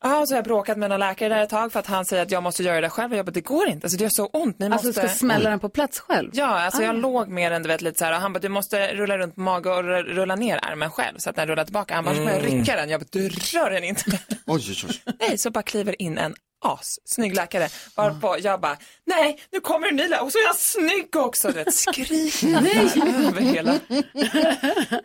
Ja, 0.08 0.18
och 0.20 0.28
så 0.28 0.34
har 0.34 0.38
jag 0.38 0.44
bråkat 0.44 0.78
med 0.78 0.90
någon 0.90 1.00
läkare 1.00 1.28
där 1.34 1.42
ett 1.42 1.50
tag 1.50 1.72
för 1.72 1.80
att 1.80 1.86
han 1.86 2.04
säger 2.04 2.22
att 2.22 2.30
jag 2.30 2.42
måste 2.42 2.62
göra 2.62 2.80
det 2.80 2.90
själv 2.90 3.12
och 3.12 3.18
jag 3.18 3.26
bara, 3.26 3.30
det 3.32 3.40
går 3.40 3.68
inte, 3.68 3.84
alltså 3.86 3.98
det 3.98 4.02
gör 4.04 4.10
så 4.10 4.26
ont. 4.26 4.58
Ni 4.58 4.66
Alltså 4.66 4.82
du 4.82 4.88
måste... 4.88 5.08
ska 5.08 5.18
smälla 5.18 5.50
den 5.50 5.58
på 5.60 5.68
plats 5.68 6.00
själv? 6.00 6.30
Ja, 6.32 6.46
alltså 6.60 6.82
jag 6.82 6.90
Ah. 6.90 6.92
låg 6.98 7.28
med 7.28 7.52
den 7.52 7.62
du 7.62 7.68
vet 7.68 7.82
lite 7.82 7.98
så 7.98 8.04
här 8.04 8.12
och 8.12 8.18
han 8.20 8.32
bara, 8.32 8.38
du 8.40 8.48
måste 8.48 8.94
rulla 8.94 9.18
runt 9.18 9.34
på 9.34 9.40
mage 9.40 9.70
och 9.70 9.82
ru- 9.82 10.02
rulla 10.02 10.36
ner 10.36 10.58
armen 10.62 10.90
själv 10.90 11.18
så 11.18 11.30
att 11.30 11.36
den 11.36 11.48
rullar 11.48 11.64
tillbaka. 11.64 11.94
Han 11.94 12.04
bara, 12.04 12.14
så 12.14 12.22
får 12.22 12.30
jag 12.30 12.40
Mm. 12.44 12.58
rycka 12.58 12.76
den. 12.76 12.88
Jag 12.90 13.00
bara, 13.00 13.06
du 13.10 13.28
rör 13.28 13.70
den 13.70 13.84
inte. 13.84 14.02
Oj, 14.46 14.64
oj, 14.68 14.76
oj. 14.88 15.14
Nej, 15.20 15.38
så 15.38 15.50
bara 15.50 15.62
kliver 15.62 16.02
in 16.02 16.18
en 16.18 16.34
assnygg 16.64 17.34
läkare. 17.34 17.68
Varpå 17.96 18.36
jag 18.40 18.60
bara, 18.60 18.76
nej 19.06 19.40
nu 19.52 19.60
kommer 19.60 19.88
en 19.88 19.96
ny 19.96 20.02
läkare 20.08 20.20
och 20.24 20.32
så 20.32 20.38
är 20.38 20.42
jag 20.42 20.56
snygg 20.56 21.16
också. 21.16 21.48
Du 21.48 21.54
vet, 21.54 21.74
skriker 21.74 22.48
där 22.48 23.28
över 23.28 23.40
hela. 23.40 23.72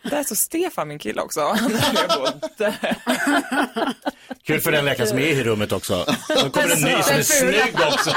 Där 0.10 0.24
står 0.24 0.36
Stefan 0.36 0.88
min 0.88 1.00
kille 1.00 1.22
också. 1.22 1.42
Han 1.42 1.72
på 2.10 2.48
dö. 2.58 2.72
Kul 4.44 4.62
för 4.62 4.72
den 4.72 4.86
läkaren 4.86 5.10
som 5.10 5.18
är 5.18 5.22
i 5.22 5.44
rummet 5.44 5.72
också. 5.72 6.06
Så 6.28 6.50
kommer 6.50 6.76
en 6.76 6.82
ny 6.82 7.04
som 7.04 7.16
är 7.16 7.22
snygg 7.22 7.76
också. 7.76 8.10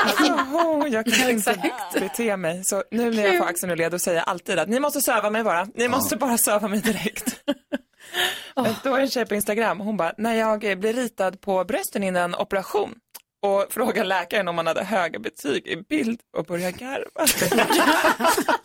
Oh, 0.56 0.88
jag 0.88 1.06
kan 1.06 1.30
inte 1.30 1.72
bete 1.94 2.36
mig. 2.36 2.64
Så 2.64 2.82
nu 2.90 3.10
när 3.10 3.22
jag 3.22 3.38
får 3.38 3.46
axeln 3.46 3.90
då 3.90 3.98
säger 3.98 4.18
jag 4.18 4.28
alltid 4.28 4.58
att 4.58 4.68
ni 4.68 4.80
måste 4.80 5.00
söva 5.00 5.30
mig 5.30 5.44
bara. 5.44 5.66
Ni 5.74 5.88
måste 5.88 6.16
bara 6.16 6.38
söva 6.38 6.68
mig 6.68 6.80
direkt. 6.80 7.36
Men 8.56 8.74
då 8.82 8.94
är 8.94 9.00
en 9.00 9.10
tjej 9.10 9.26
på 9.26 9.34
Instagram, 9.34 9.80
hon 9.80 9.96
bara, 9.96 10.14
när 10.18 10.34
jag 10.34 10.60
blir 10.60 10.92
ritad 10.92 11.40
på 11.40 11.64
brösten 11.64 12.02
innan 12.02 12.34
operation 12.34 12.94
och 13.42 13.66
frågar 13.70 14.04
läkaren 14.04 14.48
om 14.48 14.56
man 14.56 14.66
hade 14.66 14.84
höga 14.84 15.18
betyg 15.18 15.66
i 15.66 15.76
bild 15.76 16.20
och 16.36 16.44
börjar 16.44 16.70
garva. 16.70 17.26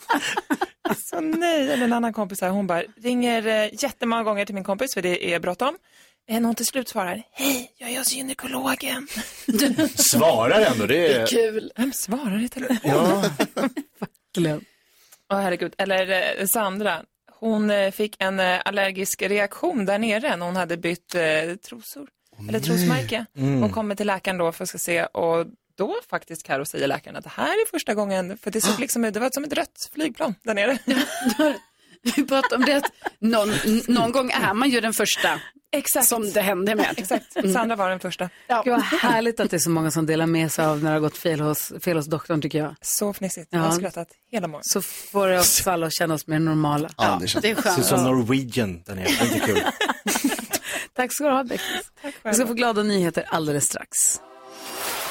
Så 0.97 1.19
nej, 1.19 1.71
eller 1.71 1.83
en 1.83 1.93
annan 1.93 2.13
kompis 2.13 2.41
här, 2.41 2.49
hon 2.49 2.67
bara 2.67 2.83
ringer 3.03 3.47
eh, 3.47 3.83
jättemånga 3.83 4.23
gånger 4.23 4.45
till 4.45 4.55
min 4.55 4.63
kompis 4.63 4.93
för 4.93 5.01
det 5.01 5.33
är 5.33 5.39
bråttom. 5.39 5.77
Eh, 6.29 6.41
Någon 6.41 6.55
till 6.55 6.65
slut 6.65 6.89
svarar, 6.89 7.23
hej, 7.31 7.71
jag 7.77 7.89
är 7.89 7.97
hos 7.97 8.13
gynekologen. 8.13 9.07
Svarar 9.95 10.61
ändå, 10.61 10.85
det 10.85 11.13
är... 11.13 11.27
kul. 11.27 11.71
Vem 11.75 11.93
svarar 11.93 12.43
i 12.43 12.49
telefon? 12.49 12.77
Ja. 12.83 13.23
Åh 15.31 15.39
herregud, 15.39 15.75
eller 15.77 16.39
eh, 16.39 16.45
Sandra, 16.45 17.01
hon 17.39 17.69
eh, 17.69 17.91
fick 17.91 18.15
en 18.19 18.39
eh, 18.39 18.61
allergisk 18.65 19.21
reaktion 19.21 19.85
där 19.85 19.99
nere 19.99 20.35
när 20.35 20.45
hon 20.45 20.55
hade 20.55 20.77
bytt 20.77 21.15
eh, 21.15 21.55
trosor, 21.55 22.07
eller 22.49 22.59
trosmärke. 22.59 23.25
Mm. 23.37 23.61
Hon 23.61 23.69
kommer 23.69 23.95
till 23.95 24.07
läkaren 24.07 24.37
då 24.37 24.51
för 24.51 24.63
att 24.63 24.69
ska 24.69 24.77
se 24.77 25.05
och 25.05 25.45
då 25.77 25.95
faktiskt 26.09 26.43
Karo 26.43 26.65
säger 26.65 26.87
läkaren 26.87 27.15
att 27.15 27.23
det 27.23 27.31
här 27.33 27.53
är 27.53 27.69
första 27.69 27.93
gången, 27.93 28.37
för 28.37 28.51
det 28.51 28.61
såg 28.61 28.79
liksom 28.79 29.05
ut, 29.05 29.13
det 29.13 29.19
var 29.19 29.29
som 29.33 29.43
ett 29.43 29.53
rött 29.53 29.89
flygplan 29.93 30.35
där 30.43 30.53
nere. 30.53 30.77
Vi 32.01 32.23
pratade 32.25 32.55
om 32.55 32.61
det 32.65 32.75
att 32.75 32.91
någon, 33.19 33.49
någon 33.87 34.11
gång 34.11 34.31
är 34.31 34.53
man 34.53 34.69
ju 34.69 34.81
den 34.81 34.93
första 34.93 35.41
Exakt. 35.71 36.07
som 36.07 36.31
det 36.31 36.41
hände 36.41 36.75
med. 36.75 36.93
Exakt, 36.97 37.25
Sandra 37.53 37.75
var 37.75 37.89
den 37.89 37.99
första. 37.99 38.29
Ja. 38.47 38.61
Gud 38.65 38.73
vad 38.73 38.81
härligt 38.83 39.39
att 39.39 39.51
det 39.51 39.57
är 39.57 39.59
så 39.59 39.69
många 39.69 39.91
som 39.91 40.05
delar 40.05 40.25
med 40.25 40.51
sig 40.51 40.65
av 40.65 40.83
när 40.83 40.89
det 40.89 40.95
har 40.95 40.99
gått 41.01 41.17
fel 41.17 41.39
hos, 41.39 41.73
fel 41.83 41.97
hos 41.97 42.05
doktorn 42.05 42.41
tycker 42.41 42.57
jag. 42.59 42.75
Så 42.81 43.13
fnissigt, 43.13 43.47
jag 43.49 43.59
har 43.59 43.71
skrattat 43.71 44.07
hela 44.31 44.47
morgonen. 44.47 44.63
Så 44.63 44.81
får 44.81 45.27
det 45.27 45.39
oss 45.39 45.67
alla 45.67 45.85
att 45.87 45.93
känna 45.93 46.13
oss 46.13 46.27
mer 46.27 46.39
normala. 46.39 46.89
Ja, 46.97 47.19
det, 47.21 47.41
det 47.41 47.49
är 47.49 47.55
Ser 47.55 47.61
skönt. 47.61 47.79
ut 47.79 47.85
som 47.85 48.03
Norwegian 48.03 48.83
där 48.85 48.95
nere. 48.95 49.05
Det 49.05 49.19
är 49.21 49.25
inte 49.35 49.39
kul. 49.39 49.61
Tack 50.95 51.13
ska 51.13 51.23
du 51.23 51.29
ha 51.31 51.43
Beckis. 51.43 51.91
Vi 52.23 52.33
ska 52.33 52.47
få 52.47 52.53
glada 52.53 52.83
nyheter 52.83 53.25
alldeles 53.29 53.65
strax. 53.65 54.21